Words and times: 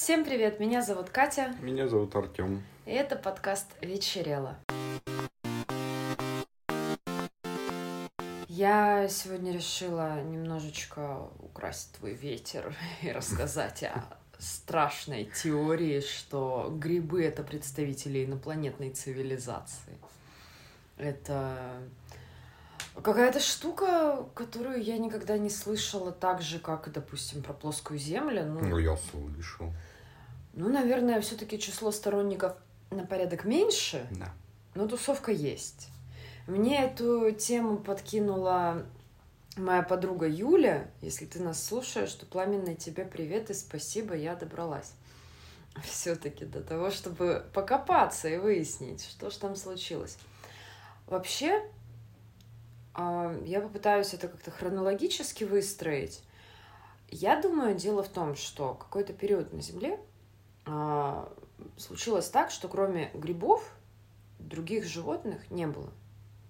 Всем 0.00 0.24
привет, 0.24 0.60
меня 0.60 0.80
зовут 0.80 1.10
Катя. 1.10 1.52
Меня 1.60 1.88
зовут 1.88 2.14
Артем. 2.14 2.62
И 2.86 2.92
это 2.92 3.16
подкаст 3.16 3.66
«Вечерело». 3.82 4.56
Я 8.46 9.08
сегодня 9.08 9.52
решила 9.52 10.22
немножечко 10.22 11.28
украсть 11.40 11.96
твой 11.98 12.14
ветер 12.14 12.76
и 13.02 13.10
рассказать 13.10 13.82
о 13.82 14.04
страшной 14.38 15.24
теории, 15.24 16.00
что 16.00 16.72
грибы— 16.72 17.24
это 17.24 17.42
представители 17.42 18.24
инопланетной 18.24 18.90
цивилизации. 18.90 19.98
Это 20.96 21.82
какая-то 23.02 23.40
штука, 23.40 24.26
которую 24.34 24.82
я 24.82 24.98
никогда 24.98 25.38
не 25.38 25.50
слышала 25.50 26.12
так 26.12 26.42
же, 26.42 26.58
как, 26.58 26.90
допустим, 26.92 27.42
про 27.42 27.52
плоскую 27.52 27.98
землю. 27.98 28.44
Ну, 28.44 28.60
ну 28.60 28.78
я 28.78 28.96
слышал. 28.96 29.72
Ну, 30.58 30.68
наверное, 30.70 31.20
все-таки 31.20 31.56
число 31.56 31.92
сторонников 31.92 32.56
на 32.90 33.06
порядок 33.06 33.44
меньше, 33.44 34.08
да. 34.10 34.32
но 34.74 34.88
тусовка 34.88 35.30
есть. 35.30 35.86
Мне 36.48 36.84
эту 36.84 37.30
тему 37.30 37.76
подкинула 37.76 38.84
моя 39.56 39.84
подруга 39.84 40.26
Юля. 40.26 40.90
Если 41.00 41.26
ты 41.26 41.40
нас 41.40 41.64
слушаешь, 41.64 42.12
то 42.12 42.26
пламенный 42.26 42.74
тебе 42.74 43.04
привет 43.04 43.50
и 43.50 43.54
спасибо, 43.54 44.16
я 44.16 44.34
добралась. 44.34 44.94
Все-таки 45.84 46.44
до 46.44 46.60
того, 46.60 46.90
чтобы 46.90 47.46
покопаться 47.54 48.28
и 48.28 48.36
выяснить, 48.36 49.04
что 49.04 49.30
же 49.30 49.38
там 49.38 49.54
случилось. 49.54 50.18
Вообще, 51.06 51.62
а, 52.94 53.32
я 53.44 53.60
попытаюсь 53.60 54.12
это 54.12 54.26
как-то 54.26 54.50
хронологически 54.50 55.44
выстроить. 55.44 56.20
Я 57.10 57.40
думаю, 57.40 57.76
дело 57.76 58.02
в 58.02 58.08
том, 58.08 58.34
что 58.34 58.74
какой-то 58.74 59.12
период 59.12 59.52
на 59.52 59.62
Земле 59.62 60.00
случилось 61.76 62.28
так, 62.28 62.50
что 62.50 62.68
кроме 62.68 63.10
грибов 63.14 63.72
других 64.38 64.84
животных 64.84 65.50
не 65.50 65.66
было 65.66 65.90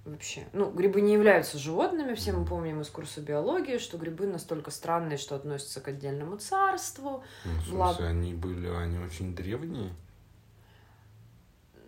вообще. 0.05 0.47
Ну, 0.53 0.71
грибы 0.71 1.01
не 1.01 1.13
являются 1.13 1.59
животными, 1.59 2.15
все 2.15 2.33
мы 2.33 2.45
помним 2.45 2.81
из 2.81 2.89
курса 2.89 3.21
биологии, 3.21 3.79
что 3.79 3.99
грибы 3.99 4.27
настолько 4.27 4.71
странные, 4.71 5.19
что 5.19 5.37
относятся 5.37 5.81
к 5.81 5.89
отдельному 5.89 6.37
царству. 6.37 7.23
Ну, 7.45 7.51
в 7.51 7.55
смысле, 7.55 7.73
Бла... 7.75 7.97
они 7.99 8.35
были, 8.35 8.69
они 8.69 8.99
очень 8.99 9.35
древние? 9.35 9.93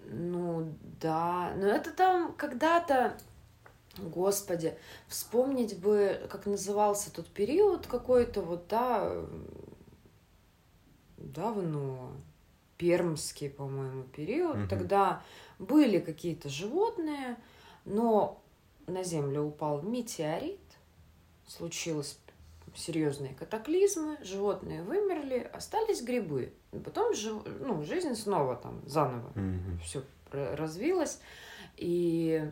Ну, 0.06 0.74
да. 1.00 1.52
Но 1.56 1.66
это 1.66 1.92
там 1.92 2.34
когда-то 2.34 3.16
Господи, 3.98 4.78
вспомнить 5.08 5.78
бы, 5.78 6.20
как 6.30 6.46
назывался 6.46 7.12
тот 7.12 7.26
период 7.26 7.86
какой-то, 7.86 8.40
вот, 8.40 8.68
да, 8.68 9.12
давно, 11.20 12.12
пермский, 12.76 13.50
по-моему, 13.50 14.04
период. 14.04 14.56
Угу. 14.56 14.68
Тогда 14.68 15.22
были 15.58 15.98
какие-то 15.98 16.48
животные, 16.48 17.36
но 17.84 18.42
на 18.86 19.04
Землю 19.04 19.42
упал 19.42 19.82
метеорит, 19.82 20.60
случилось 21.46 22.18
серьезные 22.74 23.34
катаклизмы, 23.34 24.16
животные 24.22 24.82
вымерли, 24.82 25.50
остались 25.52 26.02
грибы. 26.02 26.52
Потом 26.84 27.12
ну, 27.60 27.82
жизнь 27.84 28.14
снова 28.14 28.56
там 28.56 28.80
заново 28.86 29.28
угу. 29.30 29.78
все 29.84 30.02
развилась. 30.30 31.20
И 31.76 32.50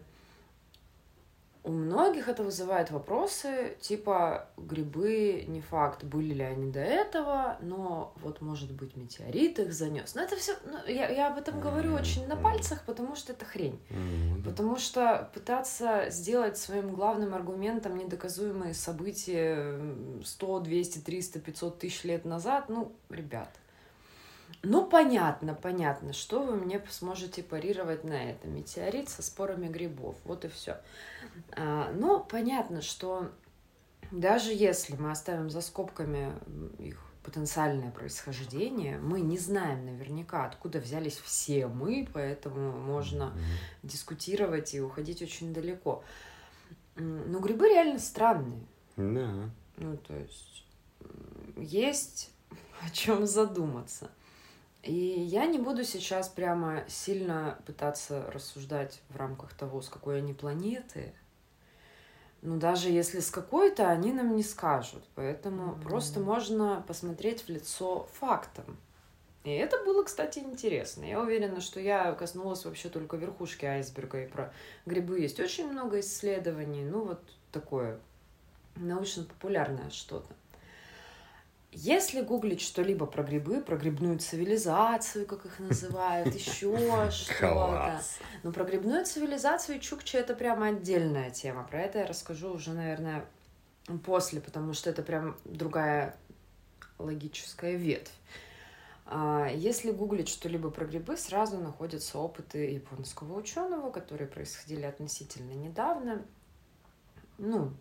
у 1.69 1.71
многих 1.71 2.29
это 2.29 2.43
вызывает 2.43 2.91
вопросы, 2.91 3.77
типа 3.81 4.49
грибы, 4.57 5.45
не 5.47 5.61
факт, 5.61 6.03
были 6.03 6.33
ли 6.33 6.43
они 6.43 6.73
до 6.73 6.81
этого, 6.81 7.59
но 7.61 8.15
вот, 8.23 8.41
может 8.41 8.73
быть, 8.73 8.97
метеорит 8.97 9.59
их 9.59 9.75
занес. 9.75 10.15
Но 10.15 10.23
это 10.23 10.37
все, 10.37 10.55
ну, 10.65 10.79
я, 10.91 11.11
я 11.11 11.29
об 11.29 11.37
этом 11.37 11.61
говорю 11.61 11.93
очень 11.93 12.27
на 12.27 12.37
пальцах, 12.37 12.85
потому 12.87 13.15
что 13.17 13.35
это 13.35 13.45
хрень. 13.45 13.79
Потому 14.45 14.77
что 14.77 15.31
пытаться 15.35 16.07
сделать 16.09 16.57
своим 16.57 16.91
главным 16.91 17.35
аргументом 17.35 17.99
недоказуемые 17.99 18.73
события 18.73 19.79
100, 20.25 20.61
200, 20.61 20.99
300, 21.01 21.41
500 21.41 21.79
тысяч 21.79 22.05
лет 22.05 22.25
назад, 22.25 22.71
ну, 22.71 22.93
ребят, 23.11 23.51
ну, 24.63 24.87
понятно, 24.87 25.55
понятно, 25.55 26.13
что 26.13 26.43
вы 26.43 26.57
мне 26.57 26.83
сможете 26.91 27.43
парировать 27.43 28.05
на 28.05 28.31
это. 28.31 28.49
Метеорит 28.49 29.09
со 29.09 29.23
спорами 29.23 29.69
грибов. 29.69 30.17
Вот 30.25 30.45
и 30.45 30.49
все. 30.49 30.81
А, 31.53 31.93
но 31.93 32.21
понятно, 32.21 32.83
что 32.83 33.31
даже 34.11 34.53
если 34.53 34.97
мы 34.97 35.11
оставим 35.11 35.51
за 35.51 35.61
скобками 35.61 36.33
их 36.79 36.99
потенциальное 37.23 37.91
происхождение, 37.91 38.99
мы 38.99 39.21
не 39.21 39.39
знаем 39.39 39.85
наверняка, 39.85 40.47
откуда 40.47 40.79
взялись 40.81 41.19
все 41.19 41.67
мы, 41.67 42.09
поэтому 42.13 42.73
можно 42.73 43.35
дискутировать 43.83 44.75
и 44.75 44.81
уходить 44.81 45.21
очень 45.23 45.53
далеко. 45.53 46.03
Но 46.97 47.39
грибы 47.39 47.69
реально 47.69 47.99
странные. 47.99 48.65
Да. 48.97 49.51
Ну, 49.77 49.97
то 49.99 50.15
есть 50.17 50.65
есть 51.57 52.31
о 52.81 52.91
чем 52.91 53.27
задуматься. 53.27 54.11
И 54.83 54.95
я 54.95 55.47
не 55.47 55.59
буду 55.59 55.85
сейчас 55.85 56.29
прямо 56.29 56.85
сильно 56.89 57.59
пытаться 57.67 58.31
рассуждать 58.31 59.01
в 59.09 59.17
рамках 59.17 59.53
того, 59.55 59.83
с 59.83 59.89
какой 59.89 60.19
они 60.19 60.35
планеты. 60.35 61.13
Ну, 62.43 62.57
даже 62.59 62.89
если 62.89 63.19
с 63.19 63.31
какой-то, 63.31 63.89
они 63.91 64.13
нам 64.13 64.37
не 64.37 64.45
скажут. 64.45 65.05
Поэтому 65.17 65.73
mm-hmm. 65.73 65.83
просто 65.83 66.21
можно 66.21 66.85
посмотреть 66.87 67.43
в 67.43 67.49
лицо 67.49 68.09
фактам. 68.13 68.77
И 69.43 69.51
это 69.51 69.83
было, 69.85 70.05
кстати, 70.05 70.39
интересно. 70.39 71.05
Я 71.05 71.21
уверена, 71.21 71.61
что 71.61 71.81
я 71.81 72.13
коснулась 72.13 72.65
вообще 72.65 72.89
только 72.89 73.17
верхушки 73.17 73.65
айсберга. 73.65 74.25
И 74.25 74.29
про 74.29 74.53
грибы 74.87 75.21
есть 75.21 75.41
очень 75.41 75.71
много 75.71 76.01
исследований. 76.01 76.85
Ну, 76.85 77.05
вот 77.05 77.21
такое 77.51 77.99
научно-популярное 78.77 79.91
что-то. 79.91 80.33
Если 81.71 82.23
гуглить 82.23 82.63
что-либо 82.63 83.05
про 83.05 83.23
грибы, 83.23 83.61
про 83.61 83.77
грибную 83.77 84.19
цивилизацию, 84.19 85.27
как 85.27 85.45
их 85.45 85.59
называют, 85.59 86.35
еще 86.35 86.77
что-то. 87.11 88.01
Но 88.43 88.53
про 88.53 88.65
грибную 88.65 89.05
цивилизацию 89.05 89.77
и 89.77 89.81
чукчи 89.81 90.17
это 90.17 90.35
прямо 90.35 90.69
отдельная 90.69 91.31
тема. 91.31 91.65
Про 91.65 91.83
это 91.83 91.99
я 91.99 92.07
расскажу 92.07 92.51
уже, 92.51 92.73
наверное, 92.73 93.25
после, 94.05 94.41
потому 94.41 94.73
что 94.73 94.89
это 94.89 95.03
прям 95.03 95.37
другая 95.45 96.17
логическая 96.99 97.77
ветвь. 97.77 98.13
А, 99.05 99.49
если 99.55 99.91
гуглить 99.91 100.29
что-либо 100.29 100.71
про 100.71 100.87
грибы, 100.87 101.17
сразу 101.17 101.59
находятся 101.59 102.19
опыты 102.19 102.71
японского 102.73 103.39
ученого, 103.39 103.91
которые 103.91 104.29
происходили 104.29 104.85
относительно 104.85 105.53
недавно. 105.53 106.25
Ну, 107.39 107.73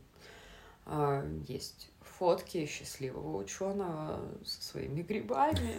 а, 0.86 1.26
есть 1.48 1.90
фотки 2.18 2.66
счастливого 2.66 3.38
ученого 3.38 4.22
со 4.46 4.62
своими 4.62 5.02
грибами. 5.02 5.78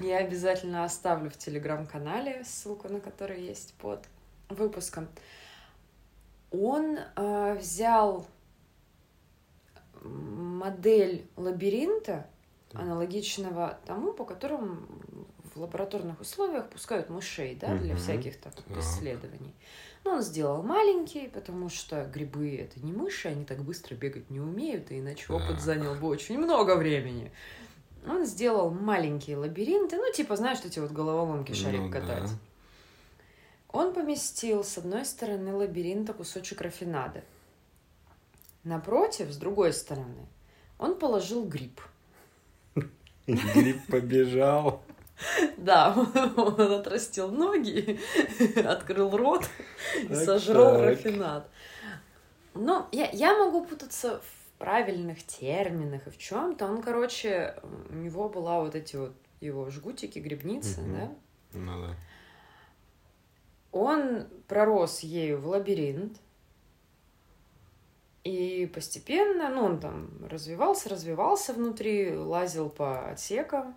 Я 0.00 0.18
обязательно 0.18 0.84
оставлю 0.84 1.30
в 1.30 1.36
телеграм-канале 1.36 2.44
ссылку 2.44 2.88
на 2.88 3.00
который 3.00 3.42
есть 3.42 3.74
под 3.74 4.04
выпуском. 4.48 5.08
Он 6.50 6.98
э, 7.16 7.54
взял 7.58 8.26
модель 10.02 11.26
лабиринта, 11.36 12.26
аналогичного 12.72 13.78
тому, 13.86 14.12
по 14.12 14.24
которому 14.24 14.78
в 15.54 15.60
лабораторных 15.60 16.20
условиях 16.20 16.68
пускают 16.68 17.08
мышей, 17.08 17.54
да, 17.54 17.76
для 17.76 17.96
всяких 17.96 18.40
так, 18.40 18.54
исследований. 18.76 19.54
Но 20.04 20.12
он 20.16 20.22
сделал 20.22 20.62
маленький, 20.62 21.28
потому 21.28 21.70
что 21.70 22.04
грибы 22.04 22.56
это 22.56 22.78
не 22.84 22.92
мыши, 22.92 23.28
они 23.28 23.44
так 23.44 23.62
быстро 23.62 23.94
бегать 23.94 24.28
не 24.30 24.38
умеют, 24.38 24.92
и 24.92 25.00
иначе 25.00 25.32
опыт 25.32 25.60
занял 25.60 25.94
бы 25.94 26.08
очень 26.08 26.38
много 26.38 26.76
времени. 26.76 27.32
Он 28.06 28.26
сделал 28.26 28.70
маленькие 28.70 29.38
лабиринты, 29.38 29.96
ну, 29.96 30.12
типа, 30.12 30.36
знаешь, 30.36 30.58
эти 30.62 30.78
вот 30.78 30.92
головоломки 30.92 31.52
ну 31.52 31.56
шарик 31.56 31.80
ну, 31.80 31.90
катать. 31.90 32.24
Да. 32.24 32.38
Он 33.68 33.94
поместил 33.94 34.62
с 34.62 34.76
одной 34.76 35.06
стороны 35.06 35.54
лабиринта 35.54 36.12
кусочек 36.12 36.60
рафинада. 36.60 37.24
Напротив, 38.62 39.32
с 39.32 39.36
другой 39.36 39.72
стороны, 39.72 40.26
он 40.78 40.98
положил 40.98 41.46
гриб. 41.46 41.80
Гриб 43.26 43.78
побежал. 43.88 44.82
Да, 45.56 45.94
он 46.36 46.60
отрастил 46.60 47.30
ноги, 47.30 48.00
открыл 48.66 49.16
рот 49.16 49.48
и 50.08 50.14
сожрал 50.14 50.80
рафинат. 50.80 51.48
Но 52.54 52.88
я, 52.92 53.10
я 53.10 53.36
могу 53.36 53.64
путаться 53.64 54.20
в 54.20 54.58
правильных 54.58 55.24
терминах 55.24 56.06
и 56.06 56.10
в 56.10 56.18
чем-то. 56.18 56.66
Он, 56.66 56.82
короче, 56.82 57.56
у 57.90 57.94
него 57.94 58.28
была 58.28 58.60
вот 58.60 58.74
эти 58.74 58.96
вот 58.96 59.12
его 59.40 59.68
жгутики, 59.70 60.18
грибницы, 60.18 60.80
угу. 60.80 60.90
да? 60.92 61.14
Ну 61.52 61.82
да. 61.82 61.94
Он 63.72 64.26
пророс 64.46 65.00
ею 65.00 65.40
в 65.40 65.48
лабиринт. 65.48 66.18
И 68.22 68.70
постепенно, 68.72 69.50
ну, 69.50 69.64
он 69.64 69.80
там 69.80 70.08
развивался, 70.30 70.88
развивался 70.88 71.52
внутри, 71.52 72.16
лазил 72.16 72.70
по 72.70 73.10
отсекам. 73.10 73.76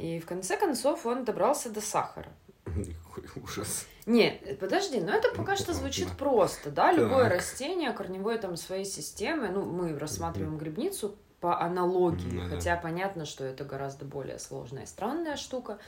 И 0.00 0.18
в 0.18 0.24
конце 0.24 0.56
концов 0.56 1.04
он 1.04 1.24
добрался 1.24 1.68
до 1.68 1.82
сахара. 1.82 2.32
Какой 2.64 3.42
ужас. 3.42 3.86
Не, 4.06 4.30
подожди, 4.58 5.00
но 5.00 5.12
это 5.12 5.28
пока 5.34 5.56
что 5.56 5.74
звучит 5.74 6.08
просто, 6.16 6.70
да? 6.70 6.90
Любое 6.90 7.24
Так. 7.24 7.34
растение, 7.34 7.92
корневое 7.92 8.38
там 8.38 8.56
своей 8.56 8.86
системы, 8.86 9.48
ну, 9.48 9.64
мы 9.64 9.98
рассматриваем 9.98 10.56
грибницу 10.56 11.16
по 11.40 11.60
аналогии, 11.60 12.30
Ну 12.32 12.48
да. 12.48 12.54
хотя 12.56 12.76
понятно, 12.76 13.26
что 13.26 13.44
это 13.44 13.64
гораздо 13.64 14.04
более 14.06 14.38
сложная 14.38 14.84
и 14.84 14.86
странная 14.86 15.36
штука. 15.36 15.78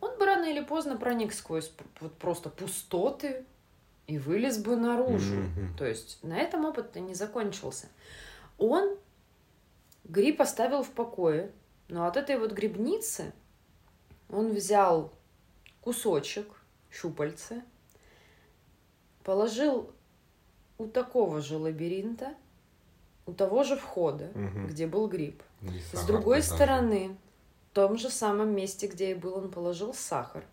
Он 0.00 0.18
бы 0.18 0.26
рано 0.26 0.44
или 0.44 0.60
поздно 0.62 0.96
проник 0.96 1.32
сквозь 1.32 1.72
вот 2.00 2.12
просто 2.18 2.50
пустоты 2.50 3.44
и 4.06 4.18
вылез 4.18 4.58
бы 4.58 4.76
наружу. 4.76 5.36
Мгм. 5.36 5.76
То 5.78 5.86
есть 5.86 6.18
на 6.22 6.36
этом 6.36 6.66
опыт 6.66 6.94
не 6.96 7.14
закончился. 7.14 7.86
Он 8.58 8.96
гриб 10.04 10.40
оставил 10.42 10.82
в 10.82 10.90
покое, 10.90 11.50
но 11.88 12.06
от 12.06 12.16
этой 12.18 12.38
вот 12.38 12.52
грибницы 12.52 13.32
он 14.30 14.52
взял 14.52 15.12
кусочек, 15.80 16.46
щупальце, 16.90 17.62
положил 19.22 19.90
у 20.78 20.86
такого 20.86 21.40
же 21.40 21.56
лабиринта, 21.56 22.34
у 23.26 23.32
того 23.32 23.64
же 23.64 23.76
входа, 23.76 24.30
Мгм. 24.34 24.66
где 24.66 24.86
был 24.86 25.08
гриб. 25.08 25.42
И 25.62 25.78
С 25.78 25.90
сахар 25.92 26.06
другой 26.06 26.42
стороны, 26.42 27.16
в 27.70 27.74
том 27.74 27.96
же 27.96 28.10
самом 28.10 28.54
месте, 28.54 28.86
где 28.86 29.12
и 29.12 29.14
был, 29.14 29.34
он 29.36 29.50
положил 29.50 29.94
сахар. 29.94 30.44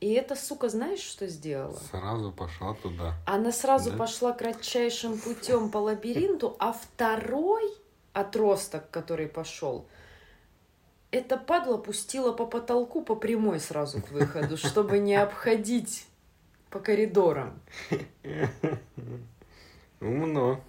И 0.00 0.12
эта 0.12 0.36
сука, 0.36 0.68
знаешь, 0.68 1.00
что 1.00 1.26
сделала? 1.26 1.78
Сразу 1.90 2.30
пошла 2.30 2.74
туда. 2.74 3.14
Она 3.26 3.50
сразу 3.50 3.92
Да? 3.92 3.96
пошла 3.96 4.32
кратчайшим 4.32 5.18
путем 5.18 5.70
по 5.70 5.78
лабиринту, 5.78 6.54
а 6.58 6.74
второй 6.74 7.64
отросток, 8.12 8.90
который 8.90 9.26
пошел, 9.26 9.86
эта 11.10 11.36
падла 11.36 11.76
пустила 11.78 12.32
по 12.32 12.46
потолку 12.46 13.02
по 13.02 13.14
прямой 13.14 13.60
сразу 13.60 14.00
к 14.02 14.10
выходу, 14.10 14.56
чтобы 14.56 14.98
не 14.98 15.14
обходить 15.14 16.06
по 16.70 16.78
коридорам. 16.80 17.60
Умно. 20.00 20.60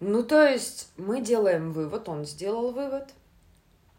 Ну, 0.00 0.22
то 0.22 0.42
есть 0.46 0.90
мы 0.96 1.20
делаем 1.20 1.72
вывод, 1.72 2.08
он 2.08 2.24
сделал 2.24 2.72
вывод, 2.72 3.10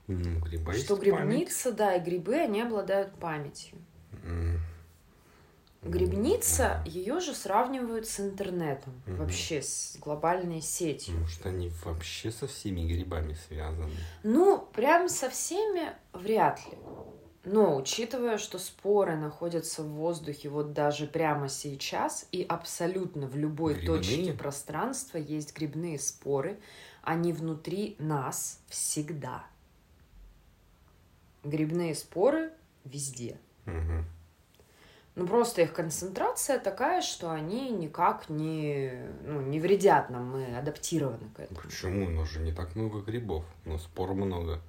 Ну, 0.07 0.39
гриба 0.39 0.73
что 0.73 0.95
память. 0.97 1.13
грибница, 1.13 1.71
да, 1.71 1.95
и 1.95 1.99
грибы, 2.01 2.35
они 2.35 2.61
обладают 2.61 3.13
памятью. 3.15 3.77
Грибница, 5.83 6.83
ее 6.85 7.19
же 7.19 7.33
сравнивают 7.33 8.07
с 8.07 8.19
интернетом, 8.19 9.01
Мгм. 9.07 9.17
вообще 9.17 9.63
с 9.63 9.97
глобальной 9.99 10.61
сетью. 10.61 11.17
Может, 11.17 11.45
они 11.47 11.71
вообще 11.83 12.31
со 12.31 12.45
всеми 12.47 12.81
грибами 12.81 13.35
связаны? 13.47 13.91
Ну, 14.23 14.59
прям 14.73 15.09
со 15.09 15.29
всеми 15.29 15.93
вряд 16.13 16.59
ли. 16.71 16.77
Но 17.43 17.75
учитывая, 17.75 18.37
что 18.37 18.59
споры 18.59 19.15
находятся 19.15 19.81
в 19.81 19.87
воздухе 19.87 20.49
вот 20.49 20.73
даже 20.73 21.07
прямо 21.07 21.49
сейчас, 21.49 22.27
и 22.31 22.43
абсолютно 22.43 23.25
в 23.25 23.35
любой 23.35 23.73
Грибные? 23.73 23.99
точке 23.99 24.33
пространства 24.33 25.17
есть 25.17 25.57
грибные 25.57 25.97
споры, 25.97 26.59
они 27.01 27.33
внутри 27.33 27.95
нас 27.97 28.59
всегда. 28.67 29.43
Грибные 31.43 31.95
споры 31.95 32.53
везде. 32.85 33.39
Мгм. 33.65 34.05
Ну, 35.15 35.27
просто 35.27 35.61
их 35.61 35.73
концентрация 35.73 36.57
такая, 36.57 37.01
что 37.01 37.31
они 37.31 37.69
никак 37.69 38.29
не, 38.29 38.93
ну, 39.25 39.41
не 39.41 39.59
вредят 39.59 40.09
нам, 40.09 40.31
мы 40.31 40.57
адаптированы 40.57 41.29
к 41.35 41.39
этому. 41.41 41.59
Почему? 41.59 42.05
У 42.05 42.09
нас 42.09 42.29
же 42.29 42.39
не 42.39 42.53
так 42.53 42.75
много 42.75 43.01
грибов, 43.01 43.43
но 43.65 43.77
спор 43.77 44.13
много. 44.13 44.61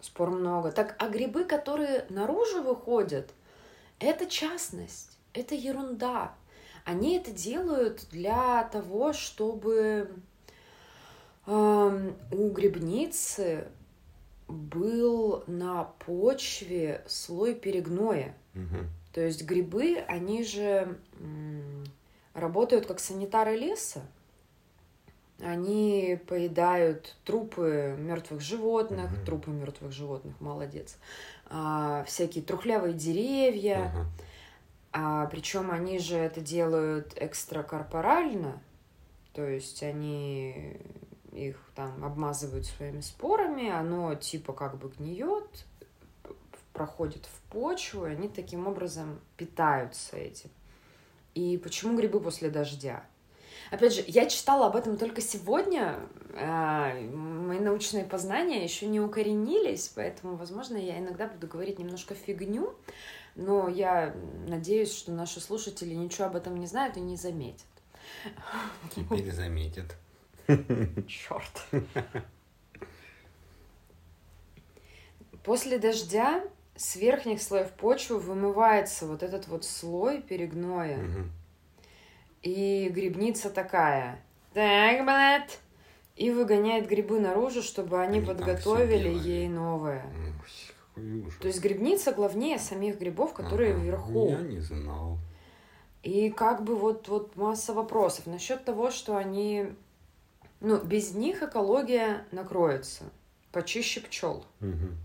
Спор 0.00 0.30
много. 0.30 0.70
Так, 0.70 0.94
а 0.98 1.08
грибы, 1.08 1.44
которые 1.44 2.06
наружу 2.10 2.62
выходят, 2.62 3.32
это 3.98 4.26
частность, 4.26 5.18
это 5.32 5.56
ерунда. 5.56 6.32
Они 6.84 7.16
это 7.16 7.32
делают 7.32 8.06
для 8.10 8.64
того, 8.64 9.12
чтобы 9.12 10.10
эм, 11.46 12.16
у 12.30 12.50
грибницы 12.50 13.68
был 14.48 15.42
на 15.46 15.84
почве 15.84 17.04
слой 17.06 17.54
перегноя. 17.54 18.34
Мгм. 18.54 18.88
То 19.12 19.20
есть 19.20 19.44
грибы, 19.44 19.98
они 20.08 20.42
же 20.44 20.98
работают 22.34 22.86
как 22.86 23.00
санитары 23.00 23.56
леса. 23.56 24.02
Они 25.40 26.20
поедают 26.28 27.16
трупы 27.24 27.96
мертвых 27.98 28.40
животных, 28.40 29.10
Мгм. 29.10 29.24
трупы 29.24 29.50
мертвых 29.50 29.90
животных, 29.92 30.40
молодец. 30.40 30.96
А, 31.46 32.04
всякие 32.04 32.44
трухлявые 32.44 32.94
деревья. 32.94 33.90
Ага. 33.92 34.06
А, 34.92 35.26
причем 35.26 35.70
они 35.70 35.98
же 35.98 36.16
это 36.16 36.40
делают 36.40 37.14
экстракорпорально, 37.16 38.60
то 39.32 39.46
есть 39.46 39.82
они 39.82 40.76
их 41.32 41.58
там 41.74 42.04
обмазывают 42.04 42.66
своими 42.66 43.00
спорами, 43.00 43.70
оно 43.70 44.14
типа 44.14 44.52
как 44.52 44.76
бы 44.76 44.90
гниет, 44.90 45.64
п- 46.72 46.78
проходит 46.82 47.26
в 47.26 47.50
почву, 47.52 48.06
и 48.06 48.10
они 48.10 48.28
таким 48.28 48.66
образом 48.66 49.20
питаются 49.36 50.16
этим. 50.16 50.50
И 51.34 51.56
почему 51.58 51.96
грибы 51.96 52.20
после 52.20 52.50
дождя? 52.50 53.04
Опять 53.70 53.94
же, 53.94 54.04
я 54.06 54.26
читала 54.28 54.66
об 54.66 54.76
этом 54.76 54.96
только 54.98 55.20
сегодня. 55.20 55.98
а, 56.34 56.92
Мои 56.94 57.58
научные 57.58 58.04
познания 58.04 58.62
еще 58.64 58.86
не 58.86 59.00
укоренились, 59.00 59.88
поэтому, 59.94 60.36
возможно, 60.36 60.76
я 60.76 60.98
иногда 60.98 61.26
буду 61.28 61.46
говорить 61.46 61.78
немножко 61.78 62.14
фигню, 62.14 62.74
но 63.34 63.68
я 63.68 64.14
надеюсь, 64.46 64.92
что 64.94 65.12
наши 65.12 65.40
слушатели 65.40 65.94
ничего 65.94 66.26
об 66.26 66.36
этом 66.36 66.56
не 66.58 66.66
знают 66.66 66.96
и 66.96 67.00
не 67.00 67.16
заметят. 67.16 67.64
Теперь 68.94 69.30
заметят. 69.32 69.96
Черт. 71.08 71.66
После 75.44 75.78
дождя 75.78 76.44
с 76.82 76.96
верхних 76.96 77.40
слоев 77.40 77.70
почвы 77.70 78.18
вымывается 78.18 79.06
вот 79.06 79.22
этот 79.22 79.46
вот 79.46 79.64
слой 79.64 80.20
перегноя. 80.20 80.96
Мгм. 80.96 81.30
И 82.42 82.88
грибница 82.92 83.50
такая. 83.50 84.20
Так, 84.52 85.04
блядь. 85.04 85.60
И 86.16 86.32
выгоняет 86.32 86.88
грибы 86.88 87.20
наружу, 87.20 87.62
чтобы 87.62 88.00
они 88.00 88.18
Они 88.18 88.26
подготовили 88.26 89.08
ей 89.08 89.48
новое. 89.48 90.04
Ужас. 90.96 91.36
То 91.40 91.46
есть 91.46 91.60
грибница 91.60 92.12
главнее 92.12 92.58
самих 92.58 92.98
грибов, 92.98 93.32
которые 93.32 93.74
Ага. 93.74 93.82
вверху. 93.82 94.28
Я 94.30 94.38
не 94.40 94.58
знал. 94.58 95.18
И 96.02 96.30
как 96.30 96.64
бы 96.64 96.74
вот, 96.74 97.06
вот 97.06 97.36
масса 97.36 97.74
вопросов 97.74 98.26
насчет 98.26 98.64
того, 98.64 98.90
что 98.90 99.16
они... 99.16 99.68
Ну, 100.60 100.82
без 100.82 101.14
них 101.14 101.44
экология 101.44 102.26
накроется. 102.32 103.04
Почище 103.52 104.00
пчел. 104.00 104.44
Мгм. 104.58 104.98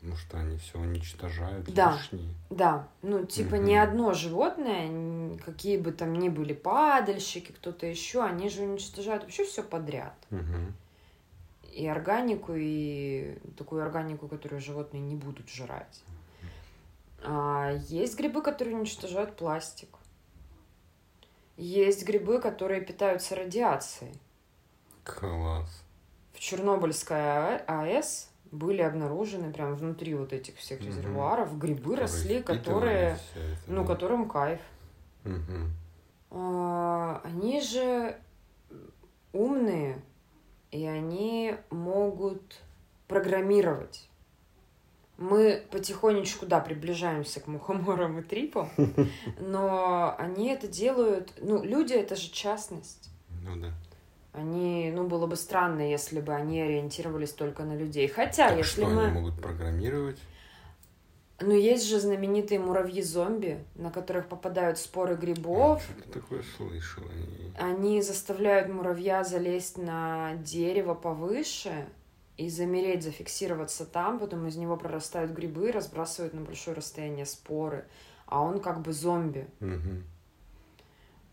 Потому 0.00 0.16
что 0.16 0.38
они 0.38 0.56
все 0.56 0.78
уничтожают 0.78 1.66
Да. 1.74 1.92
лишнее. 1.92 2.34
Да, 2.48 2.88
ну, 3.02 3.26
типа, 3.26 3.56
Мгм. 3.56 3.64
ни 3.66 3.74
одно 3.74 4.14
животное, 4.14 5.36
какие 5.44 5.76
бы 5.76 5.92
там 5.92 6.14
ни 6.14 6.30
были 6.30 6.54
падальщики, 6.54 7.52
кто-то 7.52 7.84
еще, 7.84 8.22
они 8.24 8.48
же 8.48 8.62
уничтожают 8.62 9.24
вообще 9.24 9.44
все 9.44 9.62
подряд. 9.62 10.14
Мгм. 10.30 10.74
И 11.74 11.86
органику, 11.86 12.54
и 12.56 13.38
такую 13.58 13.82
органику, 13.82 14.26
которую 14.26 14.60
животные 14.62 15.02
не 15.02 15.16
будут 15.16 15.50
жрать. 15.50 16.02
А 17.22 17.72
есть 17.88 18.16
грибы, 18.16 18.40
которые 18.42 18.76
уничтожают 18.78 19.36
пластик. 19.36 19.90
Есть 21.58 22.06
грибы, 22.06 22.40
которые 22.40 22.80
питаются 22.80 23.36
радиацией. 23.36 24.14
Класс. 25.04 25.82
В 26.32 26.38
Чернобыльской 26.40 27.18
А- 27.18 27.64
АЭС 27.66 28.29
были 28.52 28.82
обнаружены 28.82 29.52
прям 29.52 29.74
внутри 29.76 30.14
вот 30.14 30.32
этих 30.32 30.56
всех 30.56 30.80
резервуаров 30.80 31.56
грибы 31.58 31.96
росли, 31.96 32.40
впитывали 32.40 32.58
которые, 32.58 33.10
это, 33.12 33.20
ну, 33.66 33.82
да. 33.82 33.94
которым 33.94 34.28
кайф. 34.28 34.60
Мгм. 35.24 35.72
А, 36.30 37.20
Они 37.24 37.60
же 37.60 38.16
умные, 39.32 40.00
и 40.70 40.86
они 40.86 41.54
могут 41.70 42.60
программировать. 43.06 44.08
Мы 45.18 45.62
потихонечку, 45.70 46.46
да, 46.46 46.60
приближаемся 46.60 47.40
к 47.40 47.46
мухоморам 47.46 48.20
и 48.20 48.22
трипам, 48.22 48.70
но 49.40 50.14
они 50.18 50.48
это 50.48 50.66
делают... 50.66 51.34
Ну, 51.40 51.62
люди— 51.62 51.92
это 51.94 52.16
же 52.16 52.30
частность. 52.30 53.10
Ну 53.42 53.56
да. 53.56 53.72
Они, 54.32 54.92
ну, 54.94 55.06
было 55.08 55.26
бы 55.26 55.34
странно, 55.36 55.80
если 55.90 56.20
бы 56.20 56.32
они 56.34 56.60
ориентировались 56.60 57.32
только 57.32 57.64
на 57.64 57.76
людей. 57.76 58.06
Хотя, 58.06 58.48
так 58.48 58.58
если 58.58 58.82
что 58.82 58.90
мы... 58.90 59.04
они 59.06 59.12
могут 59.20 59.40
программировать? 59.40 60.18
Ну, 61.40 61.52
есть 61.52 61.88
же 61.88 61.98
знаменитые 61.98 62.60
муравьи-зомби, 62.60 63.64
на 63.74 63.90
которых 63.90 64.28
попадают 64.28 64.78
споры 64.78 65.16
грибов. 65.16 65.82
Я 65.88 65.94
что-то 65.94 66.20
такое 66.20 66.42
слышал. 66.56 67.02
и- 67.04 67.58
Они 67.58 68.02
заставляют 68.02 68.68
муравья 68.68 69.24
залезть 69.24 69.78
на 69.78 70.34
дерево 70.36 70.94
повыше 70.94 71.88
и 72.36 72.48
замереть, 72.50 73.02
зафиксироваться 73.02 73.84
там, 73.86 74.18
потом 74.18 74.46
из 74.46 74.56
него 74.56 74.76
прорастают 74.76 75.32
грибы, 75.32 75.72
разбрасывают 75.72 76.34
на 76.34 76.42
большое 76.42 76.76
расстояние 76.76 77.26
споры, 77.26 77.84
а 78.26 78.42
он 78.42 78.60
как 78.60 78.82
бы 78.82 78.92
зомби. 78.92 79.46
Мгм. 79.60 80.04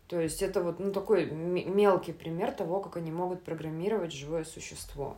То 0.08 0.18
есть 0.18 0.42
это 0.42 0.62
вот 0.62 0.80
ну, 0.80 0.90
такой 0.90 1.26
мелкий 1.26 2.12
пример 2.12 2.52
того, 2.52 2.80
как 2.80 2.96
они 2.96 3.12
могут 3.12 3.42
программировать 3.44 4.12
живое 4.12 4.44
существо. 4.44 5.16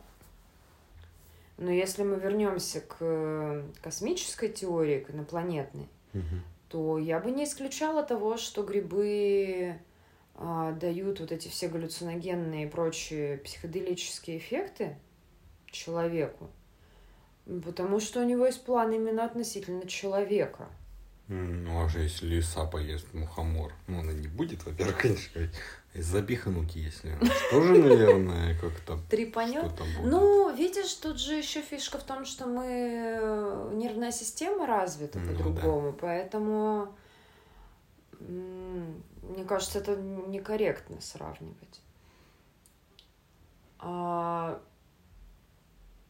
Но 1.57 1.71
если 1.71 2.03
мы 2.03 2.19
вернемся 2.19 2.81
к 2.81 2.97
э, 2.99 3.63
космической 3.81 4.49
теории, 4.49 4.99
к 4.99 5.11
инопланетной, 5.11 5.87
Мгм. 6.13 6.43
то 6.67 6.97
я 6.97 7.19
бы 7.19 7.31
не 7.31 7.45
исключала 7.45 8.03
того, 8.03 8.35
что 8.35 8.63
грибы 8.63 9.77
а, 10.35 10.71
дают 10.73 11.19
вот 11.19 11.31
эти 11.31 11.47
все 11.47 11.69
галлюциногенные 11.69 12.65
и 12.65 12.69
прочие 12.69 13.37
психоделические 13.37 14.39
эффекты 14.39 14.97
человеку, 15.67 16.49
потому 17.63 17.99
что 17.99 18.21
у 18.21 18.25
него 18.25 18.45
есть 18.45 18.65
план 18.65 18.91
именно 18.91 19.23
относительно 19.23 19.87
человека. 19.87 20.67
Ну, 21.33 21.85
а 21.85 21.87
же 21.87 21.99
если 22.01 22.25
лиса 22.25 22.65
поест 22.65 23.13
мухомор, 23.13 23.71
ну, 23.87 24.01
она 24.01 24.11
не 24.11 24.27
будет, 24.27 24.65
во-первых, 24.65 24.97
конечно, 24.97 25.49
запихнуть, 25.95 26.75
если 26.75 27.11
она 27.11 27.25
ж 27.25 27.49
тоже, 27.49 27.73
наверное, 27.77 28.59
как-то 28.59 28.99
Трепанет? 29.09 29.71
Ну, 30.03 30.53
видишь, 30.53 30.93
тут 30.95 31.21
же 31.21 31.35
еще 31.35 31.61
фишка 31.61 31.99
в 31.99 32.03
том, 32.03 32.25
что 32.25 32.47
мы 32.47 32.65
э, 32.65 33.71
нервная 33.75 34.11
система 34.11 34.67
развита 34.67 35.19
Ну 35.19 35.25
да. 35.25 35.31
по-другому, 35.31 35.93
поэтому 35.93 36.93
м, 38.19 39.01
мне 39.21 39.45
кажется, 39.45 39.79
это 39.79 39.95
некорректно 39.95 40.99
сравнивать. 40.99 41.81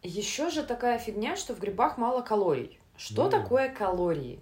еще 0.04 0.50
же 0.50 0.64
такая 0.64 0.98
фигня, 0.98 1.36
что 1.36 1.54
в 1.54 1.60
грибах 1.60 2.00
мало 2.00 2.22
калорий. 2.24 2.80
Что 2.98 3.26
Ну. 3.26 3.30
такое 3.30 3.70
калории 3.70 4.40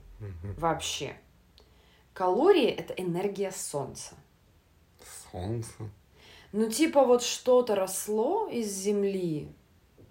Вообще? 0.58 1.16
Калории 2.14 2.68
это 2.68 2.94
энергия 2.94 3.52
солнца. 3.52 4.16
Солнце. 5.32 5.90
Ну, 6.52 6.70
типа 6.70 7.06
вот 7.06 7.22
что-то 7.22 7.76
росло 7.76 8.48
из 8.48 8.74
земли 8.74 9.54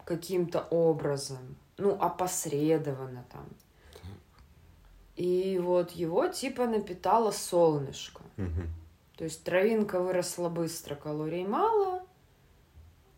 каким-то 0.05 0.61
образом, 0.71 1.57
ну, 1.77 1.93
опосредованно 2.01 3.25
там. 3.31 3.47
И 5.17 5.59
вот 5.59 5.91
его 5.91 6.29
типа 6.29 6.67
напитало 6.67 7.33
солнышко. 7.33 8.23
Мгм. 8.37 8.69
То 9.17 9.25
есть 9.25 9.43
травинка 9.43 10.01
выросла 10.01 10.49
быстро, 10.49 10.95
калорий 10.95 11.45
мало. 11.45 12.03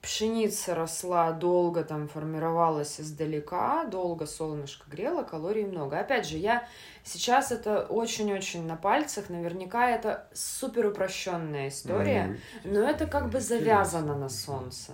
Пшеница 0.02 0.74
росла 0.74 1.30
долго, 1.32 1.84
там 1.84 2.08
формировалась 2.08 2.98
издалека, 3.00 3.84
долго 3.84 4.24
солнышко 4.24 4.88
грело, 4.90 5.24
калорий 5.24 5.66
много. 5.66 6.00
Опять 6.00 6.26
же, 6.26 6.38
я 6.38 6.66
сейчас 7.04 7.52
это 7.52 7.84
очень-очень 7.84 8.66
на 8.66 8.76
пальцах, 8.76 9.28
наверняка 9.28 9.90
это 9.90 10.26
супер 10.32 10.86
упрощенная 10.86 11.68
история. 11.68 12.38
Ну, 12.64 12.80
Но 12.80 12.88
это 12.88 13.06
как 13.06 13.28
бы 13.28 13.40
завязано 13.40 14.16
на 14.16 14.30
солнце. 14.30 14.92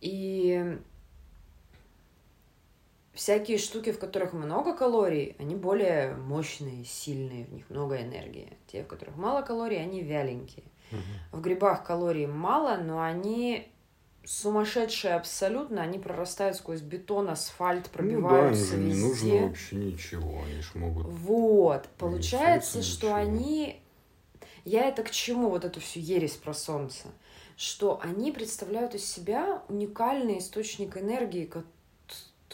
И 0.00 0.78
всякие 3.12 3.58
штуки, 3.58 3.92
в 3.92 3.98
которых 3.98 4.32
много 4.32 4.74
калорий, 4.74 5.36
они 5.38 5.54
более 5.54 6.14
мощные, 6.14 6.84
сильные, 6.84 7.44
в 7.44 7.52
них 7.52 7.68
много 7.68 8.00
энергии. 8.00 8.56
Те, 8.68 8.84
в 8.84 8.86
которых 8.86 9.16
мало 9.16 9.42
калорий, 9.42 9.82
они 9.82 10.02
вяленькие. 10.02 10.64
Мгм. 10.92 11.02
В 11.32 11.40
грибах 11.42 11.84
калорий 11.84 12.26
мало, 12.26 12.78
но 12.78 13.02
они 13.02 13.70
сумасшедшие 14.28 15.14
абсолютно, 15.14 15.82
они 15.82 15.98
прорастают 15.98 16.56
сквозь 16.56 16.82
бетон, 16.82 17.30
асфальт, 17.30 17.88
Ну 17.94 18.02
да, 18.02 18.02
им 18.02 18.20
пробиваются 18.22 18.72
же 18.72 18.76
не 18.76 18.90
везде. 18.92 19.32
нужно 19.32 19.46
вообще 19.48 19.76
ничего, 19.76 20.42
они 20.44 20.60
ж 20.60 20.74
могут... 20.74 21.06
Вот, 21.06 21.88
получается, 21.96 22.82
что 22.82 23.06
ничего. 23.06 23.14
они... 23.14 23.82
Я 24.64 24.84
это 24.84 25.02
к 25.02 25.10
чему, 25.10 25.48
вот 25.48 25.64
эту 25.64 25.80
всю 25.80 26.00
ересь 26.00 26.34
про 26.36 26.52
солнце? 26.52 27.06
Что 27.56 27.98
они 28.02 28.30
представляют 28.30 28.94
из 28.94 29.04
себя 29.04 29.62
уникальный 29.68 30.38
источник 30.38 30.98
энергии, 30.98 31.46
который 31.46 31.66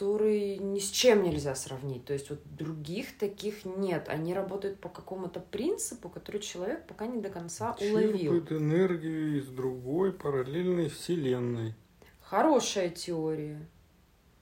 ни 0.01 0.79
с 0.79 0.89
чем 0.89 1.23
нельзя 1.23 1.55
сравнить. 1.55 2.05
То 2.05 2.13
есть 2.13 2.29
вот 2.29 2.39
других 2.55 3.17
таких 3.17 3.65
нет. 3.65 4.09
Они 4.09 4.33
работают 4.33 4.79
по 4.79 4.89
какому-то 4.89 5.39
принципу, 5.39 6.09
который 6.09 6.41
человек 6.41 6.85
пока 6.87 7.07
не 7.07 7.21
до 7.21 7.29
конца 7.29 7.75
уловил. 7.79 8.33
Черпают 8.33 8.51
энергию 8.51 9.39
из 9.39 9.47
другой 9.47 10.11
параллельной 10.11 10.89
вселенной. 10.89 11.73
Хорошая 12.21 12.89
теория. 12.89 13.65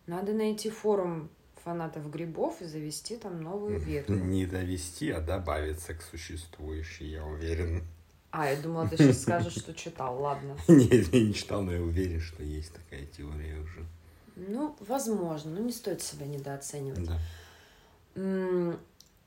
Надо 0.07 0.33
найти 0.33 0.69
форум 0.69 1.29
фанатов 1.63 2.09
грибов 2.09 2.61
и 2.61 2.65
завести 2.65 3.17
там 3.17 3.41
новую 3.41 3.79
ветку. 3.79 4.13
Не 4.33 4.45
довести, 4.45 5.11
а 5.11 5.21
добавиться 5.21 5.93
к 5.93 6.01
существующей, 6.01 7.05
я 7.05 7.25
уверен. 7.25 7.83
А, 8.31 8.49
я 8.49 8.59
думала, 8.59 8.87
ты 8.87 8.97
сейчас 8.97 9.21
скажешь, 9.21 9.53
что 9.53 9.73
читал. 9.73 10.19
Ладно. 10.19 10.57
Нет, 10.67 11.13
я 11.13 11.23
не 11.23 11.33
читал, 11.35 11.61
но 11.61 11.71
я 11.71 11.81
уверен, 11.81 12.19
что 12.19 12.41
есть 12.41 12.73
такая 12.73 13.05
теория 13.05 13.59
уже. 13.59 13.85
Ну, 14.35 14.75
возможно, 14.79 15.51
но 15.51 15.59
не 15.59 15.71
стоит 15.71 16.01
себя 16.01 16.25
недооценивать. 16.25 17.07
Да. 17.07 17.17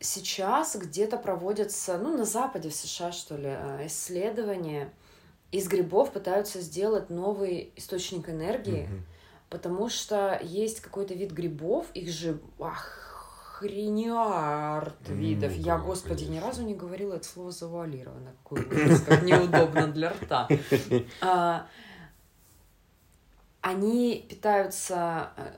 Сейчас 0.00 0.76
где-то 0.76 1.16
проводятся, 1.16 1.96
ну, 1.98 2.16
на 2.16 2.24
Западе, 2.26 2.68
в 2.68 2.74
США, 2.74 3.12
что 3.12 3.36
ли, 3.36 3.48
э, 3.48 3.86
исследования. 3.86 4.92
Из 5.52 5.68
грибов 5.68 6.12
пытаются 6.12 6.60
сделать 6.60 7.08
новый 7.08 7.72
источник 7.76 8.28
энергии, 8.28 8.86
Мгм. 8.88 9.06
потому 9.48 9.88
что 9.88 10.38
есть 10.42 10.80
какой-то 10.80 11.14
вид 11.14 11.30
грибов, 11.32 11.86
их 11.94 12.10
же 12.10 12.38
охренярд 13.56 15.08
видов. 15.08 15.52
Ну 15.56 15.62
Я, 15.62 15.78
да, 15.78 15.82
господи, 15.84 16.24
ни 16.24 16.26
конечно. 16.26 16.46
разу 16.48 16.62
не 16.64 16.74
говорила 16.74 17.14
это 17.14 17.26
слово 17.26 17.52
завуалировано. 17.52 18.32
Какой 18.42 18.66
ужас, 18.66 19.00
как 19.00 19.22
неудобно 19.22 19.86
для 19.88 20.10
рта. 20.10 20.46
Они 23.66 24.24
питаются 24.28 25.32
э, 25.36 25.52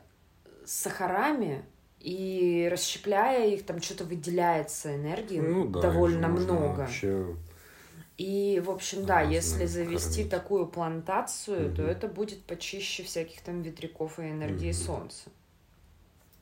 сахарами, 0.64 1.62
и 2.00 2.68
расщепляя 2.72 3.46
их, 3.48 3.66
там 3.66 3.82
что-то 3.82 4.04
выделяется 4.04 4.94
энергии 4.94 5.40
Ну 5.40 5.66
да, 5.66 5.82
довольно 5.82 6.28
много. 6.28 6.78
Вообще, 6.82 7.36
И, 8.16 8.62
в 8.64 8.70
общем, 8.70 9.04
да, 9.04 9.20
Разные 9.20 9.34
если 9.34 9.66
завести 9.66 10.22
кормить. 10.24 10.30
такую 10.30 10.66
плантацию, 10.66 11.70
то 11.70 11.82
Мгм. 11.82 11.90
это 11.90 12.08
будет 12.08 12.42
почище 12.44 13.02
всяких 13.04 13.40
там 13.42 13.62
ветряков 13.62 14.18
и 14.18 14.22
энергии 14.22 14.72
Мгм. 14.72 14.74
солнца. 14.74 15.30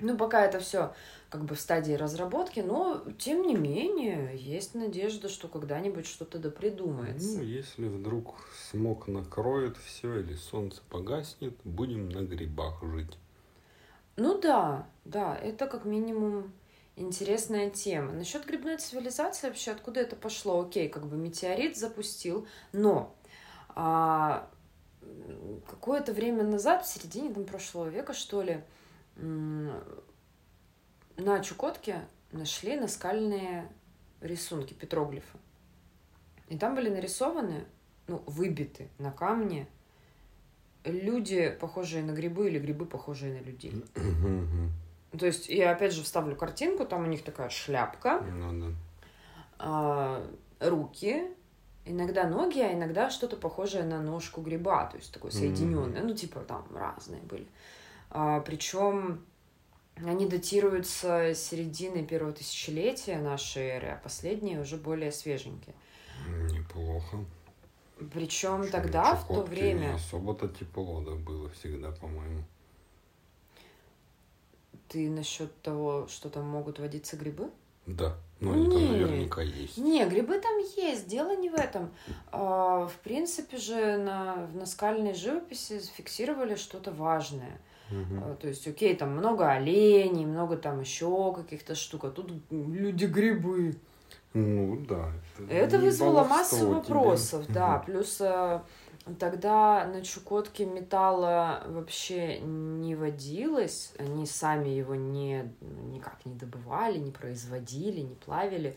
Ну, 0.00 0.16
пока 0.16 0.44
это 0.44 0.60
все 0.60 0.92
как 1.30 1.44
бы 1.44 1.54
в 1.54 1.60
стадии 1.60 1.92
разработки, 1.92 2.60
но 2.60 3.02
тем 3.18 3.42
не 3.42 3.56
менее 3.56 4.36
есть 4.36 4.74
надежда, 4.74 5.28
что 5.28 5.48
когда-нибудь 5.48 6.06
что-то 6.06 6.38
да 6.38 6.50
придумается. 6.50 7.38
ну, 7.38 7.42
если 7.42 7.88
вдруг 7.88 8.36
смог 8.70 9.08
накроет 9.08 9.76
все 9.76 10.20
или 10.20 10.34
солнце 10.34 10.82
погаснет, 10.88 11.54
будем 11.64 12.08
на 12.08 12.22
грибах 12.22 12.82
жить. 12.82 13.18
Ну 14.16 14.40
да, 14.40 14.86
да, 15.04 15.36
это 15.36 15.66
как 15.66 15.84
минимум 15.84 16.52
интересная 16.96 17.70
тема. 17.70 18.12
Насчет 18.12 18.46
грибной 18.46 18.78
цивилизации 18.78 19.48
вообще, 19.48 19.72
откуда 19.72 20.00
это 20.00 20.16
пошло? 20.16 20.60
Окей, 20.60 20.88
как 20.88 21.06
бы 21.06 21.16
метеорит 21.16 21.76
запустил, 21.76 22.46
но 22.72 23.14
а, 23.68 24.48
какое-то 25.68 26.12
время 26.12 26.44
назад, 26.44 26.86
в 26.86 26.88
середине 26.88 27.32
там, 27.34 27.44
прошлого 27.44 27.88
века, 27.88 28.14
что 28.14 28.42
ли, 28.42 28.62
на 29.16 29.80
Чукотке 31.42 32.06
нашли 32.32 32.76
наскальные 32.76 33.68
рисунки, 34.20 34.74
петроглифы. 34.74 35.38
И 36.48 36.56
там 36.58 36.74
были 36.74 36.88
нарисованы, 36.90 37.64
ну, 38.06 38.22
выбиты 38.26 38.88
на 38.98 39.10
камне 39.10 39.66
люди, 40.84 41.50
похожие 41.60 42.04
на 42.04 42.12
грибы, 42.12 42.48
или 42.48 42.58
грибы, 42.58 42.86
похожие 42.86 43.40
на 43.40 43.44
людей. 43.44 43.84
То 45.18 45.26
есть 45.26 45.48
я 45.48 45.70
опять 45.72 45.92
же 45.92 46.02
вставлю 46.02 46.36
картинку, 46.36 46.84
там 46.84 47.04
у 47.04 47.06
них 47.06 47.24
такая 47.24 47.48
шляпка, 47.48 48.20
Ну 48.20 48.60
да. 48.60 48.74
а, 49.58 50.30
руки, 50.60 51.22
иногда 51.84 52.28
ноги, 52.28 52.60
а 52.60 52.72
иногда 52.72 53.08
что-то 53.10 53.36
похожее 53.36 53.84
на 53.84 54.00
ножку 54.00 54.42
гриба, 54.42 54.86
то 54.86 54.98
есть 54.98 55.12
такое 55.12 55.30
соединенное, 55.30 56.02
ну 56.02 56.14
типа 56.14 56.40
там 56.40 56.66
разные 56.74 57.22
были. 57.22 57.46
Причем 58.10 59.24
они 60.04 60.26
датируются 60.26 61.34
середины 61.34 62.04
первого 62.04 62.32
тысячелетия 62.32 63.18
нашей 63.18 63.62
эры, 63.62 63.88
а 63.88 64.00
последние 64.02 64.60
уже 64.60 64.76
более 64.76 65.12
свеженькие. 65.12 65.74
Неплохо. 66.50 67.24
Причем 68.12 68.64
Что, 68.64 68.72
тогда, 68.72 69.14
в 69.14 69.26
то 69.26 69.42
время, 69.42 69.94
особо-то 69.94 70.48
тепло 70.48 71.00
да 71.00 71.12
было 71.12 71.48
всегда, 71.50 71.92
по-моему. 71.92 72.44
Ты 74.88 75.08
насчет 75.08 75.62
того, 75.62 76.06
что 76.08 76.28
там 76.28 76.46
могут 76.46 76.78
водиться 76.78 77.16
грибы? 77.16 77.50
Да. 77.86 78.16
Ну, 78.40 78.52
они 78.52 78.64
там 78.70 78.92
наверняка 78.92 79.40
есть. 79.40 79.78
Не, 79.78 80.04
грибы 80.06 80.38
там 80.40 80.58
есть, 80.76 81.06
дело 81.08 81.34
не 81.34 81.48
в 81.48 81.54
этом. 81.54 81.90
А, 82.30 82.86
в 82.86 82.94
принципе 82.96 83.56
же 83.56 83.96
на, 83.96 84.46
в 84.46 84.56
наскальной 84.56 85.14
живописи 85.14 85.78
зафиксировали 85.78 86.54
что-то 86.54 86.92
важное. 86.92 87.58
А, 87.90 88.36
То 88.36 88.48
есть, 88.48 88.66
окей, 88.66 88.96
там 88.96 89.10
много 89.16 89.50
оленей, 89.50 90.26
много 90.26 90.56
там 90.56 90.80
еще 90.80 91.32
каких-то 91.34 91.74
штук, 91.74 92.04
а 92.04 92.10
тут 92.10 92.32
люди-грибы. 92.50 93.76
Ну, 94.34 94.84
да. 94.88 95.12
Это 95.48 95.78
не 95.78 95.84
вызвало 95.84 96.24
массу 96.24 96.56
тебе. 96.56 96.66
вопросов, 96.66 97.46
да. 97.48 97.76
Мгм. 97.76 97.84
Плюс 97.86 98.20
э, 98.20 98.60
тогда 99.18 99.86
на 99.86 100.02
Чукотке 100.02 100.66
металла 100.66 101.62
вообще 101.68 102.40
не 102.40 102.94
водилось, 102.94 103.94
они 103.98 104.26
сами 104.26 104.68
его 104.68 104.94
не, 104.94 105.54
никак 105.90 106.26
не 106.26 106.34
добывали, 106.34 106.98
не 106.98 107.12
производили, 107.12 108.00
не 108.00 108.14
плавили. 108.14 108.76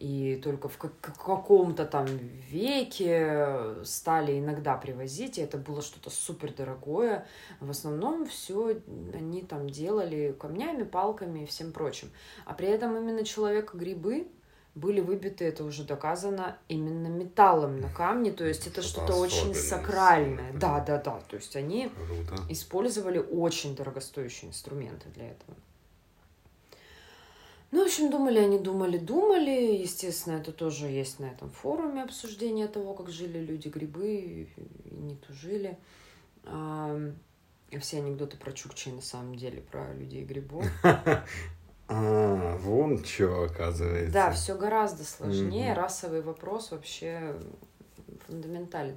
И 0.00 0.40
только 0.42 0.68
в 0.68 0.78
как- 0.78 0.98
каком-то 1.00 1.84
там 1.84 2.06
веке 2.06 3.84
стали 3.84 4.38
иногда 4.38 4.74
привозить, 4.76 5.38
и 5.38 5.42
это 5.42 5.58
было 5.58 5.82
что-то 5.82 6.10
супер 6.10 6.52
дорогое. 6.54 7.26
В 7.60 7.70
основном 7.70 8.24
все 8.26 8.80
они 9.14 9.42
там 9.42 9.68
делали 9.68 10.34
камнями, 10.38 10.84
палками 10.84 11.40
и 11.40 11.46
всем 11.46 11.72
прочим. 11.72 12.10
А 12.46 12.54
при 12.54 12.68
этом 12.68 12.96
именно 12.96 13.24
человека-грибы 13.24 14.28
были 14.74 15.00
выбиты, 15.00 15.44
это 15.44 15.64
уже 15.64 15.84
доказано, 15.84 16.56
именно 16.68 17.08
металлом 17.08 17.80
на 17.80 17.92
камне, 17.92 18.30
то 18.32 18.44
есть 18.46 18.66
это 18.66 18.82
Что-то 18.82 19.14
очень 19.16 19.54
сакральное. 19.54 20.52
да. 20.54 20.78
Да, 20.78 20.84
да, 20.84 21.02
да. 21.02 21.20
То 21.28 21.36
есть 21.36 21.56
они 21.56 21.90
Круто. 22.26 22.42
использовали 22.48 23.18
очень 23.18 23.76
дорогостоящие 23.76 24.48
инструменты 24.50 25.08
для 25.14 25.30
этого. 25.32 25.54
Ну, 27.70 27.84
в 27.84 27.86
общем, 27.86 28.10
думали 28.10 28.38
они, 28.38 28.58
думали, 28.58 28.98
думали. 28.98 29.76
Естественно, 29.76 30.34
это 30.34 30.52
тоже 30.52 30.86
есть 30.86 31.20
на 31.20 31.26
этом 31.26 31.50
форуме 31.50 32.02
обсуждение 32.02 32.66
того, 32.66 32.94
как 32.94 33.10
жили 33.10 33.38
люди-грибы 33.38 34.16
и 34.16 34.48
не 34.90 35.14
тужили. 35.14 35.78
И 37.70 37.78
все 37.78 37.98
анекдоты 37.98 38.36
про 38.36 38.52
Чукчей 38.52 38.92
на 38.92 39.02
самом 39.02 39.36
деле, 39.36 39.60
про 39.60 39.92
людей 39.94 40.24
грибов. 40.24 40.66
А, 41.92 42.56
вон 42.58 43.04
что 43.04 43.42
оказывается. 43.42 44.12
Да, 44.12 44.30
все 44.30 44.56
гораздо 44.56 45.02
сложнее. 45.02 45.74
Расовый 45.74 46.22
вопрос 46.22 46.70
вообще 46.70 47.34
фундаментален. 48.28 48.96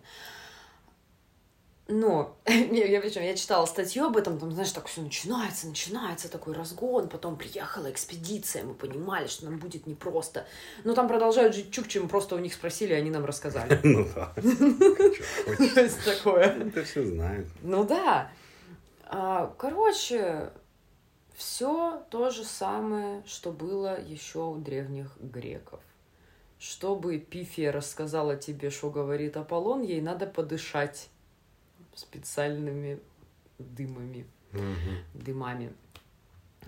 Но 1.88 2.38
я, 2.46 2.86
я, 2.86 3.02
причем, 3.02 3.24
я 3.24 3.36
читала 3.36 3.66
статью 3.66 4.06
об 4.06 4.16
этом, 4.16 4.40
там, 4.40 4.52
знаешь, 4.52 4.72
так 4.72 4.88
все 4.88 5.02
начинается, 5.02 5.68
начинается 5.68 6.30
такой 6.30 6.54
разгон, 6.54 7.10
потом 7.10 7.36
приехала 7.36 7.92
экспедиция, 7.92 8.64
мы 8.64 8.74
понимали, 8.74 9.28
что 9.28 9.46
нам 9.46 9.60
будет 9.60 9.86
непросто. 9.86 10.46
Но 10.86 10.94
там 10.94 11.08
продолжают 11.08 11.56
жить 11.56 11.72
чукчи, 11.72 11.98
мы 11.98 12.08
просто 12.08 12.36
у 12.36 12.40
них 12.40 12.54
спросили, 12.54 12.94
и 12.94 12.98
они 12.98 13.10
нам 13.10 13.26
рассказали. 13.26 13.80
Ну 13.94 14.08
да. 14.16 14.34
Чё 14.36 14.96
хочешь. 14.96 15.74
То 15.74 15.82
есть 15.82 16.04
такое. 16.06 16.46
Это 16.46 16.84
все 16.84 17.06
знают. 17.06 17.48
Ну 17.62 17.84
да. 17.84 18.32
А, 19.06 19.54
Короче, 19.58 20.52
все 21.36 22.04
то 22.10 22.30
же 22.30 22.44
самое, 22.44 23.24
что 23.28 23.52
было 23.52 24.02
еще 24.02 24.40
у 24.40 24.56
древних 24.56 25.16
греков. 25.20 25.82
Чтобы 26.60 27.18
Пифия 27.18 27.72
рассказала 27.72 28.38
тебе, 28.38 28.70
что 28.70 28.90
говорит 28.90 29.36
Аполлон, 29.36 29.82
ей 29.82 30.02
надо 30.02 30.26
подышать 30.26 31.10
специальными 31.96 33.00
дымами, 33.60 34.26
Мгм. 34.52 35.04
дымами. 35.14 35.74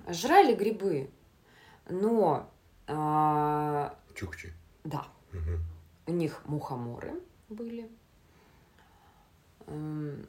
Жрали 0.09 0.53
грибы, 0.55 1.09
но 1.89 2.49
а, 2.87 3.97
Чукчи. 4.13 4.53
да, 4.83 5.07
Мгм. 5.33 5.59
у 6.07 6.11
них 6.11 6.41
мухоморы 6.45 7.13
были. 7.49 7.89
Эм, 9.67 10.27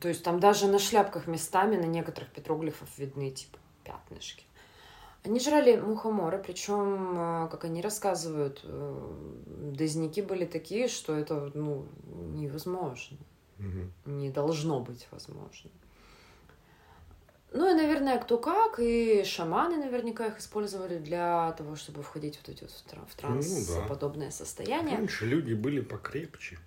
То 0.00 0.08
есть 0.08 0.22
там 0.22 0.38
даже 0.38 0.66
на 0.68 0.78
шляпках 0.78 1.26
местами 1.26 1.76
на 1.76 1.86
некоторых 1.86 2.30
петроглифах 2.32 2.88
видны 2.98 3.30
типа 3.30 3.58
пятнышки. 3.84 4.44
Они 5.24 5.40
жрали 5.40 5.76
мухоморы, 5.80 6.38
причем, 6.38 7.18
э, 7.18 7.48
как 7.50 7.64
они 7.64 7.80
рассказывают, 7.82 8.60
э, 8.64 9.72
дозняки 9.76 10.22
были 10.22 10.44
такие, 10.44 10.88
что 10.88 11.14
это 11.14 11.50
ну, 11.54 11.86
невозможно, 12.06 13.16
Мгм. 13.58 13.92
не 14.06 14.30
должно 14.30 14.80
быть 14.80 15.06
возможно. 15.10 15.70
Ну 17.50 17.70
и, 17.70 17.74
наверное, 17.74 18.18
кто 18.18 18.36
как, 18.36 18.78
и 18.78 19.24
шаманы 19.24 19.78
наверняка 19.78 20.26
их 20.26 20.38
использовали 20.38 20.98
для 20.98 21.52
того, 21.52 21.76
чтобы 21.76 22.02
входить 22.02 22.38
вот 22.38 22.48
эти 22.50 22.62
вот 22.62 22.70
в 22.70 22.82
тра- 22.82 23.06
в 23.06 23.16
Ну 23.34 23.40
да. 23.66 24.30
состояние. 24.30 24.96
Раньше 24.96 25.24
люди 25.26 25.54
были 25.54 25.80
покрепче. 25.80 26.58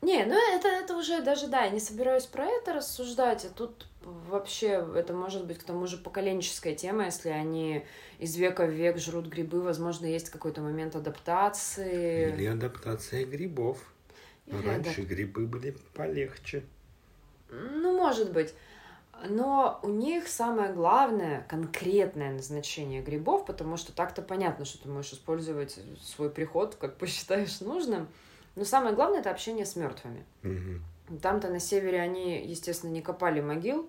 Не, 0.00 0.24
ну 0.24 0.34
это, 0.34 0.66
это 0.68 0.96
уже 0.96 1.22
даже, 1.22 1.46
да, 1.46 1.62
я 1.64 1.70
не 1.70 1.78
собираюсь 1.78 2.26
про 2.26 2.44
это 2.44 2.72
рассуждать, 2.72 3.44
а 3.44 3.48
тут 3.50 3.86
вообще 4.02 4.84
это 4.96 5.12
может 5.12 5.46
быть 5.46 5.58
к 5.58 5.62
тому 5.62 5.86
же 5.86 5.96
поколенческая 5.96 6.74
тема, 6.74 7.04
если 7.04 7.28
они 7.28 7.84
из 8.18 8.34
века 8.34 8.66
в 8.66 8.70
век 8.70 8.98
жрут 8.98 9.26
грибы, 9.26 9.60
возможно, 9.60 10.06
есть 10.06 10.28
какой-то 10.30 10.60
момент 10.60 10.96
адаптации. 10.96 12.32
Или 12.32 12.46
адаптация 12.46 13.24
грибов. 13.24 13.78
Раньше 14.46 15.02
грибы 15.02 15.46
были 15.46 15.76
полегче. 15.94 16.64
Ну, 17.50 17.96
может 17.96 18.32
быть. 18.32 18.54
Но 19.28 19.78
у 19.82 19.88
них 19.88 20.26
самое 20.26 20.72
главное 20.72 21.46
конкретное 21.48 22.32
назначение 22.32 23.02
грибов, 23.02 23.46
потому 23.46 23.76
что 23.76 23.92
так-то 23.92 24.22
понятно, 24.22 24.64
что 24.64 24.82
ты 24.82 24.88
можешь 24.88 25.12
использовать 25.12 25.78
свой 26.00 26.30
приход, 26.30 26.74
как 26.74 26.96
посчитаешь 26.96 27.60
нужным. 27.60 28.08
Но 28.56 28.64
самое 28.64 28.94
главное 28.94 29.20
это 29.20 29.30
общение 29.30 29.64
с 29.64 29.76
мертвыми. 29.76 30.24
Мгм. 30.42 30.82
Там-то 31.20 31.48
на 31.48 31.60
севере 31.60 32.00
они, 32.00 32.44
естественно, 32.44 32.90
не 32.90 33.02
копали 33.02 33.40
могил. 33.40 33.88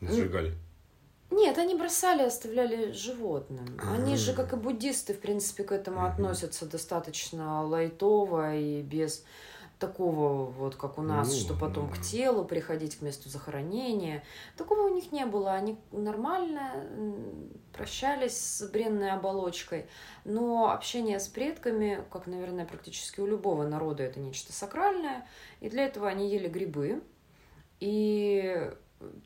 Сжигали. 0.00 0.54
Нет, 1.30 1.58
они 1.58 1.74
бросали, 1.74 2.22
оставляли 2.22 2.92
животным. 2.92 3.78
Они 3.82 4.16
же, 4.16 4.32
как 4.32 4.54
и 4.54 4.56
буддисты, 4.56 5.12
в 5.12 5.20
принципе, 5.20 5.62
к 5.62 5.72
этому 5.72 6.06
относятся 6.06 6.64
достаточно 6.64 7.66
лайтово 7.66 8.56
и 8.56 8.80
без 8.80 9.24
такого 9.78 10.44
вот, 10.44 10.76
как 10.76 10.98
у 10.98 11.02
нас, 11.02 11.28
Ну, 11.28 11.34
что 11.34 11.54
потом 11.54 11.90
к 11.90 12.00
телу 12.00 12.44
приходить, 12.44 12.96
к 12.96 13.02
месту 13.02 13.28
захоронения. 13.28 14.24
Такого 14.56 14.82
у 14.82 14.94
них 14.94 15.12
не 15.12 15.24
было. 15.26 15.54
Они 15.54 15.76
нормально 15.92 16.84
прощались 17.72 18.36
с 18.36 18.68
бренной 18.68 19.12
оболочкой. 19.12 19.86
Но 20.24 20.70
общение 20.70 21.20
с 21.20 21.28
предками, 21.28 22.04
как, 22.10 22.26
наверное, 22.26 22.66
практически 22.66 23.20
у 23.20 23.26
любого 23.26 23.66
народа, 23.66 24.02
это 24.02 24.20
нечто 24.20 24.52
сакральное. 24.52 25.26
И 25.60 25.68
для 25.68 25.84
этого 25.84 26.08
они 26.08 26.30
ели 26.30 26.48
грибы. 26.48 27.02
И 27.80 28.70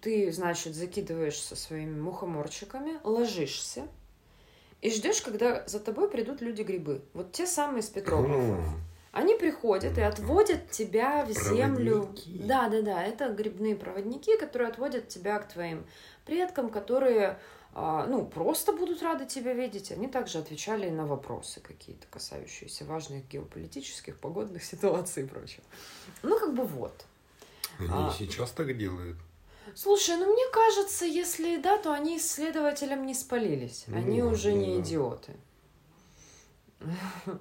ты, 0.01 0.31
значит, 0.33 0.75
закидываешься 0.75 1.57
своими 1.57 1.99
мухоморчиками, 1.99 3.01
ложишься 3.05 3.85
и 4.83 4.91
ждешь, 4.91 5.23
когда 5.23 5.67
за 5.67 5.79
тобой 5.81 6.11
придут 6.11 6.43
люди-грибы. 6.43 7.03
Вот 7.15 7.33
те 7.33 7.47
самые 7.47 7.83
с 7.83 7.89
петроглифов. 7.89 8.59
Они 9.13 9.35
приходят 9.35 9.99
и 9.99 10.01
отводят 10.01 10.71
тебя 10.71 11.25
в 11.27 11.31
землю. 11.31 12.01
Проводники. 12.01 12.39
Да, 12.45 12.69
да, 12.71 12.81
да, 12.81 13.03
это 13.05 13.29
грибные 13.29 13.77
проводники, 13.77 14.39
которые 14.39 14.71
отводят 14.71 15.09
тебя 15.09 15.39
к 15.39 15.53
твоим 15.53 15.85
предкам, 16.25 16.71
которые 16.71 17.39
а, 17.75 18.07
ну, 18.07 18.25
просто 18.25 18.73
будут 18.73 19.03
рады 19.03 19.27
тебя 19.27 19.53
видеть. 19.53 19.93
Они 19.93 20.09
также 20.09 20.39
отвечали 20.39 20.89
на 20.89 21.07
вопросы 21.07 21.61
какие-то, 21.61 22.07
касающиеся 22.09 22.87
важных 22.87 23.29
геополитических, 23.29 24.19
погодных 24.19 24.65
ситуаций 24.73 25.25
и 25.25 25.27
прочего. 25.27 25.63
Ну, 26.23 26.39
как 26.39 26.55
бы 26.55 26.65
вот. 26.65 27.05
Они 27.79 27.89
А. 27.91 28.15
сейчас 28.19 28.51
так 28.53 28.77
делают. 28.77 29.19
Слушай, 29.75 30.17
ну 30.17 30.33
мне 30.33 30.45
кажется, 30.53 31.05
если 31.05 31.57
да, 31.57 31.79
то 31.79 31.93
они 31.93 32.19
исследователям 32.19 33.07
не 33.07 33.15
спалились. 33.15 33.85
Ну, 33.87 33.97
Они 33.97 34.23
уже 34.23 34.51
ну 34.51 34.57
не 34.57 34.77
да. 34.77 34.83
идиоты. 34.83 35.33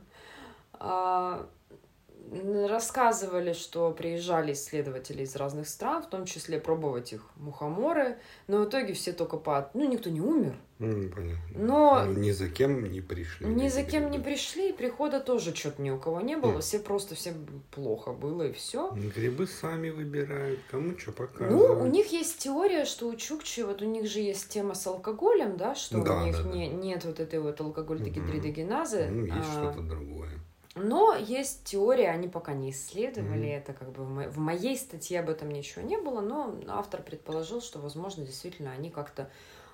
Рассказывали, 2.69 3.51
что 3.51 3.91
приезжали 3.91 4.53
исследователи 4.53 5.23
из 5.23 5.35
разных 5.35 5.67
стран, 5.67 6.01
в 6.03 6.09
том 6.09 6.25
числе 6.25 6.59
пробовать 6.59 7.11
их 7.11 7.23
мухоморы, 7.35 8.17
но 8.47 8.59
в 8.59 8.69
итоге 8.69 8.93
все 8.93 9.11
только 9.11 9.35
по... 9.37 9.69
Ну, 9.73 9.87
никто 9.89 10.09
не 10.09 10.21
умер, 10.21 10.55
М, 10.79 11.11
Понятно. 11.11 11.39
но 11.53 12.05
Ну, 12.05 12.13
Ни 12.13 12.31
за 12.31 12.47
кем 12.49 12.89
не 12.91 13.01
пришли. 13.01 13.45
ни 13.47 13.67
за 13.67 13.83
кем 13.83 14.09
не 14.09 14.17
пришли, 14.17 14.69
и 14.69 14.73
прихода 14.73 15.19
тоже 15.19 15.53
что-то 15.53 15.81
ни 15.81 15.89
у 15.91 15.99
кого 15.99 16.21
не 16.21 16.37
было, 16.37 16.53
Хм. 16.57 16.61
все 16.61 16.79
просто, 16.79 17.15
всем 17.15 17.35
плохо 17.69 18.13
было, 18.13 18.47
и 18.47 18.53
все. 18.53 18.89
Грибы 19.15 19.45
сами 19.45 19.89
выбирают, 19.89 20.59
кому 20.71 20.97
что 20.97 21.11
показывают. 21.11 21.79
Ну, 21.79 21.83
у 21.83 21.87
них 21.87 22.11
есть 22.13 22.39
теория, 22.39 22.85
что 22.85 23.09
у 23.09 23.15
Чукчи, 23.15 23.61
вот 23.61 23.81
у 23.81 23.85
них 23.85 24.09
же 24.09 24.19
есть 24.21 24.47
тема 24.49 24.73
с 24.73 24.87
алкоголем, 24.87 25.57
да, 25.57 25.75
что 25.75 26.01
Да, 26.01 26.21
у 26.21 26.25
них 26.25 26.37
да, 26.37 26.43
да. 26.43 26.49
не- 26.49 26.69
нет 26.69 27.03
вот 27.05 27.19
этой 27.19 27.39
вот 27.39 27.59
алкоголь-дегидридогеназы. 27.61 29.09
Ну, 29.11 29.25
есть 29.25 29.37
а, 29.49 29.71
что-то 29.71 29.81
другое. 29.87 30.29
Но 30.75 31.13
есть 31.15 31.65
теория, 31.65 32.11
они 32.11 32.27
пока 32.29 32.53
не 32.53 32.71
исследовали 32.71 33.39
Мгм. 33.47 33.57
это, 33.57 33.73
как 33.73 33.91
бы 33.91 34.03
в, 34.05 34.09
мо- 34.09 34.29
в 34.29 34.37
моей 34.37 34.77
статье 34.77 35.19
об 35.19 35.29
этом 35.29 35.51
ничего 35.51 35.81
не 35.83 35.97
было, 35.97 36.21
но 36.21 36.55
автор 36.67 37.01
предположил, 37.03 37.61
что, 37.61 37.79
возможно, 37.79 38.23
действительно 38.25 38.71
они 38.71 38.89
как-то 38.89 39.29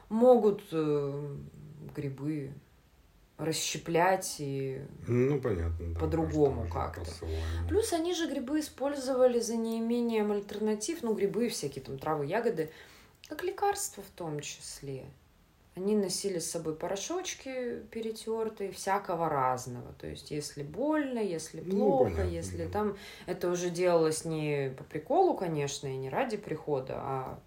могут 0.09 0.63
э, 0.71 1.35
грибы 1.95 2.51
расщеплять 3.37 4.37
и 4.39 4.81
Ну, 5.07 5.39
понятно, 5.39 5.93
да. 5.93 5.99
По-другому 5.99 6.67
как-то. 6.67 7.01
по-своему. 7.01 7.67
Плюс 7.69 7.93
они 7.93 8.15
же 8.15 8.27
грибы 8.27 8.59
использовали 8.59 9.39
за 9.39 9.55
неимением 9.55 10.31
альтернатив, 10.31 11.03
ну, 11.03 11.13
грибы, 11.13 11.49
всякие 11.49 11.83
там 11.85 11.99
травы, 11.99 12.25
ягоды, 12.25 12.71
как 13.29 13.43
лекарства 13.43 14.01
в 14.01 14.09
том 14.17 14.39
числе. 14.39 15.05
Они 15.77 15.95
носили 15.95 16.39
с 16.39 16.49
собой 16.49 16.75
порошочки 16.75 17.83
перетертые, 17.91 18.71
всякого 18.71 19.29
разного. 19.29 19.93
То 19.93 20.07
есть, 20.07 20.31
если 20.31 20.63
больно, 20.63 21.19
если 21.19 21.61
Ну, 21.61 21.69
плохо, 21.69 22.03
понятно, 22.05 22.31
если 22.31 22.65
да. 22.65 22.71
там... 22.71 22.97
Это 23.27 23.51
уже 23.51 23.69
делалось 23.69 24.25
не 24.25 24.73
по 24.75 24.83
приколу, 24.83 25.37
конечно, 25.37 25.85
и 25.85 25.95
не 25.95 26.09
ради 26.09 26.35
прихода, 26.37 26.95
а 26.97 27.39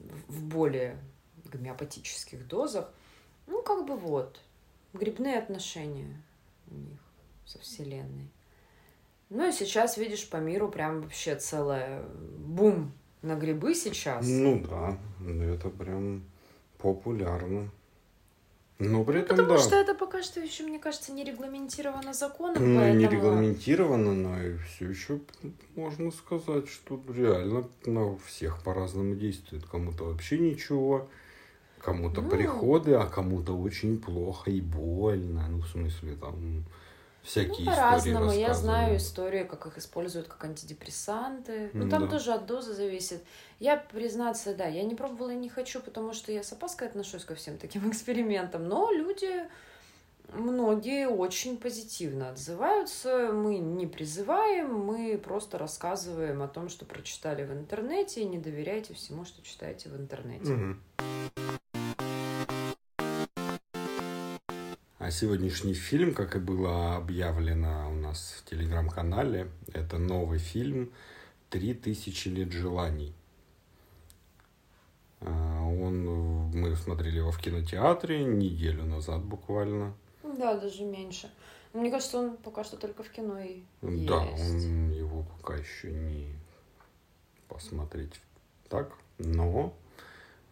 в 0.00 0.42
более 0.42 0.98
гомеопатических 1.44 2.48
дозах. 2.48 2.92
Ну, 3.46 3.62
как 3.62 3.86
бы 3.86 3.96
вот. 3.96 4.40
Грибные 4.94 5.38
отношения 5.38 6.20
у 6.72 6.74
них 6.74 6.98
со 7.46 7.60
Вселенной. 7.60 8.28
Ну 9.30 9.48
и 9.48 9.52
сейчас, 9.52 9.96
видишь, 9.96 10.28
по 10.28 10.38
миру 10.38 10.68
прям 10.68 11.02
вообще 11.02 11.36
целая 11.36 12.02
бум 12.36 12.92
на 13.22 13.36
грибы 13.36 13.76
сейчас. 13.76 14.26
Ну 14.26 14.60
да, 14.68 14.98
это 15.24 15.70
прям 15.70 16.24
популярно. 16.78 17.70
Но 18.78 19.04
при 19.04 19.20
этом, 19.20 19.36
Потому 19.36 19.58
да, 19.58 19.64
что 19.64 19.74
это 19.74 19.94
пока 19.94 20.22
что 20.22 20.38
еще, 20.40 20.62
мне 20.62 20.78
кажется, 20.78 21.12
не 21.12 21.24
регламентировано 21.24 22.12
законом, 22.12 22.74
ну, 22.74 22.80
не 22.94 23.04
поэтому... 23.04 23.10
регламентировано, 23.10 24.14
но 24.14 24.40
и 24.40 24.56
все 24.58 24.88
еще 24.88 25.20
можно 25.74 26.12
сказать, 26.12 26.68
что 26.68 27.02
реально 27.08 27.68
на 27.86 28.16
всех 28.18 28.62
по-разному 28.62 29.16
действует. 29.16 29.66
Кому-то 29.66 30.04
вообще 30.04 30.38
ничего, 30.38 31.08
кому-то 31.80 32.22
Ну. 32.22 32.30
приходы, 32.30 32.94
а 32.94 33.06
кому-то 33.06 33.58
очень 33.58 33.98
плохо 33.98 34.52
и 34.52 34.60
больно. 34.60 35.48
Ну, 35.48 35.60
в 35.62 35.66
смысле, 35.66 36.14
там 36.14 36.64
всякие 37.28 37.52
истории 37.52 37.66
по-разному. 37.66 38.32
Я 38.32 38.54
знаю 38.54 38.96
истории, 38.96 39.44
как 39.44 39.66
их 39.66 39.78
используют 39.78 40.28
как 40.28 40.44
антидепрессанты. 40.44 41.70
Ну, 41.74 41.84
М, 41.84 41.90
там 41.90 42.02
да. 42.04 42.08
тоже 42.08 42.32
от 42.32 42.46
дозы 42.46 42.74
зависит. 42.74 43.22
Я, 43.60 43.76
признаться, 43.76 44.54
да, 44.54 44.66
я 44.66 44.82
не 44.84 44.94
пробовала 44.94 45.30
и 45.30 45.36
не 45.36 45.48
хочу, 45.48 45.80
потому 45.80 46.12
что 46.14 46.32
я 46.32 46.42
с 46.42 46.52
опаской 46.52 46.88
отношусь 46.88 47.24
ко 47.24 47.34
всем 47.34 47.58
таким 47.58 47.88
экспериментам. 47.90 48.66
Но 48.66 48.90
люди, 48.90 49.28
многие 50.32 51.08
очень 51.08 51.58
позитивно 51.58 52.30
отзываются. 52.30 53.30
Мы 53.32 53.58
не 53.58 53.86
призываем, 53.86 54.74
мы 54.74 55.18
просто 55.18 55.58
рассказываем 55.58 56.42
о 56.42 56.48
том, 56.48 56.68
что 56.68 56.84
прочитали 56.84 57.44
в 57.44 57.52
интернете, 57.52 58.22
и 58.22 58.24
не 58.24 58.38
доверяйте 58.38 58.94
всему, 58.94 59.24
что 59.24 59.42
читаете 59.42 59.90
в 59.90 59.96
интернете. 59.96 60.52
Мгм. 60.52 60.82
А 65.08 65.10
сегодняшний 65.10 65.72
фильм, 65.72 66.12
как 66.12 66.36
и 66.36 66.38
было 66.38 66.96
объявлено 66.96 67.90
у 67.90 67.94
нас 67.94 68.34
в 68.36 68.50
телеграм-канале, 68.50 69.48
это 69.72 69.96
новый 69.96 70.38
фильм 70.38 70.92
«Три 71.48 71.72
тысячи 71.72 72.28
лет 72.28 72.52
желаний». 72.52 73.14
А, 75.22 75.64
Он, 75.64 76.04
мы 76.50 76.76
смотрели 76.76 77.16
его 77.16 77.30
в 77.30 77.38
кинотеатре 77.38 78.22
неделю 78.22 78.84
назад 78.84 79.24
буквально. 79.24 79.94
Да, 80.22 80.60
даже 80.60 80.84
меньше. 80.84 81.30
Мне 81.72 81.90
кажется, 81.90 82.18
он 82.18 82.36
пока 82.36 82.62
что 82.62 82.76
только 82.76 83.02
в 83.02 83.08
кино 83.08 83.40
и 83.40 83.62
Да, 83.80 84.24
есть. 84.24 84.42
он 84.42 84.90
его 84.90 85.22
пока 85.22 85.56
еще 85.56 85.90
не 85.90 86.34
посмотреть 87.48 88.20
так, 88.68 88.92
но 89.16 89.74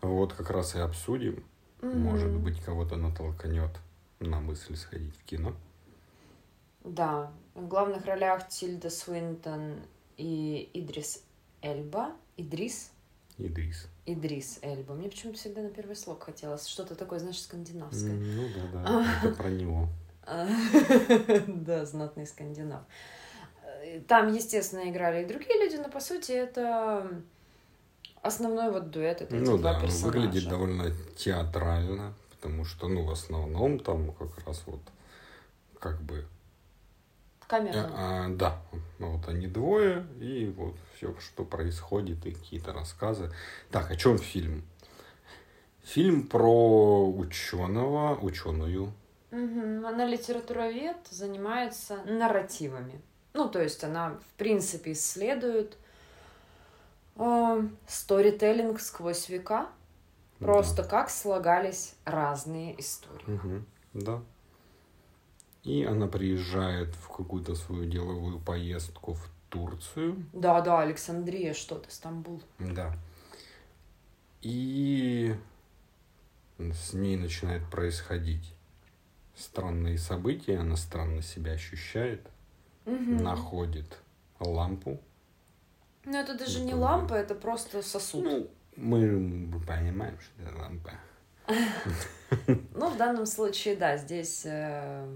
вот 0.01 0.33
как 0.33 0.49
раз 0.49 0.75
и 0.77 0.79
обсудим. 0.79 1.45
Может 1.83 2.31
Мгм. 2.31 2.43
быть, 2.43 2.59
кого-то 2.63 2.97
натолкнет 2.97 3.73
на 4.21 4.41
мысль 4.41 4.77
сходить 4.77 5.17
в 5.17 5.25
кино. 5.25 5.55
Да, 6.85 7.33
в 7.55 7.67
главных 7.67 8.05
ролях 8.07 8.49
Тильда 8.49 8.91
Свинтон 8.91 9.81
и 10.17 10.71
Идрис 10.73 11.23
Эльба. 11.63 12.13
Идрис? 12.37 12.91
Идрис. 13.39 13.89
Идрис 14.07 14.59
Эльба. 14.63 14.95
Мне 14.95 15.09
почему-то 15.09 15.39
всегда 15.39 15.63
на 15.63 15.71
первый 15.71 15.97
слог 15.97 16.23
хотелось. 16.23 16.67
Что-то 16.67 16.95
такое, 16.95 17.19
знаешь, 17.19 17.41
скандинавское. 17.41 18.13
Ну 18.15 18.49
да, 18.55 18.83
да, 18.85 19.15
это 19.25 19.35
про 19.35 19.49
него. 19.51 19.89
А, 20.25 20.47
Да, 21.47 21.85
знатный 21.85 22.27
скандинав. 22.27 22.83
Там, 24.09 24.33
естественно, 24.33 24.89
играли 24.91 25.23
и 25.25 25.27
другие 25.27 25.59
люди, 25.63 25.77
но, 25.77 25.89
по 25.89 26.01
сути, 26.01 26.33
это 26.33 27.23
основной 28.23 28.71
вот 28.73 28.91
дуэт. 28.91 29.23
Это 29.23 29.35
Ну 29.37 29.59
два 29.59 29.75
да, 29.75 29.81
персонажа. 29.81 30.19
выглядит 30.19 30.49
довольно 30.49 30.91
театрально, 31.17 32.15
потому 32.47 32.65
что, 32.65 32.87
ну, 32.87 33.03
в 33.03 33.11
основном 33.11 33.81
там 33.81 34.13
как 34.13 34.47
раз 34.47 34.63
вот 34.67 34.81
как 35.81 36.01
бы 36.01 36.25
Камерно. 37.49 37.91
А, 37.95 38.29
да, 38.29 38.59
вот 38.99 39.29
они 39.29 39.47
двое, 39.47 40.05
и 40.21 40.53
вот 40.57 40.75
все, 40.95 41.15
что 41.21 41.45
происходит, 41.45 42.25
и 42.27 42.33
какие-то 42.33 42.73
рассказы. 42.73 43.33
Так, 43.71 43.91
о 43.91 43.97
чем 43.97 44.19
фильм? 44.19 44.65
Фильм 45.83 46.27
про 46.27 47.09
ученого, 47.09 48.17
ученую. 48.17 48.93
Мгм. 49.31 49.87
Она 49.87 50.07
литературовед, 50.07 50.97
занимается 51.11 51.99
нарративами. 52.05 53.01
Ну, 53.33 53.49
то 53.49 53.61
есть 53.63 53.85
она, 53.85 54.11
в 54.11 54.39
принципе, 54.39 54.93
исследует 54.93 55.77
э, 57.17 57.69
сторителлинг 57.87 58.81
сквозь 58.81 59.29
века. 59.29 59.69
Просто 60.39 60.85
как 60.85 61.09
слагались 61.11 61.95
разные 62.05 62.79
истории. 62.81 63.25
Да. 63.27 63.33
Мгм, 63.33 63.67
да. 63.95 64.23
И 65.63 65.83
она 65.85 66.07
приезжает 66.07 66.95
в 66.95 67.09
какую-то 67.09 67.55
свою 67.55 67.87
деловую 67.91 68.39
поездку 68.39 69.15
в 69.15 69.29
Турцию. 69.49 70.25
Да, 70.33 70.61
да, 70.61 70.81
Александрия, 70.81 71.55
что-то, 71.55 71.91
Стамбул. 71.91 72.43
Да. 72.59 72.97
И 74.43 75.35
с 76.59 76.93
ней 76.93 77.17
начинает 77.17 77.69
происходить 77.71 78.55
странные 79.35 79.99
события, 79.99 80.59
она 80.59 80.77
странно 80.77 81.23
себя 81.23 81.53
ощущает, 81.53 82.27
Мгм. 82.85 83.19
находит 83.19 83.99
лампу. 84.39 85.01
Ну, 86.05 86.17
это 86.17 86.39
даже 86.39 86.61
не 86.61 86.75
лампа, 86.75 87.15
это 87.15 87.35
просто 87.35 87.83
сосуд. 87.83 88.25
Ну, 88.25 88.51
мы 88.77 89.61
понимаем, 89.67 90.19
что 90.21 90.43
это 90.43 90.57
лампа. 90.57 90.93
Ну, 92.75 92.91
в 92.91 92.97
данном 92.97 93.25
случае, 93.25 93.77
да, 93.77 93.97
здесь 93.97 94.43
э, 94.45 95.07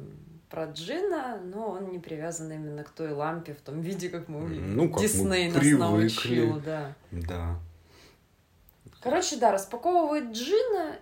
про 0.49 0.67
Джина, 0.67 1.41
но 1.43 1.71
он 1.71 1.91
не 1.91 1.99
привязан 1.99 2.51
именно 2.53 2.85
к 2.85 2.91
той 2.91 3.11
лампе 3.13 3.53
в 3.53 3.61
том 3.61 3.81
виде, 3.81 4.09
как 4.09 4.29
мы 4.29 4.41
Ну, 4.49 4.89
как 4.89 4.99
мы 4.99 5.03
Дисней 5.03 5.49
нас 5.51 5.59
привыкли. 5.59 5.81
научил, 5.81 6.61
да. 6.61 6.95
Да. 7.11 7.59
Короче, 9.01 9.37
да, 9.37 9.51
распаковывает 9.51 10.33
Джина, 10.33 10.97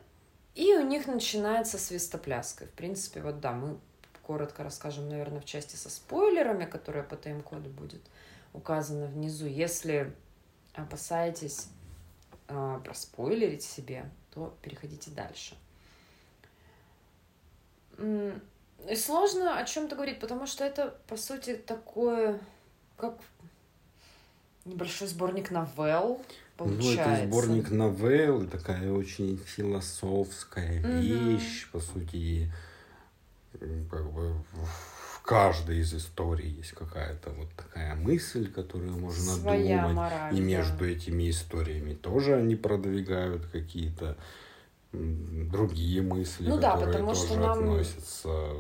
и 0.55 0.75
у 0.75 0.83
них 0.87 1.07
начинается 1.07 1.79
свистопляска. 1.79 2.65
В 2.65 2.71
принципе, 2.71 3.21
вот 3.21 3.41
да, 3.41 3.53
мы 3.53 3.77
коротко 4.23 4.63
расскажем, 4.63 5.09
наверное, 5.09 5.41
в 5.41 5.45
части 5.45 5.77
со 5.77 5.91
спойлерами, 5.91 6.65
которая 6.65 7.03
по 7.03 7.17
тайм-коду 7.17 7.71
будет 7.71 8.03
указана 8.53 9.07
внизу. 9.07 9.47
Если 9.47 10.13
опасаетесь 10.75 11.69
э, 12.49 12.81
проспойлерить 12.85 13.63
себе, 13.63 14.11
то 14.35 14.57
переходите 14.63 15.11
дальше. 15.11 15.57
И 17.99 18.95
сложно 18.95 19.59
о 19.59 19.65
чем-то 19.65 19.97
говорить, 19.97 20.21
потому 20.21 20.47
что 20.47 20.65
это, 20.65 20.97
по 21.09 21.17
сути, 21.17 21.57
такое, 21.57 22.41
как 22.97 23.19
небольшой 24.65 25.09
сборник 25.09 25.51
новелл, 25.51 26.25
получается. 26.57 27.11
Ну, 27.11 27.13
это 27.13 27.27
сборник 27.27 27.71
новелл, 27.71 28.47
такая 28.47 28.93
очень 28.93 29.37
философская 29.39 30.81
Мгм. 30.81 31.01
вещь, 31.01 31.69
по 31.71 31.81
сути, 31.81 32.53
как 33.91 34.11
бы 34.13 34.35
каждой 35.29 35.81
из 35.81 35.93
историй 35.93 36.49
есть 36.49 36.73
какая-то 36.73 37.29
вот 37.33 37.49
такая 37.55 37.95
мысль, 37.95 38.51
которую 38.51 38.97
можно 38.97 39.35
Своя 39.35 39.83
думать. 39.83 39.97
мораль, 39.97 40.35
И 40.35 40.39
да. 40.41 40.43
между 40.43 40.89
этими 40.89 41.29
историями 41.29 41.93
тоже 41.93 42.35
они 42.35 42.57
продвигают 42.57 43.45
какие-то 43.45 44.17
другие 44.93 46.01
мысли, 46.01 46.49
Ну 46.49 46.59
да, 46.59 46.73
которые 46.73 46.93
потому 46.93 47.09
тоже 47.13 47.27
что 47.27 47.37
нам- 47.41 47.59
относятся 47.59 48.55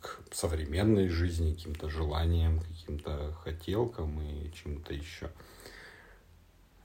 к 0.00 0.18
современной 0.32 1.06
жизни, 1.08 1.54
каким-то 1.54 1.88
желаниям, 1.88 2.58
каким-то 2.58 3.32
хотелкам 3.44 4.20
и 4.20 4.50
чему-то 4.52 4.92
еще. 4.92 5.30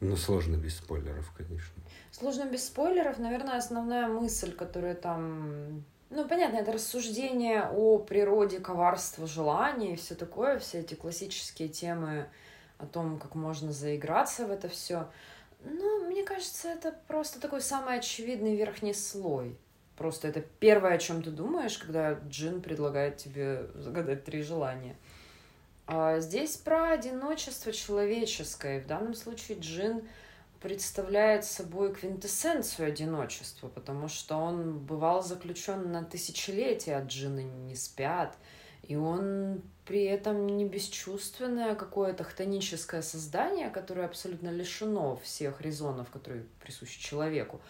Ну, 0.02 0.16
сложно 0.18 0.56
без 0.56 0.78
спойлеров, 0.78 1.32
конечно. 1.36 1.74
Сложно 2.12 2.46
без 2.46 2.68
спойлеров. 2.68 3.18
Наверное, 3.18 3.58
основная 3.58 4.08
мысль, 4.08 4.52
которая 4.52 4.94
там... 4.94 5.84
Ну, 6.16 6.26
понятно, 6.26 6.56
это 6.60 6.72
рассуждение 6.72 7.70
о 7.74 8.00
природе 8.00 8.62
коварства 8.62 9.28
желаний 9.28 9.94
и 9.94 9.96
все 9.98 10.16
такое, 10.16 10.60
все 10.60 10.80
эти 10.80 10.94
классические 10.94 11.68
темы 11.68 12.30
о 12.78 12.86
том, 12.86 13.20
как 13.20 13.36
можно 13.36 13.74
заиграться 13.74 14.48
в 14.48 14.52
это 14.52 14.70
все. 14.70 15.10
Ну, 15.66 16.06
мне 16.06 16.24
кажется, 16.24 16.70
это 16.70 16.96
просто 17.10 17.42
такой 17.42 17.60
самый 17.60 17.98
очевидный 17.98 18.56
верхний 18.56 18.94
слой. 18.94 19.58
Просто 19.98 20.30
это 20.30 20.40
первое, 20.40 20.94
о 20.94 21.00
чем 21.00 21.22
ты 21.22 21.32
думаешь, 21.32 21.78
когда 21.78 22.14
Джин 22.30 22.62
предлагает 22.62 23.18
тебе 23.18 23.68
загадать 23.76 24.24
три 24.24 24.42
желания. 24.42 24.96
А 25.86 26.20
здесь 26.22 26.56
про 26.56 26.92
одиночество 26.92 27.74
человеческое. 27.74 28.80
В 28.82 28.88
данном 28.88 29.16
случае 29.16 29.60
Джин 29.60 30.08
представляет 30.66 31.46
собой 31.46 31.94
квинтэссенцию 31.94 32.88
одиночества, 32.88 33.68
потому 33.68 34.08
что 34.08 34.36
он 34.36 34.80
бывал 34.80 35.22
заключен 35.22 35.92
на 35.92 36.04
тысячелетия, 36.04 36.96
а 36.96 37.06
джины 37.06 37.44
не 37.44 37.76
спят, 37.76 38.36
и 38.82 38.96
он 38.96 39.62
при 39.86 40.06
этом 40.06 40.48
не 40.48 40.66
бесчувственное 40.66 41.76
какое-то 41.76 42.24
хтоническое 42.24 43.04
создание, 43.04 43.70
которое 43.70 44.08
абсолютно 44.08 44.50
лишено 44.50 45.18
всех 45.18 45.62
резонов, 45.62 46.10
которые 46.10 46.46
присущи 46.60 47.00
человеку. 47.00 47.62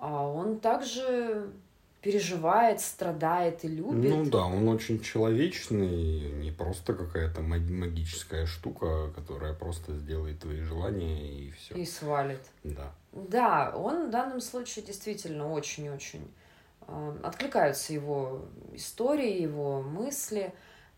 А 0.00 0.26
он 0.26 0.58
также 0.58 1.52
переживает, 2.04 2.80
страдает 2.80 3.64
и 3.64 3.68
любит. 3.68 4.10
Ну 4.10 4.26
да, 4.26 4.44
он 4.44 4.68
очень 4.68 5.00
человечный, 5.00 6.32
не 6.32 6.50
просто 6.50 6.92
какая-то 6.92 7.40
магическая 7.40 8.44
штука, 8.44 9.10
которая 9.14 9.54
просто 9.54 9.96
сделает 9.96 10.38
твои 10.40 10.60
желания 10.60 11.46
и 11.46 11.50
все. 11.52 11.74
И 11.74 11.86
свалит. 11.86 12.42
Да. 12.62 12.92
Да, 13.12 13.72
он 13.74 14.08
в 14.08 14.10
данном 14.10 14.42
случае 14.42 14.84
действительно 14.84 15.50
очень-очень 15.50 16.30
э, 16.86 17.16
откликаются 17.22 17.94
его 17.94 18.42
истории, 18.74 19.40
его 19.40 19.80
мысли. 19.80 20.52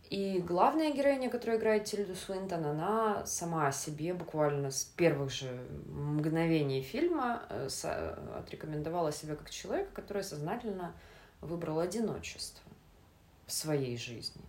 И 0.08 0.38
главная 0.38 0.92
героиня, 0.92 1.28
которая 1.28 1.58
играет 1.58 1.84
Тильду 1.84 2.14
Свинтон, 2.14 2.64
она 2.64 3.26
сама 3.26 3.72
себе 3.72 4.14
буквально 4.14 4.70
с 4.70 4.84
первых 4.84 5.32
же 5.32 5.66
мгновений 5.88 6.80
фильма 6.80 7.42
э, 7.48 7.68
отрекомендовала 8.38 9.10
себя 9.10 9.34
как 9.34 9.50
человека, 9.50 9.90
который 9.92 10.22
сознательно 10.22 10.94
выбрал 11.40 11.80
одиночество 11.80 12.62
в 13.46 13.52
своей 13.52 13.96
жизни. 13.96 14.42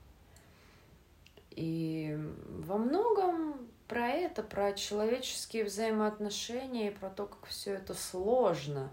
И 1.52 2.16
во 2.50 2.78
многом 2.78 3.68
про 3.88 4.10
это, 4.10 4.44
про 4.44 4.74
человеческие 4.74 5.64
взаимоотношения, 5.64 6.90
и 6.90 6.94
про 6.94 7.10
то, 7.10 7.26
как 7.26 7.48
все 7.48 7.74
это 7.74 7.96
сложно. 7.96 8.92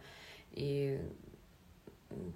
И 0.53 0.99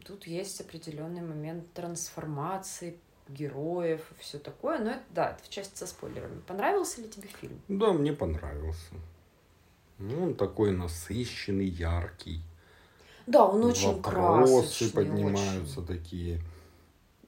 тут 0.05 0.27
есть 0.27 0.61
определенный 0.61 1.23
момент 1.23 1.73
трансформации, 1.73 2.99
героев 3.29 4.01
и 4.11 4.23
все 4.23 4.39
такое. 4.39 4.79
Но 4.79 4.91
это, 4.91 5.03
да, 5.11 5.31
это 5.31 5.43
в 5.43 5.49
части 5.49 5.77
со 5.79 5.87
спойлерами. 5.87 6.41
Понравился 6.41 7.01
ли 7.01 7.09
тебе 7.09 7.29
фильм? 7.29 7.61
Да, 7.69 7.93
мне 7.93 8.13
понравился. 8.13 8.95
Ну, 9.99 10.25
он 10.25 10.35
такой 10.35 10.73
насыщенный, 10.73 11.67
яркий. 11.67 12.43
Да, 13.27 13.45
он 13.45 13.65
очень 13.65 13.95
Вопросы 13.95 14.93
поднимаются 14.93 15.81
очень. 15.81 15.87
такие 15.87 16.41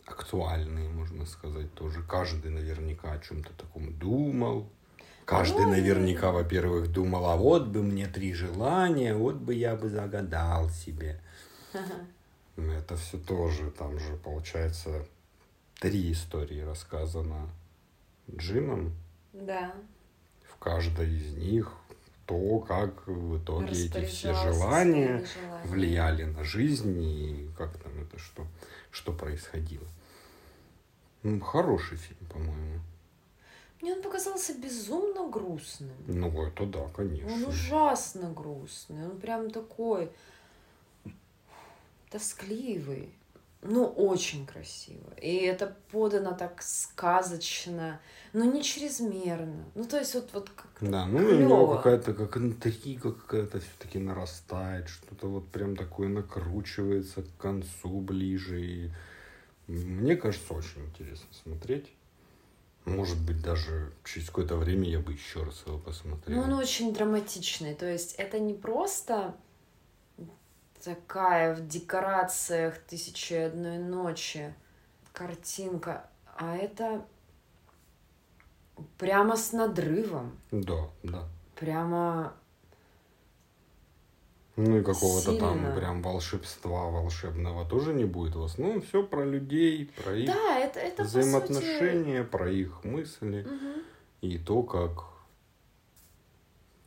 актуальные, 0.07 0.89
можно 0.89 1.27
сказать, 1.27 1.73
тоже. 1.75 2.03
Каждый 2.03 2.51
наверняка 2.51 3.13
о 3.13 3.19
чем-то 3.19 3.51
таком 3.55 3.93
думал. 3.99 4.69
Каждый 5.25 5.67
ну, 5.67 5.71
наверняка, 5.71 6.33
во-первых, 6.33 6.91
думал, 6.91 7.27
а 7.27 7.37
вот 7.37 7.67
бы 7.69 7.83
мне 7.83 8.07
три 8.09 8.33
желания, 8.33 9.15
вот 9.15 9.37
бы 9.37 9.55
я 9.55 9.77
бы 9.77 9.89
загадал 9.89 10.71
себе. 10.71 11.21
Ага. 11.73 12.07
Это 12.57 12.97
все 12.97 13.17
тоже, 13.19 13.71
там 13.71 13.99
же, 14.01 14.17
получается, 14.17 15.07
три 15.81 16.13
истории 16.13 16.61
рассказано 16.61 17.49
Джином. 18.31 18.93
Да. 19.33 19.75
В 20.45 20.57
каждой 20.57 21.11
из 21.11 21.35
них 21.35 21.75
то, 22.27 22.61
как 22.61 23.07
в 23.07 23.39
итоге 23.39 23.87
эти 23.87 24.05
все 24.05 24.35
желания, 24.35 25.25
влияли 25.65 26.25
на 26.25 26.45
жизнь 26.45 27.01
и 27.03 27.51
как 27.57 27.77
там 27.79 27.93
это 28.01 28.19
что, 28.19 28.47
что 28.91 29.13
происходило. 29.13 29.89
Ну, 31.23 31.41
хороший 31.41 31.97
фильм, 31.97 32.27
по-моему. 32.31 32.81
Мне 33.81 33.95
он 33.95 34.03
показался 34.03 34.55
безумно 34.55 35.29
грустным. 35.29 35.97
Ну, 36.07 36.47
это 36.47 36.67
да, 36.67 36.87
конечно. 36.95 37.33
Он 37.33 37.45
ужасно 37.47 38.31
грустный. 38.31 39.07
Он 39.07 39.19
прям 39.19 39.51
такой 39.51 40.11
тоскливый 42.11 43.15
ну, 43.63 43.85
очень 43.85 44.47
красиво. 44.47 45.13
И 45.21 45.37
это 45.37 45.77
подано 45.91 46.33
так 46.33 46.63
сказочно, 46.63 48.01
но 48.33 48.45
не 48.45 48.63
чрезмерно. 48.63 49.65
Ну, 49.75 49.85
то 49.85 49.99
есть 49.99 50.15
вот, 50.15 50.31
вот 50.33 50.51
как 50.51 50.69
Да, 50.81 51.05
ну 51.07 51.19
клёво. 51.19 51.35
у 51.35 51.39
него 51.39 51.77
какая-то 51.77 52.15
как 52.15 52.37
интрига 52.39 53.13
какая-то 53.13 53.61
все-таки 53.61 53.99
нарастает, 53.99 54.89
что-то 54.89 55.27
вот 55.29 55.49
прям 55.49 55.77
такое 55.77 56.09
накручивается 56.09 57.23
к 57.23 57.37
концу 57.37 58.01
ближе. 58.01 58.65
И 58.65 58.91
мне 59.67 60.17
кажется, 60.17 60.55
очень 60.55 60.87
интересно 60.87 61.29
смотреть. 61.43 61.93
Может 62.87 63.21
быть, 63.21 63.43
даже 63.43 63.93
через 64.05 64.29
какое-то 64.29 64.57
время 64.57 64.89
я 64.89 65.01
бы 65.01 65.13
еще 65.13 65.43
раз 65.43 65.63
его 65.67 65.79
посмотрел. 65.79 66.39
Ну, 66.39 66.45
он 66.45 66.53
очень 66.55 66.95
драматичный. 66.95 67.75
То 67.75 67.85
есть 67.87 68.15
это 68.15 68.39
не 68.39 68.55
просто 68.55 69.35
такая 70.83 71.55
в 71.55 71.67
декорациях 71.67 72.79
«Тысячи 72.79 73.35
одной 73.35 73.79
ночи» 73.79 74.55
картинка, 75.13 76.09
а 76.37 76.57
это 76.57 77.05
прямо 78.99 79.37
с 79.37 79.53
надрывом. 79.53 80.39
Да, 80.51 80.89
да. 81.03 81.29
Прямо 81.57 82.33
ну 84.57 84.79
и 84.79 84.83
какого-то 84.83 85.39
там 85.39 85.75
прям 85.75 86.03
волшебства 86.03 86.91
волшебного 86.91 87.67
тоже 87.67 87.95
не 87.95 88.05
будет 88.05 88.35
в 88.35 88.43
основном 88.43 88.83
все 88.83 89.03
про 89.03 89.25
людей, 89.25 89.91
про 90.03 90.15
их 90.15 90.27
да, 90.27 90.59
это, 90.59 90.81
это, 90.81 91.05
взаимоотношения, 91.05 92.21
сути... 92.21 92.31
про 92.31 92.51
их 92.51 92.85
мысли 92.85 93.43
угу. 93.43 93.83
и 94.21 94.39
то, 94.39 94.63
как 94.63 95.05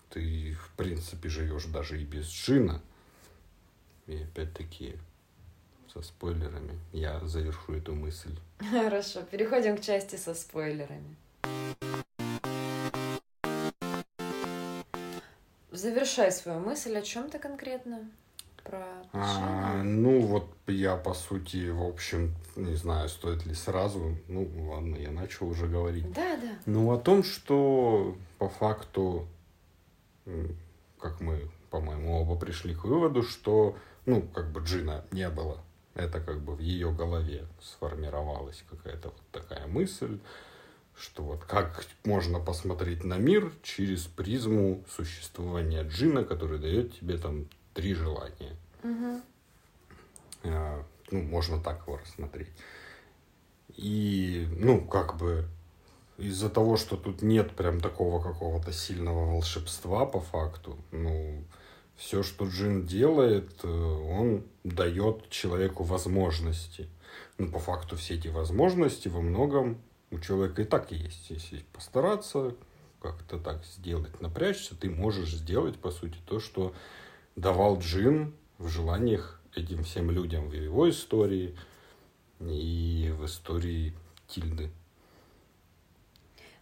ты 0.09 0.53
в 0.53 0.71
принципе 0.77 1.29
живешь 1.29 1.65
даже 1.65 1.99
и 1.99 2.05
без 2.05 2.27
джина. 2.27 2.81
И 4.07 4.17
опять-таки 4.17 4.97
со 5.93 6.01
спойлерами 6.01 6.77
я 6.91 7.19
завершу 7.21 7.73
эту 7.73 7.95
мысль. 7.95 8.35
Хорошо, 8.71 9.21
переходим 9.21 9.77
к 9.77 9.81
части 9.81 10.15
со 10.15 10.33
спойлерами. 10.33 11.15
Завершай 15.71 16.31
свою 16.31 16.59
мысль. 16.59 16.95
О 16.97 17.01
чем 17.01 17.29
ты 17.29 17.39
конкретно? 17.39 18.09
Про 18.63 18.85
а, 19.11 19.83
Ну, 19.83 20.21
вот 20.21 20.47
я, 20.67 20.95
по 20.95 21.13
сути, 21.13 21.69
в 21.69 21.83
общем, 21.83 22.33
не 22.55 22.75
знаю, 22.75 23.09
стоит 23.09 23.45
ли 23.45 23.53
сразу. 23.53 24.15
Ну, 24.27 24.49
ладно, 24.69 24.95
я 24.95 25.11
начал 25.11 25.49
уже 25.49 25.67
говорить. 25.67 26.11
Да, 26.13 26.37
да. 26.37 26.51
Ну, 26.65 26.91
о 26.91 26.97
том, 26.97 27.23
что 27.23 28.15
по 28.37 28.49
факту, 28.49 29.27
как 30.99 31.19
мы, 31.19 31.49
по-моему, 31.69 32.21
оба 32.21 32.35
пришли 32.35 32.73
к 32.75 32.85
выводу, 32.85 33.23
что 33.23 33.75
ну, 34.05 34.21
как 34.21 34.51
бы 34.51 34.61
Джина 34.61 35.05
не 35.11 35.29
было. 35.29 35.59
Это 35.95 36.19
как 36.19 36.41
бы 36.41 36.55
в 36.55 36.59
ее 36.59 36.91
голове 36.91 37.45
сформировалась 37.61 38.63
какая-то 38.69 39.09
вот 39.09 39.21
такая 39.31 39.67
мысль, 39.67 40.19
что 40.95 41.23
вот 41.23 41.45
как 41.45 41.85
можно 42.03 42.39
посмотреть 42.39 43.03
на 43.03 43.17
мир 43.17 43.51
через 43.61 44.05
призму 44.05 44.83
существования 44.89 45.83
Джина, 45.83 46.23
который 46.23 46.59
дает 46.59 46.99
тебе 46.99 47.17
там 47.17 47.47
три 47.73 47.93
желания. 47.93 48.55
Угу. 48.83 49.21
А, 50.45 50.83
ну, 51.11 51.21
можно 51.21 51.61
так 51.61 51.83
его 51.87 51.97
рассмотреть. 51.97 52.51
И, 53.75 54.47
ну, 54.57 54.85
как 54.85 55.17
бы 55.17 55.47
из-за 56.17 56.49
того, 56.49 56.77
что 56.77 56.95
тут 56.95 57.21
нет 57.21 57.55
прям 57.55 57.79
такого 57.79 58.21
какого-то 58.21 58.71
сильного 58.71 59.31
волшебства 59.31 60.05
по 60.05 60.19
факту, 60.19 60.77
ну, 60.91 61.43
все, 61.95 62.23
что 62.23 62.45
джин 62.45 62.85
делает, 62.85 63.63
э, 63.63 63.67
он 63.67 64.43
дает 64.63 65.29
человеку 65.29 65.83
возможности. 65.83 66.87
Ну, 67.37 67.51
по 67.51 67.59
факту, 67.59 67.95
все 67.95 68.15
эти 68.15 68.27
возможности 68.27 69.07
во 69.07 69.21
многом 69.21 69.81
у 70.11 70.19
человека 70.19 70.61
и 70.61 70.65
так 70.65 70.91
есть. 70.91 71.29
Если 71.29 71.63
постараться 71.73 72.55
как-то 73.01 73.37
так 73.37 73.65
сделать, 73.65 74.21
напрячься, 74.21 74.75
ты 74.75 74.89
можешь 74.89 75.33
сделать, 75.33 75.77
по 75.77 75.91
сути, 75.91 76.17
то, 76.25 76.39
что 76.39 76.73
давал 77.35 77.79
джин 77.79 78.33
в 78.57 78.67
желаниях 78.67 79.41
этим 79.55 79.83
всем 79.83 80.09
людям 80.09 80.49
в 80.49 80.53
его 80.53 80.89
истории 80.89 81.55
и 82.39 83.13
в 83.17 83.25
истории 83.25 83.93
Тильды. 84.27 84.71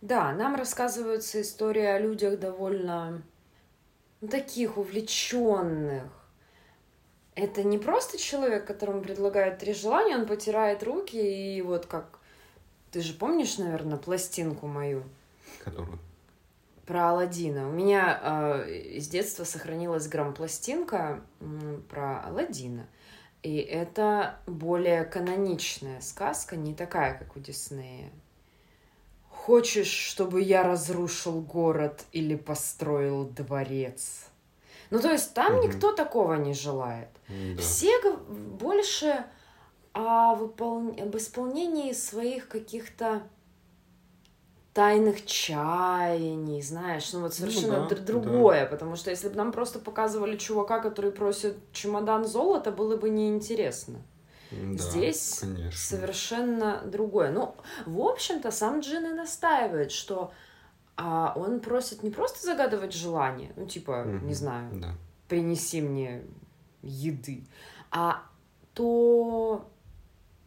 Да, 0.02 0.34
нам 0.34 0.56
рассказывается 0.56 1.41
история 1.41 1.94
о 1.94 2.00
людях 2.00 2.39
довольно 2.39 3.22
ну, 4.22 4.28
таких 4.28 4.78
увлеченных. 4.78 6.04
Это 7.36 7.64
не 7.64 7.78
просто 7.78 8.18
человек, 8.18 8.66
которому 8.66 9.02
предлагают 9.02 9.60
три 9.60 9.74
желания, 9.74 10.16
он 10.16 10.26
потирает 10.26 10.84
руки 10.84 11.18
и 11.18 11.62
вот 11.62 11.86
как... 11.86 12.20
Ты 12.92 13.02
же 13.02 13.14
помнишь, 13.14 13.58
наверное, 13.58 13.98
пластинку 13.98 14.68
мою? 14.68 15.04
Которую? 15.64 16.00
про 16.92 17.12
Алладина. 17.12 17.70
У 17.70 17.72
меня 17.72 18.66
э, 18.68 19.00
с 19.00 19.08
детства 19.08 19.46
сохранилась 19.46 20.10
грампластинка 20.10 21.22
э, 21.40 21.80
про 21.90 22.22
Алладина. 22.26 22.86
И 23.44 23.58
это 23.60 24.40
более 24.46 25.06
каноничная 25.06 26.02
сказка, 26.02 26.58
не 26.58 26.74
такая, 26.76 27.18
как 27.18 27.38
у 27.38 27.40
Диснея. 27.40 28.12
Хочешь, 29.46 29.88
чтобы 29.88 30.40
я 30.42 30.62
разрушил 30.62 31.42
город 31.42 32.04
или 32.12 32.36
построил 32.36 33.26
дворец? 33.26 34.28
Ну, 34.92 35.00
то 35.00 35.12
есть 35.12 35.34
там 35.34 35.56
угу. 35.56 35.68
никто 35.68 35.94
такого 35.94 36.36
не 36.36 36.54
желает. 36.54 37.10
Да. 37.28 37.60
Все 37.60 37.92
больше 38.20 39.26
о, 39.94 40.36
выпол... 40.36 40.90
об 40.90 41.18
исполнении 41.18 41.92
своих 41.92 42.50
каких-то 42.50 43.24
тайных 44.74 45.26
чаяний, 45.26 46.62
знаешь, 46.62 47.12
ну 47.12 47.22
вот 47.22 47.30
ну 47.30 47.32
совершенно 47.32 47.80
ну, 47.80 47.90
да, 47.90 47.96
другое, 47.96 48.66
да. 48.66 48.68
потому 48.68 48.96
что 48.96 49.10
если 49.10 49.28
бы 49.28 49.36
нам 49.36 49.52
просто 49.52 49.80
показывали 49.80 50.38
чувака, 50.38 50.80
который 50.80 51.12
просит 51.12 51.58
чемодан 51.74 52.26
золота, 52.26 52.72
было 52.72 52.96
бы 52.96 53.10
неинтересно. 53.10 54.04
Да, 54.52 54.84
Здесь 54.84 55.40
конечно. 55.40 55.72
совершенно 55.72 56.82
другое. 56.86 57.32
Ну, 57.32 57.56
в 57.86 58.02
общем-то, 58.02 58.52
сам 58.52 58.82
Джин 58.82 59.06
и 59.06 59.14
настаивает, 59.14 59.92
что 59.92 60.32
а, 60.98 61.34
он 61.36 61.60
просит 61.60 62.04
не 62.04 62.12
просто 62.12 62.46
загадывать 62.46 62.94
желание, 62.94 63.54
ну, 63.56 63.66
типа, 63.66 64.04
угу, 64.06 64.26
не 64.26 64.34
знаю, 64.34 64.70
да. 64.74 64.96
принеси 65.28 65.82
мне 65.82 66.24
еды, 66.82 67.46
а 67.92 68.24
то 68.74 69.68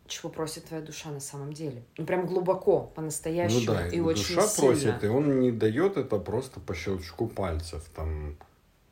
чего 0.07 0.29
просит 0.29 0.67
твоя 0.67 0.83
душа 0.83 1.11
на 1.11 1.21
самом 1.21 1.53
деле. 1.53 1.83
Ну, 1.97 2.05
прям 2.05 2.27
глубоко, 2.27 2.93
по-настоящему 2.95 3.61
ну, 3.61 3.73
да, 3.73 3.89
и 3.89 4.01
очень 4.01 4.37
душа 4.37 4.47
сильно. 4.47 4.71
просит, 4.71 5.05
и 5.05 5.07
он 5.09 5.41
не 5.41 5.51
дает 5.51 5.97
это 5.97 6.19
просто 6.19 6.61
по 6.61 6.75
щелчку 6.75 7.27
пальцев, 7.27 7.83
там, 7.95 8.37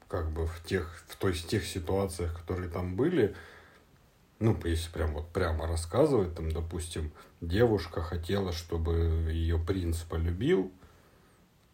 как 0.09 0.31
бы 0.31 0.47
в 0.47 0.65
тех, 0.65 1.05
в 1.09 1.17
той, 1.17 1.35
тех 1.35 1.67
ситуациях, 1.67 2.39
которые 2.41 2.71
там 2.71 2.97
были, 2.97 3.35
ну, 4.43 4.57
если 4.65 4.91
прям 4.91 5.15
вот 5.15 5.29
прямо 5.29 5.67
рассказывать, 5.67 6.35
там, 6.35 6.51
допустим, 6.51 7.13
девушка 7.41 8.03
хотела, 8.03 8.53
чтобы 8.53 9.29
ее 9.31 9.59
принц 9.59 9.99
полюбил, 9.99 10.73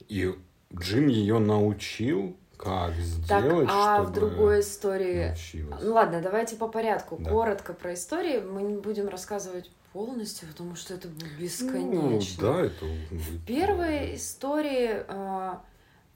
и 0.09 0.35
Джин 0.74 1.09
ее 1.09 1.38
научил, 1.38 2.37
как 2.57 2.94
сделать, 2.94 3.68
так, 3.68 3.76
а 3.76 3.96
чтобы 3.96 4.11
в 4.11 4.12
другой 4.12 4.61
истории... 4.61 5.28
Научилась. 5.28 5.83
Ну 5.83 5.94
ладно, 5.94 6.20
давайте 6.20 6.57
по 6.57 6.68
порядку. 6.68 7.16
Да. 7.18 7.31
Коротко 7.31 7.72
про 7.72 7.94
истории. 7.94 8.40
Мы 8.40 8.62
не 8.62 8.76
будем 8.76 9.09
рассказывать 9.09 9.70
полностью, 9.92 10.48
потому 10.48 10.76
что 10.76 10.94
это 10.94 11.09
бесконечно. 11.38 12.42
Ну, 12.42 12.52
да, 12.52 12.61
это... 12.66 12.85
В 13.11 13.44
первой 13.46 14.16
истории... 14.16 15.04
Э, 15.09 15.57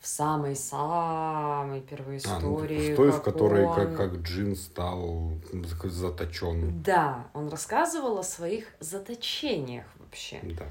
в 0.03 0.07
самой-самой 0.09 1.81
первой 1.81 2.17
истории. 2.17 2.87
А, 2.87 2.89
ну, 2.89 2.93
в 2.93 2.97
той, 2.97 3.13
в 3.13 3.23
которой 3.23 3.65
он... 3.65 3.75
как, 3.75 3.97
как 3.97 4.15
Джин 4.23 4.57
стал 4.57 5.31
заточен. 5.85 6.83
Да, 6.83 7.29
он 7.35 7.49
рассказывал 7.49 8.19
о 8.19 8.25
своих 8.25 8.67
заточениях 8.81 9.87
вообще. 10.01 10.41
Да. 10.43 10.65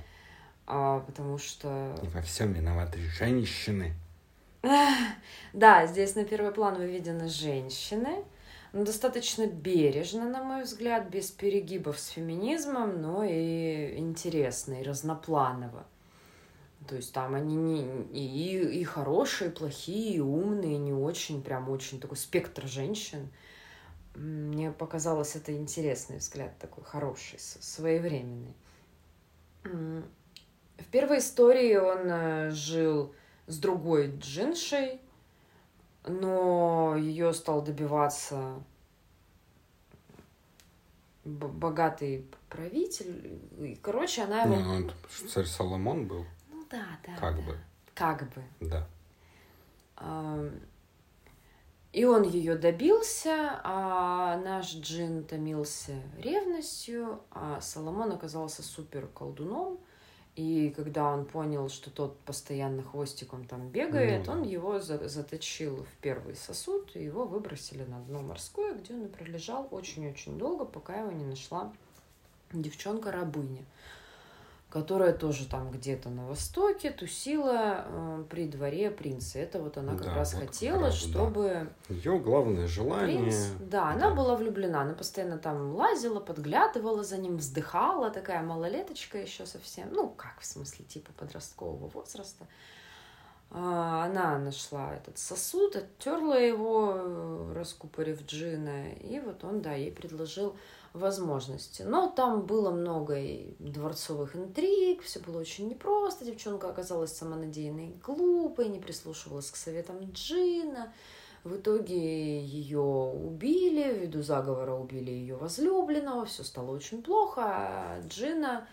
А, 0.68 1.00
потому 1.00 1.38
что... 1.38 1.98
И 2.04 2.08
во 2.08 2.22
всем 2.22 2.52
виноваты 2.52 3.00
женщины. 3.00 3.94
Да, 5.54 5.88
здесь 5.88 6.16
на 6.16 6.26
первый 6.26 6.52
план 6.52 6.76
выведены 6.76 7.28
женщины. 7.30 8.24
Ну, 8.74 8.86
достаточно 8.86 9.48
бережно, 9.48 10.30
на 10.30 10.44
мой 10.44 10.64
взгляд, 10.64 11.10
без 11.10 11.32
перегибов 11.32 12.00
с 12.00 12.10
феминизмом, 12.10 13.02
но 13.02 13.24
и 13.24 13.98
интересно, 13.98 14.76
и 14.76 14.84
разнопланово. 14.84 15.86
То 16.88 16.96
есть 16.96 17.14
там 17.14 17.36
они 17.36 17.56
не, 17.56 18.04
и, 18.12 18.80
и 18.80 18.84
хорошие, 18.84 19.52
и 19.52 19.54
плохие, 19.54 20.16
и 20.16 20.20
умные, 20.20 20.76
и 20.76 20.80
не 20.80 20.94
очень, 20.94 21.44
прям 21.44 21.70
очень 21.70 22.00
такой 22.00 22.18
спектр 22.18 22.68
женщин. 22.68 23.30
Мне 24.16 24.72
показалось 24.72 25.36
это 25.36 25.56
интересный 25.56 26.18
взгляд, 26.18 26.58
такой 26.60 26.84
хороший, 26.84 27.40
своевременный. 27.40 28.56
В 29.64 30.86
первой 30.92 31.20
истории 31.20 31.76
он 31.76 32.10
э, 32.10 32.50
жил 32.52 33.14
с 33.46 33.58
другой 33.60 34.18
джиншей, 34.18 35.00
но 36.06 36.96
ее 36.98 37.34
стал 37.34 37.62
добиваться 37.62 38.62
богатый 41.24 42.26
правитель. 42.50 43.40
И, 43.60 43.76
короче, 43.82 44.24
она 44.24 44.44
его... 44.44 44.56
Ну, 44.56 44.92
царь 45.28 45.46
Соломон 45.46 46.08
был. 46.08 46.26
Да, 46.72 46.86
да. 47.06 47.16
Как 47.20 47.36
да. 47.36 47.42
бы. 47.42 47.58
Как 47.94 48.30
бы. 48.34 48.44
Да. 48.62 48.88
И 51.92 52.06
он 52.06 52.24
ее 52.24 52.56
добился, 52.56 53.60
а 53.64 54.38
наш 54.38 54.74
джин 54.76 55.26
томился 55.26 56.02
ревностью, 56.18 57.20
а 57.32 57.60
Соломон 57.60 58.14
оказался 58.14 58.64
супер 58.64 59.08
колдуном, 59.08 59.78
и 60.38 60.70
когда 60.70 61.12
он 61.12 61.26
понял, 61.26 61.68
что 61.68 61.92
тот 61.92 62.18
постоянно 62.22 62.82
хвостиком 62.82 63.46
там 63.46 63.68
бегает, 63.68 64.28
ну, 64.28 64.34
он 64.34 64.44
его 64.44 64.80
за 64.80 65.10
заточил 65.10 65.84
в 65.84 66.02
первый 66.02 66.38
сосуд, 66.38 66.96
и 66.96 67.04
его 67.04 67.26
выбросили 67.26 67.84
на 67.84 68.00
дно 68.00 68.22
морское, 68.22 68.74
где 68.74 68.94
он 68.94 69.08
и 69.08 69.10
пролежал 69.10 69.68
очень-очень 69.70 70.38
долго, 70.38 70.64
пока 70.64 71.02
его 71.02 71.12
не 71.12 71.26
нашла 71.26 71.74
девчонка-рабыня 72.54 73.66
которая 74.72 75.12
тоже 75.12 75.48
там 75.48 75.70
где-то 75.70 76.10
на 76.10 76.26
востоке 76.26 76.92
тусила 76.92 77.84
э, 77.86 78.24
при 78.30 78.48
дворе 78.48 78.90
принца. 78.90 79.38
Это 79.38 79.62
вот 79.62 79.78
она 79.78 79.98
как 79.98 80.06
да, 80.06 80.16
раз 80.16 80.34
вот 80.34 80.44
хотела, 80.44 80.76
как 80.76 80.86
раз, 80.86 80.96
чтобы... 80.96 81.68
Да. 81.90 81.96
Ее 81.96 82.20
главное 82.20 82.68
желание... 82.68 83.20
Принц, 83.20 83.36
да, 83.60 83.66
да, 83.70 83.90
она 83.90 84.12
была 84.12 84.36
влюблена, 84.36 84.82
она 84.82 84.94
постоянно 84.94 85.38
там 85.38 85.76
лазила, 85.76 86.22
подглядывала 86.22 87.04
за 87.04 87.18
ним, 87.18 87.38
вздыхала, 87.38 88.12
такая 88.12 88.42
малолеточка 88.42 89.18
еще 89.18 89.46
совсем, 89.46 89.90
ну 89.92 90.08
как 90.10 90.40
в 90.40 90.46
смысле, 90.46 90.86
типа 90.86 91.12
подросткового 91.18 91.90
возраста. 91.90 92.48
А, 93.54 94.06
она 94.06 94.40
нашла 94.40 94.96
этот 94.96 95.18
сосуд, 95.18 95.76
оттерла 95.76 96.38
его, 96.38 96.94
э, 96.96 97.54
раскупорив 97.58 98.26
джина, 98.26 98.94
и 98.94 99.20
вот 99.20 99.44
он, 99.44 99.62
да, 99.62 99.74
ей 99.74 99.92
предложил 99.92 100.56
возможности. 100.94 101.84
Но 101.84 102.10
там 102.10 102.46
было 102.46 102.72
много 102.72 103.18
и 103.18 103.56
дворцовых 103.60 104.36
интриг, 104.36 105.04
все 105.04 105.20
было 105.20 105.40
очень 105.40 105.70
непросто. 105.70 106.26
Девчонка 106.26 106.70
оказалась 106.70 107.14
самонадеянной 107.14 107.90
и 107.90 108.00
глупой, 108.06 108.68
не 108.68 108.80
прислушивалась 108.80 109.50
к 109.50 109.56
советам 109.56 109.98
Джина. 110.12 110.94
В 111.44 111.56
итоге 111.56 112.40
ее 112.40 112.80
убили, 112.80 114.00
ввиду 114.00 114.22
заговора 114.22 114.76
убили 114.76 115.10
ее 115.10 115.36
возлюбленного, 115.36 116.26
все 116.26 116.44
стало 116.44 116.72
очень 116.72 117.02
плохо. 117.02 117.42
А 117.44 118.02
Джина 118.08 118.68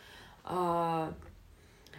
а, 0.44 1.14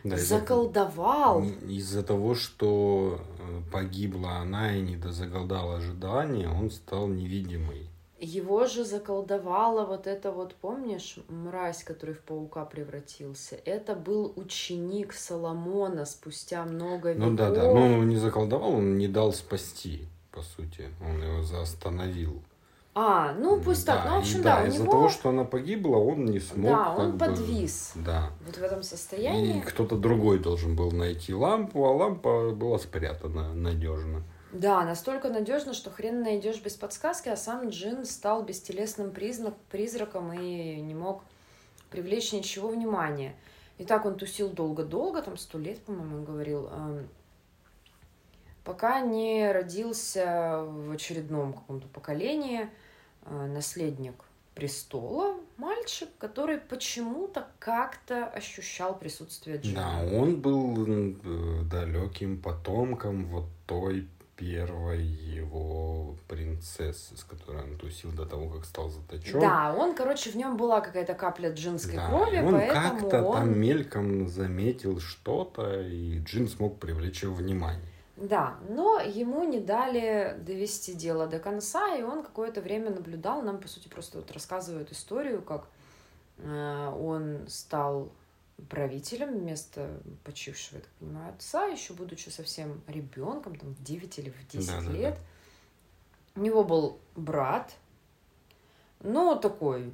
да, 0.03 0.17
заколдовал. 0.17 1.43
Из-за 1.67 2.03
того, 2.03 2.35
что 2.35 3.19
э, 3.39 3.61
погибла 3.71 4.37
она 4.37 4.75
и 4.75 4.81
не 4.81 4.95
дозагадала 4.95 5.77
ожидания, 5.77 6.47
он 6.47 6.69
стал 6.69 7.07
невидимый. 7.07 7.88
Его 8.19 8.65
же 8.65 8.83
заколдовала 8.83 9.85
вот 9.85 10.05
это 10.05 10.31
вот, 10.31 10.53
помнишь, 10.55 11.17
мразь, 11.29 11.83
который 11.83 12.15
в 12.15 12.21
паука 12.21 12.65
превратился? 12.65 13.57
Это 13.63 13.95
был 13.95 14.33
ученик 14.35 15.13
Соломона 15.13 16.05
спустя 16.05 16.63
много 16.65 17.13
веков. 17.13 17.29
Ну 17.29 17.37
да, 17.37 17.49
да, 17.49 17.63
но 17.63 17.85
он 17.85 17.91
его 17.93 18.03
не 18.03 18.17
заколдовал, 18.17 18.75
он 18.75 18.97
не 18.97 19.07
дал 19.07 19.31
спасти, 19.31 20.05
по 20.31 20.41
сути. 20.41 20.89
Он 21.01 21.21
его 21.23 21.43
заостановил. 21.43 22.41
А, 22.95 23.33
ну 23.33 23.61
пусть 23.61 23.85
да, 23.85 23.95
так. 23.95 24.05
Ну, 24.05 24.15
в 24.15 24.19
общем, 24.19 24.41
да, 24.41 24.61
да 24.61 24.67
из-за 24.67 24.83
него... 24.83 24.91
того, 24.91 25.09
что 25.09 25.29
она 25.29 25.45
погибла, 25.45 25.95
он 25.95 26.25
не 26.25 26.39
смог. 26.39 26.71
Да, 26.71 26.93
он 26.95 27.17
подвис. 27.17 27.93
Бы, 27.95 28.03
да. 28.03 28.31
Вот 28.45 28.57
в 28.57 28.61
этом 28.61 28.83
состоянии. 28.83 29.59
И 29.59 29.61
кто-то 29.61 29.95
другой 29.95 30.39
должен 30.39 30.75
был 30.75 30.91
найти 30.91 31.33
лампу, 31.33 31.85
а 31.85 31.91
лампа 31.93 32.49
была 32.49 32.79
спрятана 32.79 33.53
надежно. 33.53 34.23
Да, 34.51 34.83
настолько 34.83 35.29
надежно, 35.29 35.73
что 35.73 35.91
хрен 35.91 36.23
найдешь 36.23 36.61
без 36.61 36.75
подсказки, 36.75 37.29
а 37.29 37.37
сам 37.37 37.69
Джин 37.69 38.05
стал 38.05 38.43
бестелесным 38.43 39.11
признак, 39.11 39.53
призраком 39.69 40.33
и 40.33 40.75
не 40.81 40.95
мог 40.95 41.23
привлечь 41.91 42.33
ничего 42.33 42.69
внимания. 42.69 43.35
И 43.77 43.85
так 43.85 44.05
он 44.05 44.15
тусил 44.15 44.49
долго-долго, 44.49 45.21
там 45.21 45.37
сто 45.37 45.57
лет, 45.59 45.79
по-моему, 45.79 46.17
он 46.17 46.25
говорил, 46.25 46.67
эм, 46.67 47.07
пока 48.63 49.01
не 49.01 49.51
родился 49.51 50.63
в 50.63 50.91
очередном 50.91 51.53
каком-то 51.53 51.87
поколении 51.87 52.69
э, 53.23 53.45
наследник 53.47 54.15
престола, 54.55 55.35
мальчик, 55.57 56.09
который 56.17 56.57
почему-то 56.57 57.47
как-то 57.59 58.25
ощущал 58.25 58.97
присутствие 58.97 59.57
Джина. 59.57 60.03
Да, 60.09 60.17
он 60.17 60.41
был 60.41 60.85
э, 60.85 61.63
далеким 61.63 62.41
потомком 62.41 63.27
вот 63.27 63.45
той 63.65 64.07
первой 64.39 65.03
его 65.03 66.15
принцессы, 66.29 67.17
с 67.17 67.23
которой 67.25 67.63
он 67.63 67.77
тусил 67.77 68.11
до 68.13 68.25
того, 68.25 68.47
как 68.47 68.63
стал 68.63 68.89
заточен. 68.89 69.39
Да, 69.39 69.75
он, 69.77 69.93
короче, 69.93 70.31
в 70.31 70.35
нем 70.35 70.55
была 70.55 70.79
какая-то 70.79 71.13
капля 71.13 71.51
джинской 71.51 71.97
да, 71.97 72.07
крови, 72.07 72.37
он 72.37 72.53
поэтому 72.53 72.99
как-то 73.01 73.23
он... 73.23 73.35
там 73.35 73.59
мельком 73.59 74.29
заметил 74.29 75.01
что-то, 75.01 75.81
и 75.81 76.19
Джин 76.19 76.47
смог 76.47 76.79
привлечь 76.79 77.23
его 77.23 77.35
внимание. 77.35 77.83
Да, 78.15 78.55
но 78.69 79.01
ему 79.01 79.43
не 79.43 79.59
дали 79.59 80.37
довести 80.39 80.93
дело 80.93 81.27
до 81.27 81.39
конца, 81.39 81.95
и 81.95 82.01
он 82.01 82.23
какое-то 82.23 82.61
время 82.61 82.91
наблюдал. 82.91 83.41
Нам, 83.41 83.59
по 83.59 83.67
сути, 83.67 83.89
просто 83.89 84.19
вот 84.19 84.31
рассказывают 84.31 84.91
историю, 84.91 85.41
как 85.41 85.67
э, 86.37 86.93
он 86.97 87.45
стал 87.47 88.09
правителем 88.69 89.37
вместо 89.37 90.01
почившего, 90.23 90.77
я 90.77 90.81
так 90.81 90.91
понимаю, 90.99 91.33
отца, 91.33 91.65
еще 91.65 91.93
будучи 91.93 92.29
совсем 92.29 92.81
ребенком, 92.87 93.55
там, 93.55 93.73
в 93.73 93.83
9 93.83 94.19
или 94.19 94.29
в 94.29 94.47
10 94.47 94.67
да, 94.67 94.91
лет. 94.91 95.13
Да, 95.15 95.19
да. 95.19 96.41
У 96.41 96.43
него 96.43 96.63
был 96.63 96.99
брат, 97.15 97.73
ну, 99.01 99.35
такой 99.39 99.93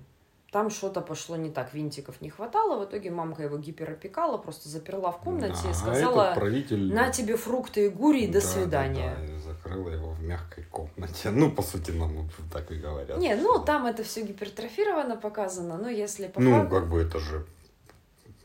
там 0.56 0.70
что-то 0.70 1.02
пошло 1.02 1.36
не 1.36 1.50
так, 1.50 1.74
винтиков 1.74 2.22
не 2.22 2.30
хватало. 2.30 2.80
В 2.80 2.88
итоге 2.88 3.12
мамка 3.12 3.44
его 3.44 3.58
гиперопекала, 3.58 4.38
просто 4.38 4.70
заперла 4.70 5.12
в 5.12 5.18
комнате 5.18 5.60
а, 5.66 5.72
и 5.72 5.74
сказала, 5.74 6.34
правитель... 6.34 6.94
на 6.94 7.10
тебе 7.10 7.36
фрукты 7.36 7.88
и 7.88 7.90
гури, 7.90 8.28
до 8.28 8.40
да, 8.40 8.40
свидания. 8.40 9.18
Да, 9.20 9.28
да, 9.28 9.34
и 9.34 9.38
закрыла 9.40 9.90
его 9.90 10.12
в 10.12 10.24
мягкой 10.24 10.64
комнате. 10.64 11.30
Ну, 11.32 11.52
по 11.52 11.62
сути, 11.62 11.92
нам 11.92 12.30
так 12.54 12.72
и 12.72 12.76
говорят. 12.76 13.18
Не, 13.18 13.36
ну, 13.36 13.60
там 13.60 13.86
это 13.86 14.06
все 14.06 14.22
гипертрофировано 14.22 15.18
показано, 15.18 15.78
но 15.78 15.90
если 15.90 16.28
по 16.28 16.40
Ну, 16.40 16.70
как 16.70 16.88
бы 16.88 17.02
это 17.02 17.20
же 17.20 17.46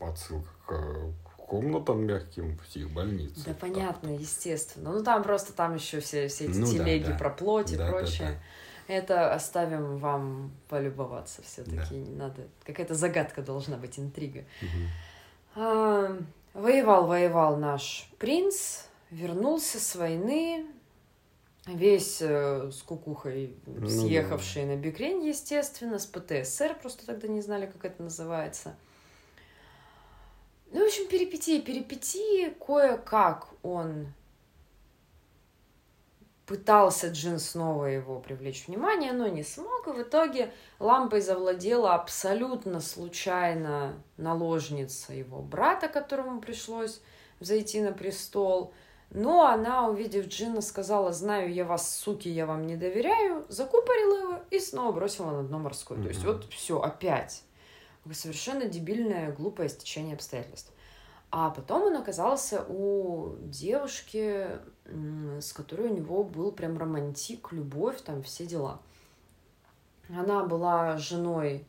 отсылка 0.01 1.13
к 1.23 1.29
комнатам 1.47 2.05
мягким 2.05 2.57
в 2.57 2.61
психбольнице. 2.63 3.45
Да, 3.45 3.53
понятно, 3.53 4.09
естественно. 4.09 4.91
Ну, 4.91 5.03
там 5.03 5.23
просто 5.23 5.53
там 5.53 5.75
еще 5.75 5.99
все, 5.99 6.27
все 6.27 6.45
эти 6.45 6.57
ну, 6.57 6.65
телеги 6.65 7.05
да, 7.05 7.11
да. 7.11 7.17
про 7.17 7.29
плоть 7.29 7.71
и 7.71 7.77
да, 7.77 7.89
прочее. 7.89 8.29
Да, 8.29 8.33
да. 8.33 8.39
Это 8.87 9.33
оставим 9.33 9.97
вам 9.97 10.51
полюбоваться 10.67 11.41
все-таки. 11.43 12.03
Да. 12.03 12.25
Надо. 12.25 12.41
Какая-то 12.65 12.95
загадка 12.95 13.41
должна 13.41 13.77
быть, 13.77 13.99
интрига. 13.99 14.43
Угу. 14.61 15.63
А, 15.63 16.17
воевал, 16.53 17.07
воевал 17.07 17.57
наш 17.57 18.09
принц, 18.17 18.83
вернулся 19.09 19.79
с 19.79 19.95
войны, 19.95 20.65
весь 21.67 22.21
э, 22.21 22.71
с 22.71 22.81
кукухой 22.81 23.55
ну, 23.65 23.87
съехавший 23.87 24.63
да. 24.63 24.73
на 24.73 24.75
Бикрень, 24.77 25.25
естественно, 25.25 25.99
с 25.99 26.05
ПТСР, 26.05 26.77
просто 26.81 27.05
тогда 27.05 27.27
не 27.27 27.41
знали, 27.41 27.67
как 27.67 27.85
это 27.85 28.03
называется. 28.03 28.75
Ну, 30.71 30.83
в 30.83 30.87
общем, 30.87 31.07
перипетии, 31.07 31.59
перипетии, 31.59 32.49
кое-как 32.65 33.47
он 33.61 34.07
пытался 36.45 37.07
Джин 37.07 37.39
снова 37.39 37.85
его 37.85 38.19
привлечь 38.19 38.67
внимание, 38.67 39.13
но 39.13 39.27
не 39.27 39.43
смог, 39.43 39.87
и 39.87 39.91
в 39.91 40.01
итоге 40.01 40.51
лампой 40.79 41.21
завладела 41.21 41.93
абсолютно 41.93 42.81
случайно 42.81 44.01
наложница 44.17 45.13
его 45.13 45.41
брата, 45.41 45.87
которому 45.87 46.41
пришлось 46.41 47.01
зайти 47.39 47.81
на 47.81 47.91
престол. 47.93 48.73
Но 49.11 49.45
она, 49.45 49.87
увидев 49.87 50.27
Джина, 50.27 50.61
сказала, 50.61 51.11
знаю 51.11 51.53
я 51.53 51.65
вас, 51.65 51.97
суки, 51.97 52.27
я 52.27 52.45
вам 52.45 52.65
не 52.65 52.77
доверяю, 52.77 53.45
закупорила 53.49 54.17
его 54.17 54.39
и 54.49 54.59
снова 54.59 54.91
бросила 54.93 55.31
на 55.31 55.43
дно 55.43 55.59
морское. 55.59 55.97
Mm-hmm. 55.97 56.03
То 56.03 56.09
есть 56.09 56.23
вот 56.25 56.45
все, 56.53 56.81
опять. 56.81 57.43
Совершенно 58.11 58.65
дебильное, 58.65 59.31
глупое 59.31 59.69
стечение 59.69 60.15
обстоятельств. 60.15 60.71
А 61.29 61.49
потом 61.49 61.83
он 61.83 61.95
оказался 61.95 62.65
у 62.67 63.37
девушки, 63.41 64.47
с 64.85 65.53
которой 65.53 65.89
у 65.89 65.95
него 65.95 66.23
был 66.23 66.51
прям 66.51 66.77
романтик, 66.77 67.53
любовь, 67.53 68.01
там 68.01 68.21
все 68.23 68.45
дела. 68.45 68.81
Она 70.09 70.43
была 70.43 70.97
женой 70.97 71.65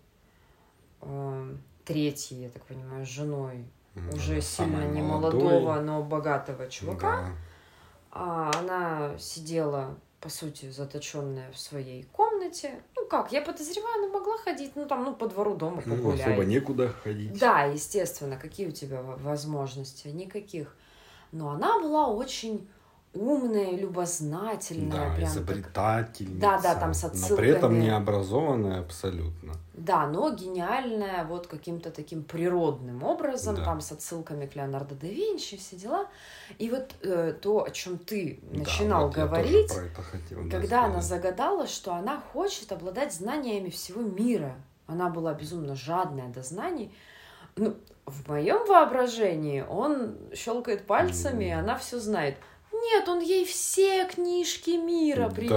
э, 1.01 1.57
третьей, 1.85 2.43
я 2.43 2.51
так 2.51 2.65
понимаю, 2.65 3.07
женой 3.07 3.65
ну, 3.95 4.13
уже 4.15 4.41
сильно 4.41 4.85
не 4.89 5.01
молодого, 5.01 5.81
но 5.81 6.03
богатого 6.03 6.69
чувака. 6.69 7.17
Да. 7.17 7.33
А 8.11 8.51
она 8.59 9.17
сидела 9.19 9.97
по 10.23 10.29
сути, 10.29 10.71
заточенная 10.71 11.51
в 11.51 11.59
своей 11.59 12.05
комнате. 12.05 12.81
Ну 12.97 13.07
как, 13.07 13.33
я 13.33 13.43
подозреваю, 13.43 14.05
она 14.05 14.09
могла 14.09 14.39
ходить, 14.39 14.77
ну 14.77 14.87
там, 14.87 15.05
ну 15.05 15.15
по 15.15 15.27
двору 15.27 15.57
дома 15.57 15.83
погулять. 15.83 16.25
Ну, 16.25 16.33
особо 16.33 16.45
некуда 16.45 16.89
ходить. 16.91 17.37
Да, 17.39 17.65
естественно, 17.65 18.37
какие 18.37 18.69
у 18.69 18.71
тебя 18.71 19.03
возможности? 19.03 20.09
Никаких. 20.09 20.77
Но 21.33 21.51
она 21.51 21.81
была 21.81 22.07
очень 22.07 22.69
умная, 23.15 23.73
любознательная. 23.73 25.11
Да, 25.11 25.15
прям 25.15 25.29
изобретательница. 25.29 26.41
Да, 26.41 26.61
да, 26.61 26.75
там 26.75 26.95
с 26.95 27.05
отсылками. 27.05 27.31
Но 27.31 27.37
при 27.37 27.49
этом 27.51 27.81
не 27.81 27.91
образованная 27.91 28.81
абсолютно. 28.81 29.53
Да, 29.75 30.07
но 30.07 30.31
гениальная 30.31 31.25
вот 31.25 31.47
каким-то 31.47 31.91
таким 31.91 32.23
природным 32.23 33.03
образом, 33.03 33.57
да. 33.57 33.65
там 33.65 33.81
с 33.81 33.93
отсылками 33.93 34.47
к 34.47 34.57
Леонардо 34.57 34.95
да 34.95 35.07
Винчи, 35.07 35.57
все 35.57 35.77
дела. 35.77 36.07
И 36.59 36.71
вот 36.71 36.95
э, 37.03 37.35
то, 37.41 37.65
о 37.65 37.71
чем 37.71 37.99
ты 37.99 38.41
начинал 38.51 39.11
да, 39.11 39.23
вот 39.23 39.31
говорить, 39.31 39.73
хотел, 39.73 40.49
когда 40.51 40.83
да, 40.83 40.85
она 40.85 41.03
загадала, 41.03 41.67
что 41.67 41.95
она 41.95 42.21
хочет 42.33 42.73
обладать 42.73 43.13
знаниями 43.13 43.69
всего 43.69 44.01
мира. 44.01 44.55
Она 44.87 45.11
была 45.11 45.35
безумно 45.35 45.75
жадная 45.75 46.29
до 46.29 46.43
знаний. 46.43 46.95
Ну, 47.57 47.77
в 48.07 48.29
моем 48.29 48.67
воображении 48.67 49.65
он 49.69 50.17
щелкает 50.35 50.87
пальцами, 50.87 51.45
mm. 51.45 51.59
она 51.59 51.77
все 51.77 51.99
знает. 51.99 52.37
Нет, 52.83 53.09
он 53.09 53.21
ей 53.21 53.45
все 53.45 54.07
книжки 54.07 54.71
мира 54.71 55.29
принес. 55.29 55.51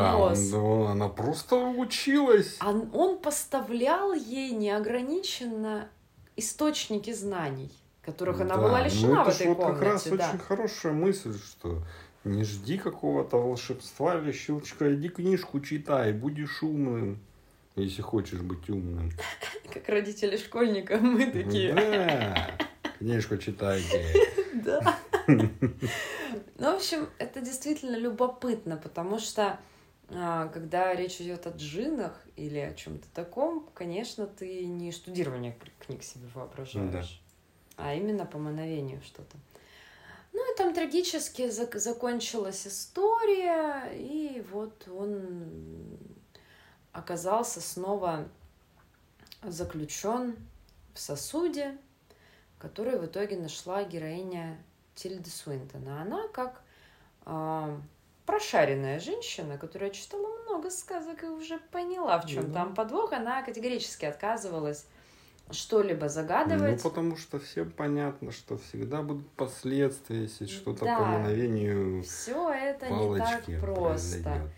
Да, 0.50 0.60
он, 0.60 0.88
она 0.88 1.10
просто 1.10 1.56
училась. 1.56 2.58
А 2.60 2.72
он 2.72 3.18
поставлял 3.18 4.14
ей 4.14 4.52
неограниченно 4.52 5.90
источники 6.36 7.12
знаний, 7.14 7.72
которых 8.04 8.42
она 8.42 8.56
да, 8.58 8.62
была 8.62 8.84
лишена 8.84 9.24
ну, 9.24 9.32
в 9.32 9.36
этой 9.36 9.48
вот 9.48 9.58
комнате. 9.58 9.80
как 9.80 9.88
раз 9.88 10.08
да. 10.08 10.30
очень 10.30 10.40
хорошая 10.40 10.94
мысль, 10.94 11.38
что 11.38 11.82
не 12.24 12.44
жди 12.44 12.78
какого-то 12.78 13.38
волшебства 13.38 14.20
или 14.20 14.32
щелчка, 14.32 14.94
иди 14.94 15.10
книжку 15.10 15.60
читай, 15.62 16.14
будешь 16.14 16.62
умным. 16.62 17.20
Если 17.76 18.02
хочешь 18.02 18.40
быть 18.40 18.70
умным. 18.70 19.12
Как 19.74 19.90
родители 19.90 20.38
школьников 20.38 21.02
мы 21.02 21.26
такие. 21.26 21.74
Да, 21.74 22.52
книжку 23.00 23.38
читайте. 23.38 24.06
Да. 24.66 24.98
Ну, 26.58 26.72
в 26.72 26.76
общем, 26.76 27.10
это 27.18 27.42
действительно 27.42 27.96
любопытно, 27.96 28.78
потому 28.78 29.20
что 29.20 29.60
а, 30.10 30.48
когда 30.50 30.94
речь 30.94 31.20
идет 31.20 31.48
о 31.48 31.52
джинах 31.52 32.22
или 32.36 32.60
о 32.60 32.74
чем-то 32.74 33.08
таком, 33.14 33.68
конечно, 33.74 34.28
ты 34.28 34.66
не 34.66 34.92
штудирование 34.92 35.58
книг 35.80 36.04
себе 36.04 36.28
воображаешь, 36.34 37.22
да. 37.78 37.84
а 37.84 37.94
именно 37.96 38.26
по 38.26 38.38
мановению 38.38 39.02
что-то. 39.04 39.38
Ну 40.34 40.54
и 40.54 40.58
там 40.58 40.74
трагически 40.74 41.44
зак- 41.44 41.80
закончилась 41.80 42.68
история, 42.68 43.90
и 43.94 44.44
вот 44.52 44.88
он 44.88 45.98
оказался 46.92 47.62
снова 47.62 48.28
заключен 49.44 50.36
в 50.94 51.00
сосуде, 51.00 51.78
который 52.66 52.98
в 52.98 53.06
итоге 53.06 53.38
нашла 53.38 53.84
героиня 53.84 54.58
Тильды 54.96 55.30
Суинтона. 55.30 56.02
Она 56.02 56.28
как 56.30 56.62
э, 57.28 57.78
прошаренная 58.26 59.00
женщина, 59.00 59.60
которая 59.60 59.92
читала 59.92 60.28
много 60.46 60.72
сказок 60.72 61.24
и 61.24 61.28
уже 61.28 61.60
поняла, 61.72 62.20
в 62.20 62.26
чем 62.26 62.48
да. 62.48 62.62
там 62.62 62.74
подвох, 62.74 63.14
она 63.14 63.44
категорически 63.44 64.06
отказывалась 64.06 64.88
что-либо 65.52 66.10
загадывать. 66.10 66.84
Ну, 66.84 66.90
потому 66.90 67.18
что 67.18 67.38
всем 67.38 67.70
понятно, 67.70 68.32
что 68.32 68.58
всегда 68.58 69.04
будут 69.04 69.30
последствия, 69.34 70.24
если 70.24 70.48
что-то 70.48 70.86
да. 70.86 70.98
по 70.98 71.06
мановению 71.06 72.02
Все 72.02 72.50
это 72.52 72.90
не 72.90 73.18
так 73.20 73.44
просто. 73.62 74.24
Произойдет. 74.24 74.52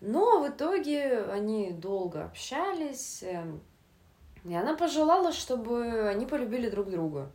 Но 0.00 0.40
в 0.40 0.48
итоге 0.48 1.24
они 1.24 1.72
долго 1.72 2.26
общались, 2.26 3.24
эм, 3.24 3.60
и 4.44 4.54
она 4.54 4.76
пожелала, 4.76 5.32
чтобы 5.32 6.08
они 6.08 6.26
полюбили 6.26 6.70
друг 6.70 6.90
друга. 6.90 7.32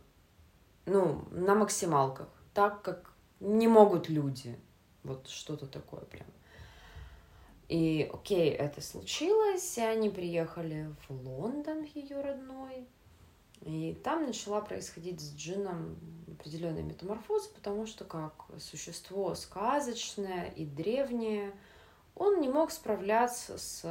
Ну, 0.86 1.24
на 1.30 1.54
максималках 1.54 2.28
так, 2.54 2.82
как 2.82 3.12
не 3.40 3.68
могут 3.68 4.08
люди. 4.08 4.58
Вот 5.02 5.28
что-то 5.28 5.66
такое 5.66 6.02
прям. 6.02 6.26
И 7.68 8.08
окей, 8.12 8.50
это 8.50 8.80
случилось, 8.80 9.76
и 9.76 9.80
они 9.80 10.08
приехали 10.08 10.94
в 11.08 11.26
Лондон, 11.26 11.84
ее 11.94 12.20
родной. 12.20 12.86
И 13.62 13.98
там 14.04 14.26
начала 14.26 14.60
происходить 14.60 15.20
с 15.20 15.34
Джином 15.34 15.96
определенная 16.28 16.82
метаморфоза, 16.82 17.48
потому 17.54 17.86
что 17.86 18.04
как 18.04 18.46
существо 18.58 19.34
сказочное 19.34 20.50
и 20.50 20.64
древнее, 20.64 21.52
он 22.14 22.40
не 22.40 22.48
мог 22.48 22.70
справляться 22.70 23.58
с 23.58 23.84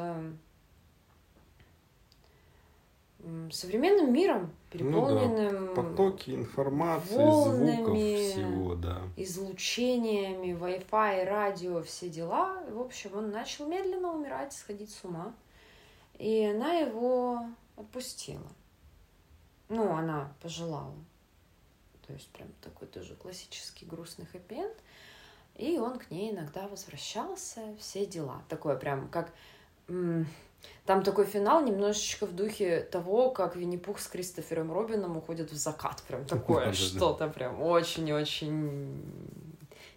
современным 3.52 4.14
миром, 4.14 4.52
переполненным 4.70 5.66
ну, 5.66 5.76
да. 5.76 5.82
потоки 5.82 6.32
информации, 6.32 7.16
волнами, 7.16 7.76
звуков, 7.76 7.98
всего, 7.98 8.76
да. 8.76 9.02
излучениями, 9.18 10.58
Wi-Fi, 10.58 11.26
радио, 11.26 11.82
все 11.82 12.10
дела. 12.10 12.64
В 12.70 12.80
общем, 12.80 13.12
он 13.16 13.32
начал 13.32 13.68
медленно 13.68 14.14
умирать, 14.14 14.54
сходить 14.54 14.92
с 14.92 15.04
ума. 15.04 15.34
И 16.18 16.46
она 16.46 16.74
его 16.74 17.42
отпустила. 17.76 18.52
Ну, 19.70 19.92
она 19.92 20.34
пожелала. 20.42 20.96
То 22.06 22.14
есть 22.14 22.28
прям 22.30 22.50
такой 22.62 22.88
тоже 22.88 23.16
классический 23.16 23.86
грустный 23.86 24.26
хэппи 24.28 24.54
-энд. 24.54 24.78
И 25.56 25.78
он 25.78 25.98
к 25.98 26.12
ней 26.12 26.32
иногда 26.32 26.68
возвращался, 26.68 27.62
все 27.80 28.06
дела. 28.06 28.44
Такое 28.50 28.76
прям 28.76 29.08
как... 29.10 29.34
Там 30.86 31.04
такой 31.04 31.26
финал 31.26 31.64
немножечко 31.64 32.26
в 32.28 32.36
духе 32.36 32.82
того, 32.82 33.32
как 33.32 33.56
Винни-Пух 33.56 34.00
с 34.00 34.08
Кристофером 34.08 34.72
Робином 34.72 35.18
уходят 35.18 35.52
в 35.52 35.56
закат. 35.56 36.04
Прям 36.08 36.26
такое 36.28 36.74
что-то 36.74 37.28
прям 37.28 37.62
очень-очень... 37.62 39.02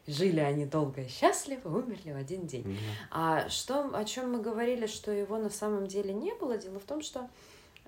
Жили 0.07 0.41
они 0.41 0.65
долго 0.65 1.03
и 1.03 1.09
счастливо, 1.09 1.69
умерли 1.69 2.13
в 2.13 2.17
один 2.17 2.47
день. 2.47 2.79
А 3.11 3.47
что, 3.51 3.91
о 3.95 4.05
чем 4.07 4.33
мы 4.33 4.41
говорили, 4.41 4.87
что 4.87 5.13
его 5.13 5.37
на 5.37 5.51
самом 5.51 5.87
деле 5.87 6.15
не 6.15 6.33
было, 6.35 6.57
дело 6.57 6.81
в 6.81 6.85
том, 6.85 7.03
что 7.03 7.29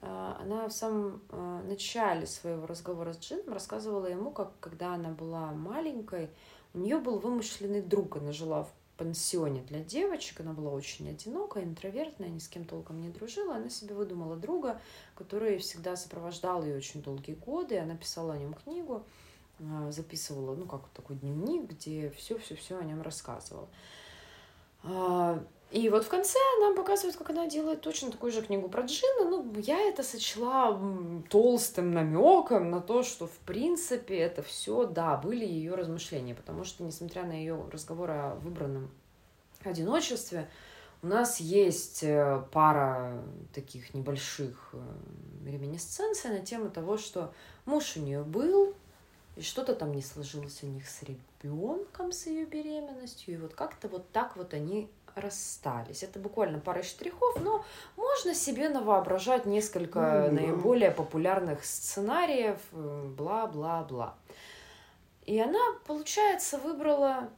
а, 0.03 0.39
она 0.41 0.69
в 0.69 0.73
самом 0.73 1.23
а, 1.31 1.63
начале 1.63 2.27
своего 2.27 2.67
разговора 2.67 3.13
с 3.13 3.21
Джином 3.21 3.53
рассказывала 3.53 4.07
ему, 4.07 4.31
как 4.31 4.53
когда 4.61 4.95
она 4.95 5.11
была 5.11 5.53
маленькой, 5.53 6.31
у 6.73 6.79
нее 6.79 6.99
был 6.99 7.19
вымышленный 7.19 7.83
друг, 7.83 8.17
она 8.17 8.33
жила 8.33 8.65
в 8.65 8.73
пансионе 9.01 9.63
для 9.63 9.81
девочек, 9.81 10.41
она 10.41 10.53
была 10.53 10.71
очень 10.73 11.09
одинокая, 11.09 11.65
интровертная, 11.65 12.29
ни 12.29 12.39
с 12.39 12.49
кем 12.49 12.67
толком 12.67 13.01
не 13.01 13.09
дружила, 13.09 13.57
она 13.57 13.71
себе 13.71 13.95
выдумала 13.95 14.37
друга, 14.37 14.79
который 15.15 15.57
всегда 15.57 15.97
сопровождал 15.97 16.63
ее 16.63 16.77
очень 16.77 17.03
долгие 17.03 17.33
годы, 17.33 17.79
она 17.79 17.97
писала 17.97 18.35
о 18.35 18.39
нем 18.39 18.53
книгу, 18.53 19.03
а, 19.59 19.91
записывала, 19.91 20.55
ну, 20.55 20.67
как 20.67 20.87
такой 20.91 21.17
дневник, 21.17 21.71
где 21.71 22.11
все-все-все 22.11 22.77
о 22.77 22.85
нем 22.85 23.01
рассказывала. 23.01 23.69
И 25.71 25.89
вот 25.89 26.05
в 26.05 26.09
конце 26.09 26.39
нам 26.61 26.75
показывают, 26.75 27.17
как 27.17 27.31
она 27.31 27.47
делает 27.47 27.81
точно 27.81 28.11
такую 28.11 28.33
же 28.33 28.43
книгу 28.43 28.69
про 28.69 28.83
Джина. 28.83 29.31
Ну, 29.31 29.55
я 29.61 29.81
это 29.81 30.03
сочла 30.03 30.77
толстым 31.29 31.93
намеком 31.93 32.71
на 32.71 32.81
то, 32.81 33.05
что, 33.05 33.29
в 33.29 33.39
принципе, 33.47 34.19
это 34.19 34.43
все, 34.43 34.85
да, 34.85 35.17
были 35.17 35.45
ее 35.45 35.77
размышления. 35.77 36.35
Потому 36.35 36.65
что, 36.65 36.83
несмотря 36.83 37.23
на 37.25 37.33
ее 37.33 37.65
разговор 37.71 38.11
о 38.11 38.35
выбранном 38.37 38.91
одиночестве, 39.63 40.49
у 41.03 41.07
нас 41.07 41.39
есть 41.39 42.03
э, 42.03 42.43
пара 42.53 43.23
таких 43.55 43.95
небольших 43.95 44.71
э, 44.73 45.51
реминесценций 45.51 46.31
на 46.31 46.41
тему 46.41 46.69
того, 46.69 46.99
что 46.99 47.33
муж 47.65 47.97
у 47.97 48.01
нее 48.01 48.23
был, 48.23 48.75
и 49.37 49.43
что-то 49.43 49.75
там 49.75 49.93
не 49.93 50.03
сложилось 50.03 50.63
у 50.63 50.67
них 50.67 50.87
с 50.87 51.03
ребенком, 51.03 52.13
с 52.13 52.27
ее 52.27 52.45
беременностью, 52.45 53.35
и 53.35 53.37
вот 53.39 53.55
как-то 53.55 53.89
вот 53.89 54.11
так 54.11 54.37
вот 54.37 54.53
они 54.53 54.91
расстались. 55.15 56.03
Это 56.03 56.19
буквально 56.19 56.59
пара 56.59 56.83
штрихов, 56.83 57.41
но 57.41 57.65
можно 57.97 58.35
себе 58.35 58.69
навоображать 58.69 59.47
несколько 59.47 60.29
ну, 60.31 60.41
наиболее 60.41 60.91
популярных 60.91 61.65
сценариев, 61.65 62.59
э, 62.73 63.13
бла-бла-бла. 63.17 64.17
И 65.27 65.39
она, 65.39 65.61
получается, 65.87 66.59
выбрала 66.59 67.31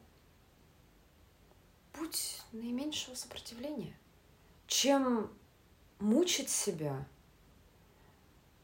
путь 1.92 2.40
наименьшего 2.52 3.14
сопротивления, 3.14 3.96
чем 4.66 5.30
мучить 5.98 6.50
себя, 6.50 7.04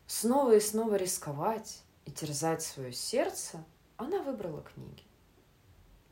снова 0.06 0.56
и 0.56 0.60
снова 0.60 0.96
рисковать 0.96 1.82
и 2.04 2.10
терзать 2.10 2.62
свое 2.62 2.92
сердце, 2.92 3.62
она 3.96 4.22
выбрала 4.22 4.62
книги. 4.62 5.02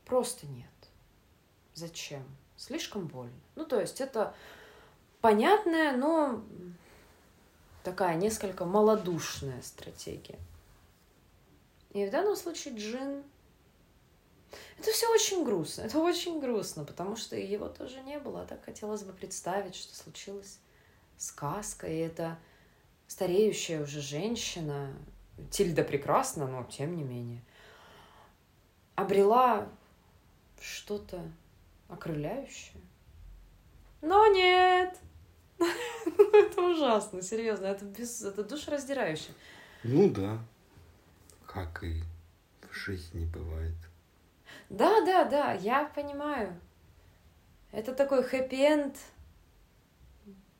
Просто 0.05 0.47
нет. 0.47 0.69
Зачем? 1.73 2.23
Слишком 2.57 3.07
больно. 3.07 3.39
Ну, 3.55 3.65
то 3.65 3.79
есть 3.79 4.01
это 4.01 4.33
понятная, 5.21 5.95
но 5.95 6.43
такая 7.83 8.15
несколько 8.15 8.65
малодушная 8.65 9.61
стратегия. 9.61 10.39
И 11.91 12.05
в 12.05 12.11
данном 12.11 12.35
случае 12.35 12.75
Джин... 12.75 13.23
Это 14.77 14.91
все 14.91 15.11
очень 15.11 15.43
грустно. 15.43 15.81
Это 15.81 15.99
очень 15.99 16.39
грустно, 16.39 16.85
потому 16.85 17.15
что 17.15 17.35
его 17.35 17.67
тоже 17.67 18.01
не 18.01 18.19
было. 18.19 18.41
А 18.41 18.45
так 18.45 18.63
хотелось 18.63 19.03
бы 19.03 19.11
представить, 19.11 19.75
что 19.75 19.95
случилось 19.95 20.59
сказка. 21.17 21.87
И 21.87 21.97
это 21.97 22.37
стареющая 23.07 23.81
уже 23.81 24.01
женщина, 24.01 24.93
Тильда 25.51 25.83
прекрасна, 25.83 26.47
но 26.47 26.63
тем 26.63 26.95
не 26.95 27.03
менее, 27.03 27.43
обрела 28.95 29.67
что-то 30.59 31.21
окрыляющее. 31.87 32.81
Но 34.01 34.27
нет! 34.27 34.99
Это 35.59 36.61
ужасно, 36.61 37.21
серьезно, 37.21 37.65
это, 37.65 37.83
без, 37.83 38.21
это 38.21 38.43
душераздирающе. 38.43 39.31
Ну 39.83 40.09
да, 40.09 40.39
как 41.45 41.83
и 41.83 42.03
в 42.69 42.75
жизни 42.75 43.25
бывает. 43.25 43.75
Да, 44.69 45.03
да, 45.03 45.25
да, 45.25 45.53
я 45.53 45.85
понимаю. 45.85 46.59
Это 47.71 47.93
такой 47.95 48.23
хэппи-энд 48.23 48.95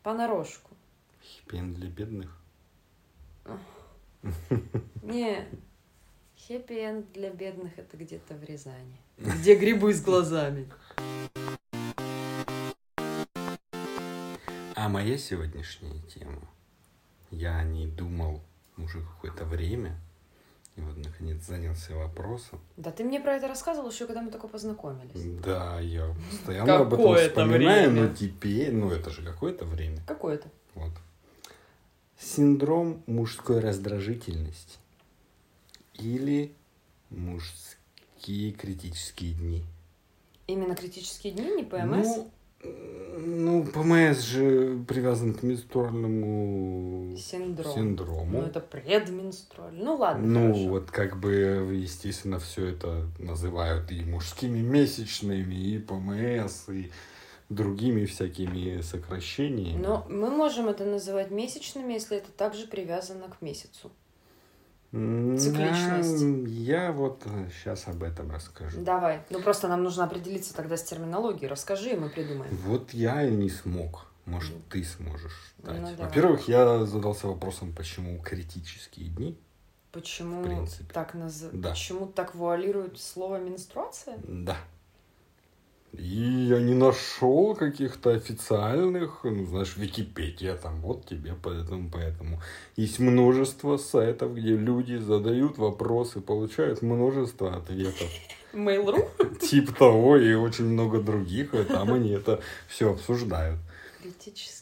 понарошку. 0.01 0.75
Хэппи-энд 1.21 1.75
для 1.75 1.89
бедных? 1.89 2.35
Не, 5.03 5.47
хэппи-энд 6.47 7.11
для 7.11 7.29
бедных 7.29 7.77
это 7.77 7.97
где-то 7.97 8.35
в 8.35 8.43
Рязани. 8.43 8.97
Где 9.17 9.55
грибы 9.55 9.93
с 9.93 10.01
глазами. 10.01 10.69
А 14.75 14.89
моя 14.89 15.17
сегодняшняя 15.17 15.99
тема, 16.03 16.47
я 17.31 17.57
о 17.57 17.63
ней 17.63 17.87
думал 17.87 18.39
уже 18.77 19.01
какое-то 19.01 19.43
время, 19.43 19.99
и 20.77 20.81
вот 20.81 20.95
наконец 20.97 21.43
занялся 21.45 21.95
вопросом. 21.95 22.61
Да 22.77 22.91
ты 22.91 23.03
мне 23.03 23.19
про 23.19 23.35
это 23.35 23.49
рассказывал 23.49 23.89
еще, 23.89 24.05
когда 24.05 24.21
мы 24.21 24.31
только 24.31 24.47
познакомились. 24.47 25.41
Да, 25.43 25.81
я 25.81 26.15
постоянно 26.31 26.77
об 26.77 26.93
этом 26.93 27.15
вспоминаю, 27.15 27.89
время. 27.89 28.07
но 28.07 28.15
теперь, 28.15 28.71
ну 28.71 28.91
это 28.91 29.09
же 29.09 29.21
какое-то 29.21 29.65
время. 29.65 30.01
Какое-то. 30.07 30.47
Вот. 30.75 30.93
Синдром 32.17 33.03
мужской 33.05 33.59
раздражительности 33.59 34.77
или 35.99 36.53
мужские 37.09 38.51
критические 38.53 39.33
дни. 39.33 39.63
Именно 40.47 40.75
критические 40.75 41.33
дни, 41.33 41.55
не 41.57 41.63
ПМС? 41.63 42.07
Ну, 42.07 42.31
ну, 42.63 43.63
ПМС 43.65 44.19
же 44.21 44.83
привязан 44.87 45.33
к 45.33 45.43
менструальному 45.43 47.15
Синдром. 47.17 47.73
синдрому. 47.73 48.41
Ну, 48.41 48.41
это 48.41 48.59
предменструальный. 48.59 49.83
Ну, 49.83 49.95
ладно, 49.95 50.25
Ну, 50.25 50.47
хорошо. 50.53 50.69
вот 50.69 50.91
как 50.91 51.19
бы, 51.19 51.31
естественно, 51.73 52.39
все 52.39 52.67
это 52.67 53.07
называют 53.19 53.91
и 53.91 54.03
мужскими 54.03 54.59
месячными, 54.59 55.53
и 55.55 55.79
ПМС, 55.79 56.69
и 56.69 56.91
другими 57.49 58.05
всякими 58.05 58.81
сокращениями. 58.81 59.81
Но 59.81 60.05
мы 60.09 60.29
можем 60.29 60.67
это 60.67 60.83
называть 60.85 61.31
месячными, 61.31 61.93
если 61.93 62.17
это 62.17 62.31
также 62.31 62.67
привязано 62.67 63.27
к 63.29 63.41
месяцу. 63.41 63.91
Цикличность. 64.91 66.23
Я 66.47 66.91
вот 66.91 67.23
сейчас 67.51 67.87
э, 67.87 67.91
об 67.91 68.03
этом 68.03 68.31
расскажу. 68.31 68.81
Давай. 68.81 69.21
Ну 69.29 69.41
просто 69.41 69.67
нам 69.67 69.83
нужно 69.83 70.05
определиться 70.05 70.55
тогда 70.55 70.77
с 70.77 70.83
терминологией. 70.83 71.49
Расскажи, 71.49 71.91
и 71.91 71.95
мы 71.95 72.09
придумаем. 72.09 72.55
Вот 72.65 72.93
я 72.93 73.23
и 73.23 73.31
не 73.31 73.49
смог. 73.49 74.07
Может, 74.25 74.55
ты 74.69 74.83
сможешь 74.83 75.53
дать. 75.57 75.79
Ну, 75.79 75.95
Во-первых, 75.95 76.47
я 76.49 76.85
задался 76.85 77.27
вопросом, 77.27 77.73
почему 77.73 78.21
критические 78.21 79.09
дни. 79.09 79.37
Почему 79.91 80.67
так 80.93 81.13
наз... 81.13 81.45
да. 81.51 81.69
Почему 81.69 82.07
так 82.07 82.35
вуалируют 82.35 82.99
слово 82.99 83.39
менструация? 83.39 84.17
Да. 84.23 84.57
И 85.93 86.47
я 86.49 86.59
не 86.59 86.73
нашел 86.73 87.55
каких-то 87.55 88.11
официальных, 88.11 89.21
ну, 89.23 89.45
знаешь, 89.45 89.77
Википедия, 89.77 90.55
там, 90.55 90.81
вот 90.81 91.05
тебе 91.05 91.33
поэтому, 91.41 91.89
поэтому. 91.89 92.41
Есть 92.75 92.99
множество 92.99 93.77
сайтов, 93.77 94.35
где 94.35 94.55
люди 94.55 94.97
задают 94.97 95.57
вопросы, 95.57 96.19
получают 96.21 96.81
множество 96.81 97.55
ответов. 97.55 98.09
Mail.ru? 98.53 99.39
Тип 99.39 99.75
того, 99.75 100.17
и 100.17 100.33
очень 100.33 100.65
много 100.65 101.01
других, 101.01 101.53
и 101.53 101.63
там 101.63 101.93
они 101.93 102.11
это 102.11 102.41
все 102.67 102.91
обсуждают. 102.91 103.59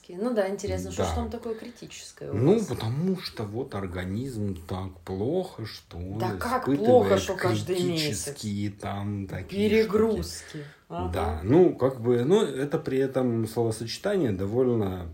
Критические. 0.06 0.18
Ну 0.18 0.34
да, 0.34 0.50
интересно, 0.50 0.92
да. 0.96 1.06
что 1.06 1.16
там 1.16 1.30
такое 1.30 1.56
критическое? 1.56 2.32
ну, 2.32 2.64
потому 2.64 3.18
что 3.20 3.44
вот 3.44 3.74
организм 3.76 4.56
так 4.68 4.98
плохо, 5.02 5.66
что 5.66 5.98
он 5.98 6.20
Да 6.20 6.36
как 6.38 6.66
плохо, 6.66 7.18
что 7.18 7.36
каждый 7.36 7.82
месяц. 7.84 8.36
там 8.80 9.28
такие 9.28 9.70
Перегрузки. 9.70 10.64
Ага. 10.88 11.12
Да, 11.12 11.42
ну, 11.44 11.76
как 11.76 12.00
бы, 12.02 12.24
ну, 12.24 12.44
это 12.44 12.78
при 12.78 13.00
этом 13.00 13.48
словосочетание 13.48 14.32
довольно 14.32 15.10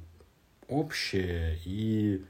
общее 0.67 1.57
и 1.65 2.25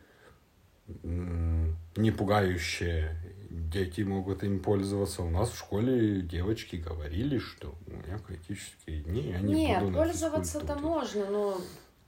не 1.03 2.12
пугающее. 2.12 3.18
Дети 3.49 4.01
могут 4.01 4.43
им 4.43 4.59
пользоваться. 4.59 5.24
У 5.24 5.30
нас 5.30 5.49
в 5.49 5.57
школе 5.57 6.22
девочки 6.22 6.78
говорили, 6.78 7.38
что 7.38 7.76
у 7.88 7.91
меня 7.91 8.18
критические 8.20 9.01
дни, 9.01 9.32
я 9.32 9.39
не 9.39 9.53
Нет, 9.53 9.84
буду 9.84 9.97
пользоваться-то 9.97 10.76
можно, 10.76 11.30
но 11.30 11.62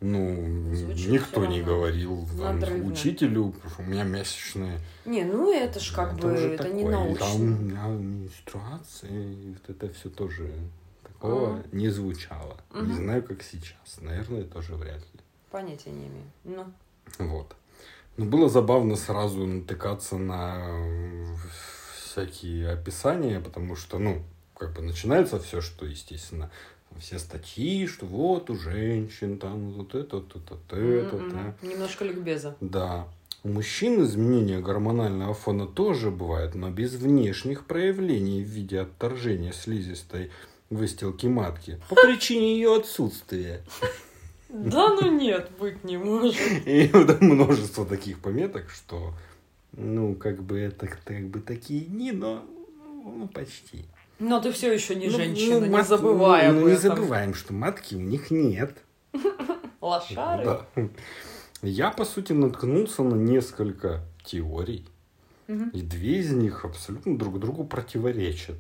Ну, 0.05 0.75
Звучит 0.75 1.09
никто 1.11 1.45
не 1.45 1.61
говорил 1.61 2.27
там, 2.37 2.59
Надрывно. 2.59 2.91
учителю, 2.91 3.55
что 3.71 3.83
у 3.83 3.85
меня 3.85 4.03
месячные. 4.03 4.81
Не, 5.05 5.23
ну 5.23 5.53
это 5.53 5.79
ж 5.79 5.93
как 5.93 6.15
бы, 6.17 6.33
уже 6.33 6.49
это 6.55 6.67
не 6.67 6.83
такое. 6.83 6.87
И 6.87 6.91
научно. 6.91 7.25
Там 7.25 7.41
у 7.41 7.45
меня 7.45 7.87
менструации, 7.87 9.53
вот 9.53 9.69
это 9.69 9.93
все 9.93 10.09
тоже 10.09 10.51
такого 11.03 11.53
Ага. 11.53 11.63
не 11.71 11.87
звучало. 11.87 12.57
Не 12.73 12.81
Мгм. 12.81 12.93
знаю, 12.95 13.23
как 13.23 13.43
сейчас. 13.43 14.01
Наверное, 14.01 14.43
тоже 14.43 14.75
вряд 14.75 14.99
ли. 14.99 15.21
Понятия 15.51 15.91
не 15.91 16.07
имею. 16.07 16.25
Ну, 16.43 16.65
Вот. 17.19 17.55
Но 18.17 18.25
было 18.25 18.49
забавно 18.49 18.97
сразу 18.97 19.45
натыкаться 19.45 20.17
на 20.17 20.67
всякие 21.95 22.71
описания, 22.71 23.39
потому 23.39 23.77
что, 23.77 23.99
ну, 23.99 24.21
как 24.57 24.73
бы 24.73 24.81
начинается 24.81 25.39
все, 25.39 25.61
что, 25.61 25.85
естественно, 25.85 26.51
все 26.99 27.19
статьи, 27.19 27.87
что 27.87 28.05
вот 28.05 28.49
у 28.49 28.55
женщин 28.55 29.37
там 29.37 29.71
вот 29.71 29.95
это, 29.95 30.17
вот 30.17 30.35
это, 30.35 30.53
вот 30.53 30.73
это, 30.73 31.15
м-м, 31.15 31.29
да. 31.31 31.67
немножко 31.67 32.05
ликбеза. 32.05 32.55
Да. 32.61 33.07
У 33.43 33.49
мужчин 33.49 34.01
изменения 34.03 34.59
гормонального 34.59 35.33
фона 35.33 35.67
тоже 35.67 36.11
бывают, 36.11 36.55
но 36.55 36.69
без 36.69 36.93
внешних 36.93 37.65
проявлений 37.65 38.41
в 38.41 38.47
виде 38.47 38.79
отторжения 38.79 39.51
слизистой 39.51 40.31
выстилки 40.69 41.27
матки 41.27 41.79
по 41.89 41.95
причине 41.95 42.55
ее 42.55 42.77
отсутствия. 42.77 43.63
Да 44.49 44.89
ну 44.89 45.11
нет, 45.19 45.49
быть 45.59 45.83
не 45.83 45.97
может. 45.97 46.39
И 46.65 46.89
множество 47.21 47.85
таких 47.85 48.19
пометок, 48.19 48.69
что, 48.69 49.13
ну, 49.71 50.15
как 50.15 50.43
бы 50.43 50.59
это 50.59 50.87
как 50.87 51.27
бы 51.27 51.41
такие 51.41 51.81
дни, 51.81 52.11
но 52.11 52.45
ну, 53.03 53.27
почти. 53.27 53.85
Но 54.23 54.39
ты 54.39 54.51
все 54.53 54.71
еще 54.71 54.95
не 54.95 55.07
Ну, 55.07 55.17
женщина, 55.17 55.59
ну, 55.59 55.65
не 55.65 55.71
мат- 55.71 55.87
забывай 55.87 56.49
ну, 56.51 56.61
ну, 56.61 56.69
не 56.69 56.75
забываем, 56.75 57.33
что 57.33 57.51
матки 57.53 57.95
у 57.95 57.99
них 57.99 58.31
нет. 58.31 58.77
Лошары. 59.81 60.45
Да. 60.45 60.65
Я, 61.61 61.91
по 61.91 62.05
сути, 62.05 62.31
наткнулся 62.31 63.03
на 63.03 63.15
несколько 63.15 64.01
теорий, 64.23 64.87
Мгм. 65.47 65.69
и 65.71 65.81
две 65.81 66.19
из 66.19 66.31
них 66.31 66.63
абсолютно 66.63 67.17
друг 67.17 67.39
другу 67.39 67.65
противоречат. 67.65 68.55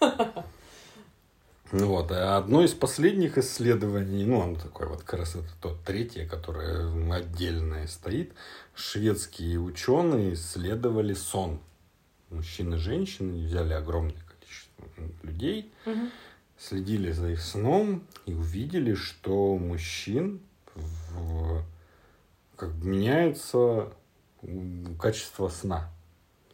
Ну 1.74 1.86
Вот, 1.86 2.12
а 2.12 2.36
одно 2.36 2.62
из 2.62 2.74
последних 2.74 3.38
исследований, 3.38 4.26
ну, 4.26 4.42
оно 4.42 4.56
такое 4.56 4.88
вот 4.88 5.04
как 5.04 5.20
раз 5.20 5.36
это 5.36 5.48
то 5.62 5.74
третье, 5.86 6.26
которое 6.28 7.14
отдельное 7.14 7.86
стоит, 7.86 8.34
шведские 8.74 9.58
ученые 9.58 10.34
исследовали 10.34 11.14
сон 11.14 11.60
мужчин 12.28 12.74
и 12.74 12.76
женщин, 12.76 13.34
и 13.34 13.46
взяли 13.46 13.72
огромное 13.72 14.16
людей, 15.22 15.72
Мгм. 15.86 16.10
следили 16.58 17.10
за 17.12 17.30
их 17.30 17.40
сном 17.42 18.06
и 18.26 18.34
увидели, 18.34 18.94
что 18.94 19.56
мужчин 19.58 20.40
в- 20.74 21.62
как 22.56 22.74
бы 22.74 22.86
меняется 22.86 23.92
качество 24.98 25.48
сна 25.48 25.90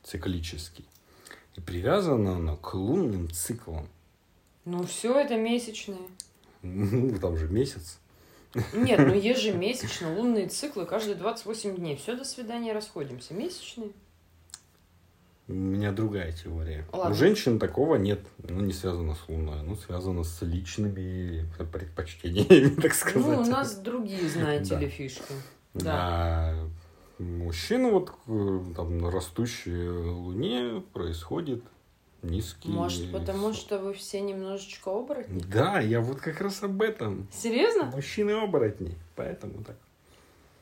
циклически. 0.03 0.85
И 1.57 1.61
привязано 1.61 2.37
оно 2.37 2.57
к 2.57 2.75
лунным 2.75 3.31
циклам. 3.31 3.89
Ну 4.65 4.85
все 4.85 5.19
это 5.19 5.37
месячные. 5.37 5.99
Ну, 6.63 7.19
там 7.19 7.37
же 7.37 7.49
месяц. 7.49 7.99
Нет, 8.75 8.99
ну 9.01 9.15
ежемесячно 9.15 10.15
лунные 10.17 10.49
циклы 10.49 10.87
каждые 10.87 11.15
28 11.17 11.77
дней. 11.77 11.97
Все, 11.97 12.17
до 12.17 12.25
свидания, 12.25 12.73
расходимся. 12.73 13.35
Месячные. 13.35 13.91
У 15.49 15.53
меня 15.55 15.93
другая 15.93 16.31
теория. 16.33 16.85
Ладно. 16.93 17.11
У 17.13 17.15
женщин 17.15 17.59
такого 17.59 17.97
нет. 17.97 18.21
Ну, 18.47 18.61
не 18.61 18.73
связано 18.75 19.15
с 19.15 19.29
Луной. 19.29 19.63
Ну, 19.63 19.77
связано 19.77 20.23
с 20.23 20.43
личными 20.43 21.47
предпочтениями, 21.73 22.69
так 22.83 22.93
сказать. 22.93 23.27
Ну, 23.27 23.41
у 23.43 23.45
нас 23.47 23.77
другие, 23.77 24.29
знаете 24.29 24.75
Да. 24.75 24.81
ли, 24.81 24.89
фишки. 24.89 25.23
Да. 25.75 26.55
Мужчина 27.19 27.89
вот 27.91 28.13
э, 28.29 28.61
там 28.77 28.99
на 28.99 29.11
растущей 29.11 29.89
луне 29.89 30.83
происходит 30.93 31.65
низкий... 32.23 32.69
Может, 32.69 33.11
потому 33.11 33.53
что 33.55 33.79
вы 33.79 33.93
все 33.95 34.21
немножечко 34.21 34.91
оборотни? 34.91 35.41
Да, 35.51 35.81
я 35.81 36.01
вот 36.01 36.21
как 36.21 36.41
раз 36.41 36.63
об 36.63 36.81
этом. 36.83 37.27
Серьезно? 37.33 37.85
Мужчины 37.87 38.33
оборотни, 38.33 38.95
поэтому 39.17 39.65
так. 39.65 39.77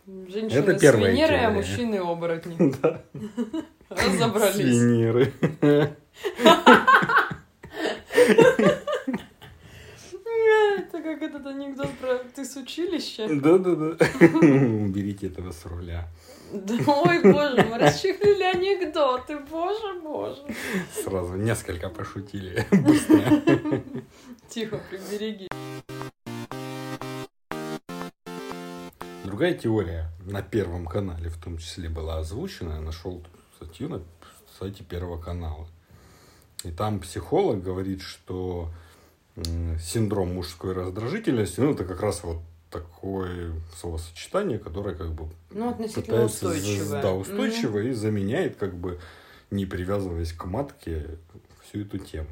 Женщины 0.07 0.59
Это 0.61 0.79
с 0.79 0.83
Венерой, 0.83 1.13
а 1.13 1.17
теория. 1.17 1.49
мужчины 1.51 1.97
оборотни. 1.97 2.75
Да. 2.83 3.03
Разобрались. 3.89 4.55
Свинеры. 4.57 5.33
Это 10.79 11.03
как 11.03 11.23
этот 11.23 11.47
анекдот 11.47 11.91
про 12.01 12.19
ты 12.35 12.45
с 12.45 12.57
училища. 12.57 13.29
Да-да-да. 13.29 13.97
Уберите 14.21 15.29
этого 15.29 15.53
с 15.53 15.65
руля. 15.67 16.09
Да, 16.53 16.75
ой, 16.87 17.21
боже, 17.23 17.67
мы 17.69 17.79
расчехлили 17.79 18.45
анекдоты, 18.45 19.39
боже, 19.51 20.01
боже. 20.01 20.43
Сразу 21.05 21.35
несколько 21.35 21.89
пошутили. 21.89 22.65
Тихо, 24.49 24.81
прибереги. 24.89 25.49
Другая 29.25 29.55
теория 29.55 30.11
на 30.25 30.41
Первом 30.43 30.87
канале 30.87 31.29
в 31.29 31.37
том 31.37 31.59
числе 31.59 31.89
была 31.89 32.19
озвучена. 32.19 32.75
Я 32.75 32.81
нашел 32.81 33.25
статью 33.57 33.89
на 33.89 34.03
сайте 34.59 34.85
Первого 34.85 35.21
канала. 35.21 35.67
И 36.65 36.71
там 36.71 37.01
психолог 37.01 37.63
говорит, 37.63 38.03
что 38.03 38.71
синдром 39.81 40.35
мужской 40.35 40.73
раздражительности, 40.73 41.61
ну, 41.61 41.73
это 41.73 41.85
как 41.85 42.01
раз 42.01 42.23
вот 42.25 42.39
такое 42.71 43.53
словосочетание, 43.79 44.59
которое 44.59 44.95
как 44.95 45.13
бы 45.13 45.29
Ну, 45.51 45.71
относительно 45.71 46.05
пытается, 46.05 46.49
устойчивое. 46.49 47.03
да, 47.03 47.13
устойчиво 47.13 47.79
и 47.79 47.93
заменяет, 47.93 48.57
как 48.57 48.75
бы 48.75 48.99
не 49.51 49.67
привязываясь 49.67 50.33
к 50.33 50.45
матке, 50.47 51.19
всю 51.63 51.83
эту 51.83 51.99
тему. 51.99 52.29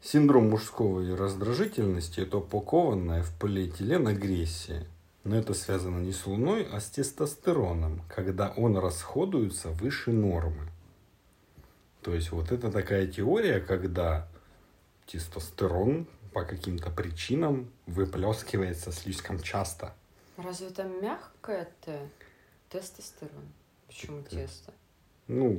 Синдром 0.00 0.50
мужской 0.50 1.14
раздражительности– 1.14 2.20
это 2.20 2.38
упакованная 2.38 3.22
в 3.22 3.32
полиэтилен 3.38 4.06
агрессия. 4.06 4.86
Но 5.24 5.36
это 5.36 5.54
связано 5.54 6.00
не 6.00 6.12
с 6.12 6.26
луной, 6.26 6.68
а 6.70 6.80
с 6.80 6.90
тестостероном, 6.90 8.02
когда 8.08 8.52
он 8.56 8.76
расходуется 8.76 9.70
выше 9.70 10.12
нормы. 10.12 10.68
То 12.02 12.14
есть 12.14 12.30
вот 12.30 12.52
это 12.52 12.70
такая 12.70 13.06
теория, 13.06 13.60
когда 13.60 14.28
тестостерон 15.06 16.06
по 16.34 16.44
каким-то 16.44 16.90
причинам 16.90 17.70
выплескивается 17.86 18.92
слишком 18.92 19.40
часто. 19.40 19.94
Разве 20.36 20.66
это 20.66 20.84
мягкое 20.84 21.68
Т? 21.84 22.08
Тестостерон. 22.68 23.48
Почему 23.86 24.22
Т. 24.22 24.30
тесто? 24.36 24.72
Ну, 25.26 25.52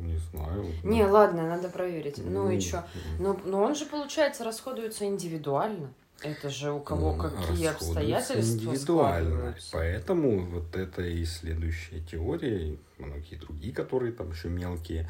не 0.00 0.16
знаю. 0.16 0.66
Не, 0.82 1.04
ладно, 1.04 1.46
надо 1.46 1.68
проверить. 1.68 2.18
Ну 2.18 2.50
и 2.50 2.56
М, 2.56 2.60
что? 2.60 2.88
Но, 3.20 3.38
но 3.44 3.62
он 3.62 3.76
же, 3.76 3.86
получается, 3.86 4.42
расходуется 4.42 5.04
индивидуально. 5.04 5.92
Это 6.22 6.48
же 6.48 6.72
у 6.72 6.80
кого 6.80 7.14
ну, 7.14 7.18
какие 7.18 7.66
обстоятельства 7.66 8.40
индивидуально. 8.40 9.54
Поэтому 9.72 10.46
вот 10.46 10.74
это 10.74 11.02
и 11.02 11.24
следующая 11.24 12.00
теория, 12.00 12.68
и 12.70 12.78
многие 12.98 13.36
другие, 13.36 13.74
которые 13.74 14.12
там 14.12 14.30
еще 14.30 14.48
мелкие, 14.48 15.08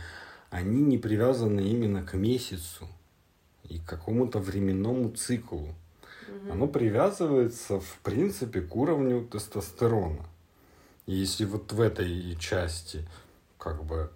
они 0.50 0.82
не 0.82 0.98
привязаны 0.98 1.60
именно 1.60 2.02
к 2.02 2.14
месяцу 2.14 2.88
и 3.68 3.78
к 3.78 3.84
какому-то 3.84 4.38
временному 4.38 5.10
циклу. 5.10 5.74
Мгм. 6.28 6.52
Оно 6.52 6.66
привязывается, 6.66 7.80
в 7.80 7.98
принципе, 8.02 8.60
к 8.60 8.74
уровню 8.74 9.24
тестостерона. 9.24 10.26
И 11.06 11.14
если 11.14 11.44
вот 11.44 11.72
в 11.72 11.80
этой 11.80 12.36
части 12.36 13.06
как 13.58 13.84
бы 13.84 14.10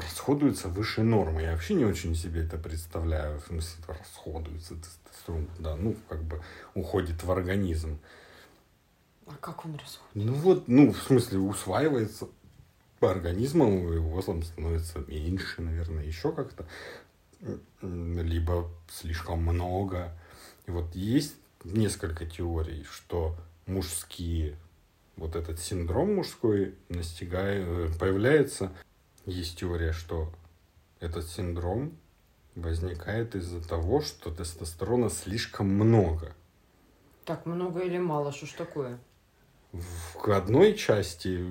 расходуется 0.00 0.68
выше 0.68 1.02
нормы, 1.02 1.42
я 1.42 1.52
вообще 1.52 1.74
не 1.74 1.84
очень 1.84 2.14
себе 2.14 2.44
это 2.44 2.58
представляю, 2.58 3.40
в 3.40 3.46
смысле 3.46 3.84
расходуется 3.88 4.74
тестостерон, 4.76 5.48
да, 5.58 5.76
ну, 5.76 5.96
как 6.08 6.22
бы 6.22 6.42
уходит 6.74 7.22
в 7.22 7.30
организм. 7.30 7.98
А 9.26 9.34
как 9.40 9.64
он 9.64 9.72
расходится? 9.72 10.00
Ну 10.14 10.34
вот, 10.34 10.68
ну, 10.68 10.92
в 10.92 11.02
смысле, 11.02 11.38
усваивается 11.38 12.28
организмом, 13.00 13.92
его 13.92 14.22
там 14.22 14.42
становится 14.42 14.98
меньше, 15.06 15.62
наверное, 15.62 16.04
еще 16.04 16.32
как-то. 16.32 16.66
Либо 17.82 18.70
слишком 18.88 19.42
много. 19.42 20.12
И 20.66 20.70
вот 20.70 20.94
есть 20.94 21.34
несколько 21.64 22.26
теорий, 22.26 22.84
что 22.90 23.36
мужские, 23.66 24.56
вот 25.16 25.36
этот 25.36 25.60
синдром 25.60 26.14
мужской 26.16 26.74
настигает, 26.88 27.98
появляется. 27.98 28.72
Есть 29.26 29.58
теория, 29.58 29.92
что 29.92 30.32
этот 31.00 31.28
синдром 31.28 31.96
возникает 32.54 33.34
из-за 33.34 33.60
того, 33.66 34.00
что 34.00 34.30
тестостерона 34.30 35.10
слишком 35.10 35.68
много. 35.68 36.32
Так, 37.24 37.44
много 37.44 37.80
или 37.80 37.98
мало? 37.98 38.32
Что 38.32 38.46
ж 38.46 38.52
такое? 38.52 38.98
В 39.72 40.30
одной 40.30 40.74
части 40.74 41.44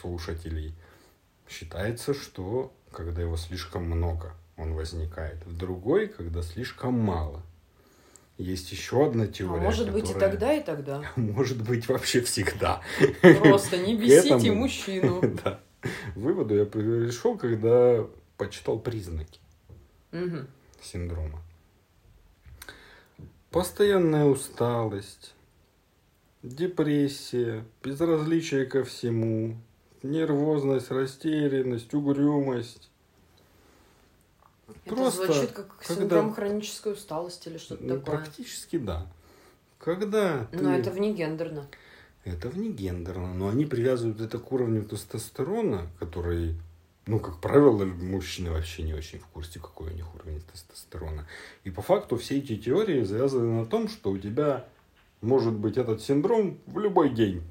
слушателей 0.00 0.74
считается, 1.48 2.14
что 2.14 2.72
когда 2.92 3.22
его 3.22 3.36
слишком 3.36 3.84
много, 3.84 4.34
он 4.56 4.74
возникает. 4.74 5.44
В 5.46 5.56
другой, 5.56 6.06
когда 6.08 6.42
слишком 6.42 6.98
мало. 6.98 7.42
есть 8.36 8.70
еще 8.72 9.06
одна 9.06 9.24
А 9.24 9.26
теория. 9.26 9.62
может 9.62 9.90
быть 9.92 10.04
и 10.04 10.12
которая- 10.12 10.30
тогда, 10.30 10.52
и 10.54 10.62
тогда. 10.62 11.02
Может 11.16 11.62
быть 11.62 11.88
вообще 11.88 12.20
всегда. 12.22 12.80
Просто 13.20 13.76
не 13.78 13.96
бесите 13.96 14.34
этому- 14.34 14.54
мужчину. 14.54 15.20
Да. 15.44 15.60
Выводу 16.14 16.54
я 16.54 16.64
пришел, 16.66 17.36
когда 17.38 18.06
почитал 18.36 18.78
признаки 18.78 19.40
Мгм. 20.12 20.46
синдрома. 20.82 21.40
Постоянная 23.50 24.26
усталость, 24.26 25.34
депрессия, 26.42 27.64
безразличие 27.82 28.64
ко 28.66 28.84
всему, 28.84 29.56
нервозность, 30.02 30.90
растерянность, 30.90 31.92
угрюмость. 31.92 32.90
Это 34.68 34.94
Просто 34.94 35.24
звучит 35.26 35.50
как 35.52 35.76
когда- 35.78 35.94
синдром 35.94 36.32
хронической 36.34 36.92
усталости 36.92 37.48
или 37.48 37.58
что-то 37.58 37.82
Ну, 37.82 37.98
такое. 37.98 38.16
практически 38.18 38.78
да. 38.78 39.06
Когда 39.78 40.44
ты... 40.52 40.58
Но 40.58 40.72
это 40.74 40.90
вне 40.90 41.12
гендерно. 41.12 41.66
Это 42.24 42.50
вне 42.50 42.68
гендерно, 42.70 43.32
но 43.32 43.48
они 43.48 43.64
привязывают 43.64 44.20
это 44.20 44.38
к 44.38 44.52
уровню 44.52 44.84
тестостерона, 44.84 45.88
который, 45.98 46.54
ну, 47.06 47.18
как 47.18 47.40
правило, 47.40 47.84
мужчины 47.84 48.50
вообще 48.50 48.82
не 48.82 48.92
очень 48.92 49.20
в 49.20 49.26
курсе, 49.26 49.58
какой 49.58 49.90
у 49.90 49.94
них 49.94 50.14
уровень 50.14 50.42
тестостерона. 50.52 51.26
И 51.64 51.70
по 51.70 51.80
факту 51.80 52.18
все 52.18 52.38
эти 52.38 52.56
теории 52.56 53.04
завязаны 53.04 53.60
на 53.60 53.66
том, 53.66 53.88
что 53.88 54.10
у 54.10 54.18
тебя 54.18 54.66
может 55.22 55.54
быть 55.54 55.78
этот 55.78 56.02
синдром 56.02 56.58
в 56.66 56.78
любой 56.78 57.10
день. 57.10 57.42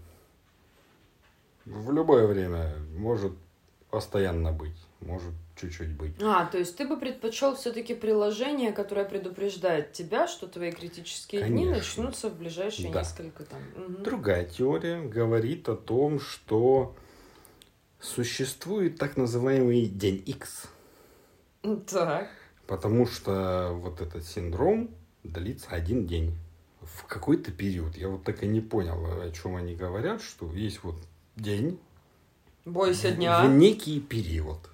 В 1.65 1.91
любое 1.91 2.28
время. 2.28 2.76
Может 2.95 3.34
постоянно 3.89 4.51
быть. 4.51 4.78
Может 5.01 5.33
чуть-чуть 5.55 5.91
быть. 5.95 6.13
А, 6.21 6.45
то 6.45 6.57
есть 6.57 6.75
ты 6.75 6.85
бы 6.87 6.97
предпочел 6.97 7.55
все-таки 7.55 7.93
приложение, 7.95 8.73
которое 8.73 9.05
предупреждает 9.05 9.93
тебя, 9.93 10.27
что 10.27 10.45
твои 10.47 10.71
критические 10.71 11.41
дни 11.47 11.63
Конечно. 11.65 11.77
начнутся 12.03 12.29
в 12.29 12.37
ближайшие 12.37 12.91
Да. 12.91 12.99
несколько 12.99 13.43
там. 13.43 13.61
Мгм. 13.75 14.03
Другая 14.03 14.45
теория 14.45 15.01
говорит 15.01 15.69
о 15.69 15.75
том, 15.75 16.19
что 16.19 16.95
существует 18.01 18.97
так 18.97 19.17
называемый 19.17 19.85
день 19.85 20.21
X. 20.25 20.67
Так. 21.87 22.29
Потому 22.67 23.05
что 23.07 23.71
вот 23.73 24.01
этот 24.01 24.25
синдром 24.25 24.89
длится 25.23 25.71
один 25.71 26.05
день. 26.05 26.35
В 26.81 27.05
какой-то 27.05 27.51
период. 27.51 27.97
Я 27.97 28.07
вот 28.09 28.23
так 28.23 28.41
и 28.43 28.47
не 28.47 28.61
понял, 28.61 29.05
о 29.21 29.29
чем 29.31 29.55
они 29.57 29.75
говорят, 29.75 30.21
что 30.21 30.51
есть 30.53 30.81
вот 30.83 30.95
день 31.35 31.77
Бойся 32.65 33.09
в 33.09 33.15
дня. 33.15 33.45
некий 33.47 33.99
период. 33.99 34.68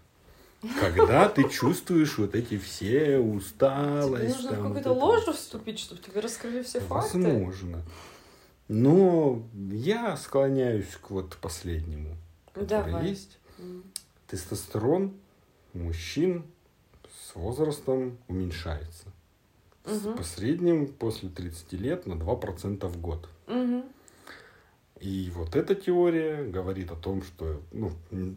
Когда 0.80 1.30
ты 1.30 1.50
чувствуешь 1.50 2.18
вот 2.18 2.36
эти 2.36 2.58
все 2.58 3.06
Тебе 3.06 3.20
усталость. 3.20 4.36
нужно 4.36 4.50
в 4.50 4.54
там, 4.54 4.64
вот 4.64 4.78
какую-то 4.78 4.94
ложу 4.94 5.26
вот. 5.28 5.36
вступить, 5.36 5.80
чтобы 5.80 6.02
тебе 6.02 6.20
раскрыли 6.20 6.64
все 6.64 6.80
факты. 6.80 7.18
Возможно. 7.20 7.82
Но 8.68 9.44
я 9.72 10.18
склоняюсь 10.18 10.96
к 11.02 11.12
вот 11.12 11.38
последнему, 11.38 12.16
который 12.54 12.68
Давай. 12.68 13.10
есть. 13.10 13.38
Тестостерон 14.28 15.14
у 15.74 15.80
мужчин 15.80 16.46
с 17.30 17.36
возрастом 17.36 18.18
уменьшается. 18.28 19.06
Мгм. 19.86 20.18
По 20.18 20.24
средним 20.24 20.88
после 20.88 21.30
30 21.30 21.74
лет 21.74 22.08
на 22.08 22.14
2% 22.14 22.88
в 22.88 23.00
год. 23.00 23.30
Мгм. 23.48 23.84
И 25.02 25.32
вот 25.36 25.56
эта 25.56 25.76
теория 25.76 26.44
говорит 26.44 26.92
о 26.92 26.96
том, 26.96 27.22
что 27.22 27.62
ну, 27.72 27.92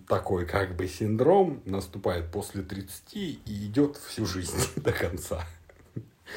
такой 0.08 0.44
как 0.44 0.76
бы 0.76 0.88
синдром 0.88 1.62
наступает 1.64 2.30
после 2.32 2.62
30 2.62 3.14
и 3.14 3.40
идет 3.46 3.96
всю 3.96 4.26
жизнь 4.26 4.58
до 4.76 4.92
конца. 4.92 5.44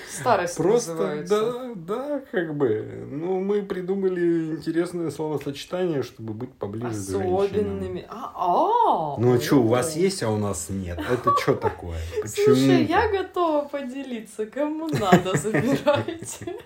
Старость 0.09 0.55
Просто, 0.57 0.93
называется. 0.93 1.35
да, 1.35 1.73
да, 1.75 2.21
как 2.31 2.55
бы. 2.55 3.07
Ну, 3.09 3.39
мы 3.39 3.61
придумали 3.61 4.55
интересное 4.55 5.09
словосочетание, 5.11 6.01
чтобы 6.03 6.33
быть 6.33 6.53
поближе 6.53 6.89
к 6.89 6.93
женщинам. 6.93 7.35
Особенными. 7.35 8.05
А, 8.09 8.31
а, 8.35 9.19
Ну, 9.19 9.33
а 9.33 9.39
что, 9.41 9.57
у 9.57 9.67
вас 9.67 9.95
есть, 9.95 10.23
а 10.23 10.29
у 10.29 10.37
нас 10.37 10.69
нет? 10.69 10.97
Это 10.97 11.35
что 11.41 11.55
такое? 11.55 11.99
Почему? 12.21 12.55
Слушай, 12.55 12.85
я 12.85 13.11
готова 13.11 13.67
поделиться. 13.67 14.45
Кому 14.45 14.87
надо, 14.87 15.37
забирайте. 15.37 16.55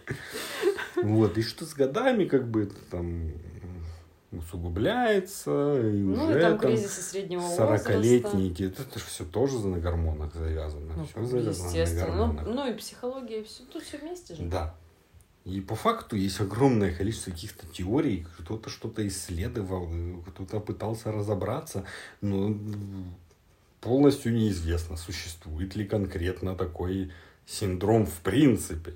Вот, 1.05 1.37
и 1.37 1.41
что 1.41 1.65
с 1.65 1.73
годами, 1.73 2.25
как 2.25 2.47
бы, 2.47 2.63
это 2.63 2.75
там 2.89 3.31
усугубляется, 4.31 5.79
и 5.79 5.97
Ну, 5.97 6.25
уже 6.25 6.39
и 6.39 6.41
там 6.41 6.57
там 6.57 6.69
кризисы 6.69 7.01
среднего 7.01 7.41
возраста. 7.41 7.93
40-летние, 7.93 8.51
это, 8.67 8.81
это 8.81 8.99
же 8.99 9.05
все 9.05 9.25
тоже 9.25 9.59
на 9.59 9.79
гормонах 9.79 10.33
завязано. 10.33 10.93
Ну, 10.95 11.05
все 11.05 11.23
завязано 11.23 11.69
на 11.69 11.77
естественно. 11.77 12.05
гормонах. 12.05 12.45
Ну, 12.45 12.53
ну 12.53 12.71
и 12.71 12.73
психология, 12.73 13.43
все, 13.43 13.63
тут 13.71 13.83
все 13.83 13.97
вместе 13.97 14.35
же. 14.35 14.43
Да. 14.43 14.75
И 15.45 15.61
по 15.61 15.75
факту 15.75 16.15
есть 16.15 16.41
огромное 16.41 16.93
количество 16.93 17.31
каких-то 17.31 17.67
теорий, 17.67 18.25
кто-то 18.39 18.69
что-то 18.69 19.07
исследовал, 19.07 19.87
кто-то 20.27 20.59
пытался 20.59 21.11
разобраться, 21.11 21.85
но 22.21 22.57
полностью 23.79 24.33
неизвестно, 24.33 24.97
существует 24.97 25.75
ли 25.75 25.85
конкретно 25.85 26.55
такой 26.55 27.11
синдром 27.45 28.07
в 28.07 28.19
принципе. 28.21 28.95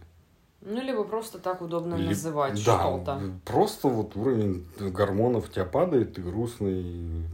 Ну, 0.61 0.81
либо 0.81 1.03
просто 1.03 1.39
так 1.39 1.61
удобно 1.61 1.95
Ли- 1.95 2.09
называть 2.09 2.63
да, 2.65 2.79
что-то. 2.79 3.21
просто 3.45 3.87
вот 3.87 4.15
уровень 4.15 4.65
гормонов 4.79 5.47
у 5.49 5.51
тебя 5.51 5.65
падает, 5.65 6.15
ты 6.15 6.21
грустный. 6.21 7.25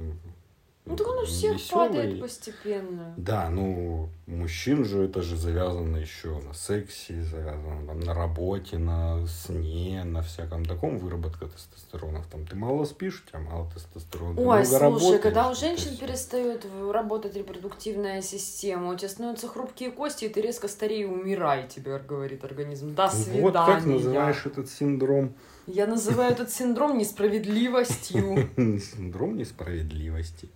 Ну, 0.86 0.96
так 0.96 1.08
он 1.08 1.24
у 1.24 1.26
всех 1.26 1.56
весёлый. 1.56 1.88
падает 1.88 2.22
постепенно. 2.22 3.14
Да, 3.18 3.50
ну, 3.50 4.10
мужчин 4.28 4.86
же 4.86 5.06
это 5.06 5.24
же 5.24 5.36
завязано 5.36 5.98
еще 5.98 6.40
на 6.40 6.54
сексе, 6.54 7.24
завязано 7.24 7.88
там, 7.88 8.00
на 8.02 8.14
работе, 8.14 8.78
на 8.78 9.26
сне, 9.28 10.04
на 10.04 10.22
всяком 10.22 10.64
таком 10.64 11.00
выработка 11.00 11.48
тестостеронов. 11.48 12.28
Там 12.28 12.46
ты 12.46 12.56
мало 12.56 12.86
спишь, 12.86 13.24
у 13.26 13.30
тебя 13.30 13.40
мало 13.40 13.68
тестостерона. 13.72 14.40
Ой, 14.40 14.64
слушай, 14.64 14.82
работаешь, 14.82 15.22
когда 15.22 15.50
у 15.50 15.56
женщин 15.56 15.92
всё. 15.92 16.06
перестает 16.06 16.68
работать 16.92 17.36
репродуктивная 17.36 18.22
система, 18.22 18.92
у 18.92 18.96
тебя 18.96 19.10
становятся 19.10 19.48
хрупкие 19.48 19.90
кости, 19.90 20.26
и 20.26 20.30
ты 20.30 20.40
резко 20.42 20.68
старее 20.68 21.08
умирай, 21.08 21.68
тебе 21.68 21.98
говорит 21.98 22.44
организм. 22.44 22.94
До 22.94 23.10
свидания. 23.10 23.42
Вот 23.42 23.54
как 23.54 23.86
называешь 23.86 24.46
этот 24.46 24.70
синдром? 24.70 25.34
Я 25.66 25.88
называю 25.88 26.32
этот 26.32 26.52
синдром 26.52 27.00
несправедливостью. 27.00 28.50
Синдром 28.56 29.36
несправедливости. 29.36 30.48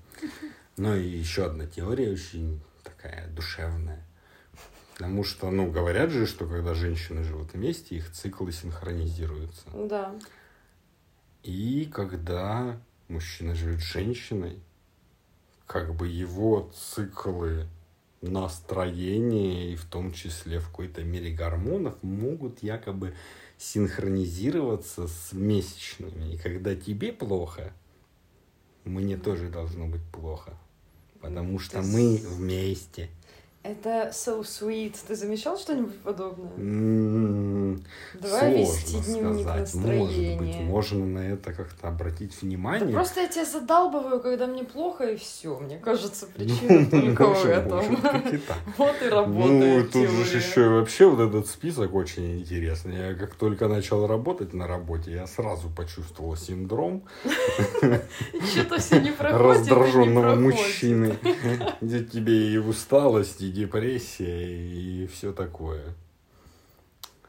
Ну 0.77 0.95
и 0.95 1.07
еще 1.07 1.45
одна 1.45 1.65
теория 1.65 2.11
очень 2.11 2.61
такая 2.83 3.27
душевная. 3.29 4.05
Потому 4.93 5.23
что, 5.23 5.49
ну, 5.49 5.71
говорят 5.71 6.09
же, 6.09 6.25
что 6.25 6.45
когда 6.45 6.73
женщины 6.73 7.23
живут 7.23 7.53
вместе, 7.53 7.95
их 7.95 8.11
циклы 8.11 8.51
синхронизируются. 8.51 9.69
Да. 9.73 10.13
И 11.43 11.85
когда 11.85 12.81
мужчина 13.07 13.55
живет 13.55 13.79
с 13.79 13.91
женщиной, 13.91 14.59
как 15.65 15.95
бы 15.95 16.07
его 16.07 16.71
циклы 16.73 17.67
настроения 18.21 19.71
и 19.71 19.75
в 19.75 19.85
том 19.85 20.11
числе 20.11 20.59
в 20.59 20.67
какой-то 20.67 21.03
мере 21.03 21.31
гормонов 21.31 22.01
могут 22.01 22.61
якобы 22.61 23.15
синхронизироваться 23.57 25.07
с 25.07 25.31
месячными. 25.31 26.33
И 26.33 26.37
когда 26.37 26.75
тебе 26.75 27.13
плохо, 27.13 27.73
мне 28.89 29.17
тоже 29.17 29.49
должно 29.49 29.85
быть 29.87 30.03
плохо. 30.11 30.53
Потому 31.21 31.59
что 31.59 31.81
мы 31.81 32.17
вместе. 32.17 33.09
Это 33.61 34.09
so 34.13 34.41
sweet. 34.41 34.95
Ты 35.05 35.15
замечал 35.15 35.57
что-нибудь 35.57 35.97
подобное? 35.99 36.49
М, 36.55 37.83
Давай 38.13 38.59
вести 38.59 39.01
дневник 39.01 39.41
сказать. 39.43 39.73
Может 39.75 40.17
быть, 40.17 40.39
настроения. 40.39 40.61
можно 40.63 41.05
на 41.05 41.19
это 41.19 41.51
как-то 41.51 41.89
обратить 41.89 42.31
Да 42.31 42.37
внимание. 42.47 42.93
просто 42.93 43.19
я 43.19 43.27
тебя 43.27 43.43
задалбываю, 43.43 44.21
когда 44.21 44.47
мне 44.47 44.63
плохо, 44.63 45.09
и 45.09 45.17
все. 45.17 45.59
Мне 45.59 45.77
кажется, 45.77 46.25
причина 46.35 46.85
только 46.89 47.25
в 47.25 47.29
Может, 47.29 47.45
этом. 47.47 47.79
и. 48.33 48.39
Вот 48.77 48.95
и 49.01 49.05
Ну, 49.05 49.09
работает 49.09 49.91
тут 49.91 50.07
же 50.09 50.37
еще 50.37 50.69
вообще 50.69 51.09
вот 51.09 51.19
этот 51.27 51.47
список 51.47 51.93
очень 51.93 52.39
интересный. 52.39 53.09
Я 53.09 53.13
как 53.13 53.35
только 53.35 53.67
начал 53.67 54.07
работать 54.07 54.53
на 54.53 54.67
работе, 54.67 55.11
я 55.11 55.27
сразу 55.27 55.67
почувствовал 55.69 56.37
синдром 56.37 57.03
И 57.81 58.45
что-то 58.45 58.79
все 58.79 59.01
не 59.01 59.11
проходит, 59.17 59.41
и 59.41 59.49
раздраженного 59.49 60.35
мужчины, 60.35 61.17
где 61.81 62.05
тебе 62.05 62.53
и 62.53 62.57
усталость, 62.57 63.41
и 63.41 63.49
депрессия, 63.59 64.47
и 64.47 65.07
все 65.07 65.33
такое. 65.33 65.93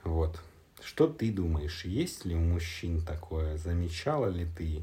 Вот. 0.05 0.41
Что 0.83 1.07
ты 1.09 1.31
думаешь, 1.33 1.85
есть 1.85 2.24
ли 2.24 2.35
у 2.35 2.41
мужчин 2.41 3.05
такое? 3.05 3.57
Замечала 3.57 4.28
ли 4.28 4.47
ты, 4.57 4.83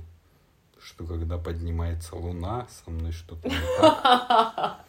что 0.80 1.06
когда 1.06 1.38
поднимается 1.38 2.16
луна, 2.16 2.68
со 2.70 2.92
мной 2.92 3.12
что-то? 3.12 3.50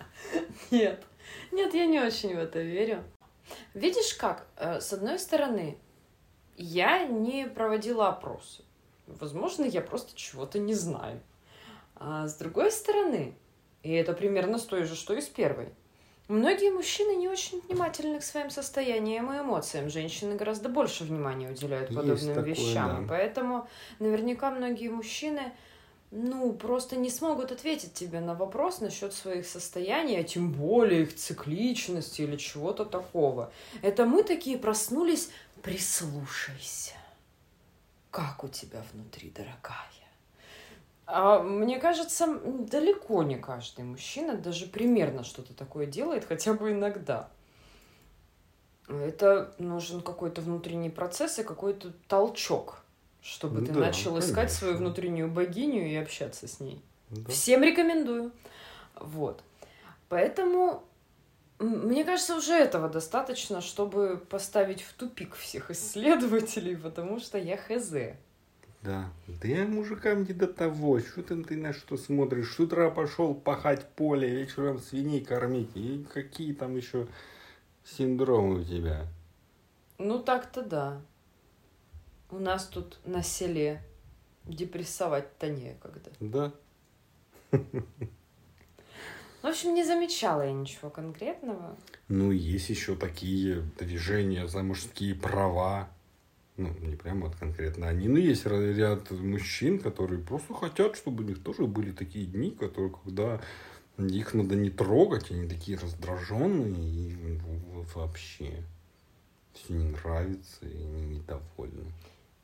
Нет. 0.71 1.05
Нет, 1.53 1.75
я 1.75 1.87
не 1.87 2.01
очень 2.01 2.35
в 2.35 2.39
это 2.39 2.61
верю. 2.61 3.05
Видишь 3.75 4.15
как? 4.15 4.47
Э, 4.57 4.81
С 4.81 4.93
одной 4.93 5.19
стороны, 5.19 5.79
я 6.57 7.07
не 7.07 7.47
проводила 7.47 8.09
опросы. 8.09 8.65
Возможно, 9.07 9.65
я 9.65 9.81
просто 9.81 10.15
чего-то 10.17 10.59
не 10.59 10.75
знаю. 10.75 11.21
А 11.95 12.27
с 12.27 12.35
другой 12.35 12.71
стороны, 12.71 13.35
и 13.83 13.93
это 13.93 14.13
примерно 14.13 14.59
с 14.59 14.65
той 14.65 14.85
же, 14.85 14.95
что 14.95 15.15
и 15.15 15.21
с 15.21 15.27
первой, 15.27 15.73
Многие 16.29 16.71
мужчины 16.71 17.17
не 17.17 17.27
очень 17.27 17.61
внимательны 17.63 18.21
к 18.21 18.23
своим 18.23 18.51
состояниям 18.51 19.33
и 19.33 19.39
эмоциям. 19.41 19.89
Женщины 19.89 20.37
гораздо 20.37 20.69
больше 20.69 21.05
внимания 21.05 21.49
уделяют 21.51 21.91
Есть 21.91 22.01
подобным 22.01 22.35
такое, 22.35 22.55
вещам. 22.55 23.07
да. 23.07 23.09
Поэтому 23.09 23.69
наверняка 23.99 24.51
многие 24.51 24.89
мужчины 24.91 25.53
ну, 26.11 26.53
просто 26.53 26.97
не 26.97 27.09
смогут 27.09 27.51
ответить 27.51 27.95
тебе 27.95 28.21
на 28.21 28.35
вопрос 28.35 28.81
насчет 28.81 29.15
своих 29.15 29.47
состояний, 29.47 30.19
а 30.21 30.23
тем 30.23 30.53
более 30.53 31.03
их 31.03 31.17
цикличности 31.17 32.23
или 32.23 32.37
чего-то 32.37 32.85
такого. 32.85 33.51
Это 33.81 34.05
мы 34.05 34.23
такие 34.23 34.59
проснулись, 34.59 35.31
прислушайся. 35.63 36.93
Как 38.11 38.45
у 38.45 38.49
тебя 38.49 38.83
внутри, 38.93 39.31
дорогая? 39.31 40.08
А 41.11 41.43
мне 41.43 41.79
кажется, 41.79 42.39
далеко 42.45 43.23
не 43.23 43.37
каждый 43.37 43.83
мужчина 43.83 44.37
даже 44.37 44.67
примерно 44.67 45.25
что-то 45.25 45.55
такое 45.55 45.87
делает, 45.87 46.27
хотя 46.27 46.53
бы 46.53 46.73
иногда. 46.73 47.31
Это 48.89 49.55
нужен 49.57 50.03
какой-то 50.03 50.43
внутренний 50.43 50.91
процесс 50.91 51.39
и 51.39 51.45
какой-то 51.45 51.93
толчок, 52.09 52.83
чтобы 53.23 53.65
ты 53.65 53.73
Да, 53.73 53.81
начал 53.81 54.19
искать 54.19 54.53
свою 54.53 54.75
конечно. 54.75 54.87
внутреннюю 54.87 55.29
богиню 55.31 55.87
и 55.87 55.95
общаться 55.95 56.47
с 56.47 56.61
ней. 56.61 56.83
Да. 57.09 57.33
Всем 57.33 57.63
рекомендую. 57.63 58.31
Вот. 58.95 59.43
Поэтому 60.11 60.85
мне 61.59 62.05
кажется, 62.05 62.37
уже 62.37 62.53
этого 62.53 62.91
достаточно, 62.91 63.63
чтобы 63.63 64.19
поставить 64.29 64.83
в 64.83 64.93
тупик 64.93 65.37
всех 65.37 65.71
исследователей, 65.71 66.77
потому 66.83 67.19
что 67.19 67.39
я 67.39 67.57
хз. 67.57 67.95
Да. 68.83 69.11
Да 69.27 69.49
я 69.49 69.67
мужикам 69.67 70.25
не 70.25 70.33
до 70.33 70.47
того. 70.47 71.01
Что 71.01 71.23
ты, 71.23 71.43
ты 71.43 71.57
на 71.57 71.73
что 71.73 71.97
смотришь? 71.97 72.55
С 72.55 72.61
утра 72.61 72.91
пошел 72.91 73.35
пахать 73.35 73.89
поле, 73.95 74.29
вечером 74.29 74.79
свиней 74.79 75.25
кормить. 75.25 75.71
И 75.75 76.07
какие 76.13 76.53
там 76.53 76.77
еще 76.77 77.09
синдромы 77.85 78.61
у 78.61 78.65
тебя? 78.65 79.07
Ну 79.99 80.21
так-то 80.21 80.63
да. 80.63 81.01
У 82.31 82.39
нас 82.39 82.67
тут 82.67 82.99
на 83.05 83.23
селе 83.23 83.83
депрессовать-то 84.45 85.49
некогда. 85.51 86.11
Да. 86.21 86.53
В 89.43 89.47
общем, 89.47 89.75
не 89.75 89.85
замечала 89.85 90.43
я 90.43 90.53
ничего 90.53 90.91
конкретного. 90.91 91.77
Ну, 92.09 92.33
есть 92.33 92.71
еще 92.71 92.97
такие 92.97 93.63
движения 93.79 94.49
за 94.49 94.63
мужские 94.63 95.15
права. 95.15 95.89
Ну, 96.59 96.75
не 96.81 96.97
прямо 96.97 97.27
вот 97.27 97.37
конкретно 97.37 97.89
они. 97.89 98.09
Но 98.09 98.19
есть 98.19 98.45
ряд 98.45 99.11
мужчин, 99.13 99.79
которые 99.79 100.21
просто 100.21 100.53
хотят, 100.55 100.97
чтобы 100.97 101.23
у 101.23 101.27
них 101.27 101.43
тоже 101.43 101.67
были 101.67 101.93
такие 101.93 102.27
дни, 102.27 102.51
которые, 102.51 102.93
когда 102.93 103.41
их 103.97 104.35
надо 104.35 104.57
не 104.57 104.71
трогать, 104.71 105.31
они 105.31 105.49
такие 105.49 105.79
раздраженные 105.79 107.13
и 107.13 107.41
вообще 107.95 108.65
все 109.53 109.73
не 109.73 109.89
нравится 109.89 110.67
и 110.67 110.83
они 110.83 111.17
недовольны. 111.17 111.93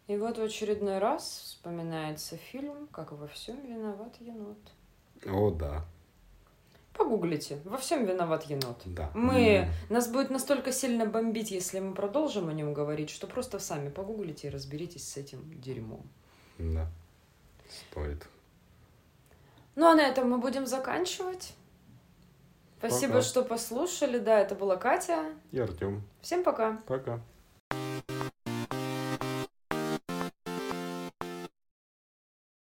И 0.07 0.17
вот 0.17 0.39
в 0.39 0.43
очередной 0.43 0.99
раз 0.99 1.25
вспоминается 1.45 2.37
фильм 2.37 2.87
«Как 2.89 3.13
во 3.13 3.27
всем 3.27 3.61
виноват 3.67 4.15
енот». 4.21 4.59
О, 5.27 5.51
да, 5.51 5.85
Погуглите. 6.97 7.59
Во 7.65 7.77
всем 7.77 8.05
виноват 8.07 8.45
енот. 8.45 8.83
да. 8.85 9.11
Мы... 9.15 9.69
Нас 9.91 10.09
будет 10.09 10.31
настолько 10.31 10.73
сильно 10.73 11.07
бомбить, 11.07 11.51
если 11.51 11.81
мы 11.81 11.95
продолжим 11.95 12.49
о 12.49 12.53
нем 12.53 12.73
говорить, 12.73 13.11
что 13.11 13.27
просто 13.27 13.59
сами 13.59 13.89
погуглите 13.91 14.47
и 14.47 14.51
разберитесь 14.51 15.09
с 15.09 15.17
этим 15.17 15.61
дерьмом. 15.61 16.03
Да, 16.59 16.87
стоит. 17.91 18.27
Ну, 19.75 19.89
а 19.89 19.95
на 19.95 20.03
этом 20.07 20.31
мы 20.31 20.39
будем 20.39 20.67
заканчивать. 20.67 21.55
Спасибо, 22.79 23.15
Пока. 23.15 23.23
что 23.25 23.43
послушали. 23.45 24.19
Да, 24.19 24.39
это 24.39 24.55
была 24.55 24.77
Катя. 24.77 25.33
И 25.51 25.59
Артем, 25.59 26.03
Всем 26.21 26.45
пока. 26.45 26.79
пока. 26.87 27.21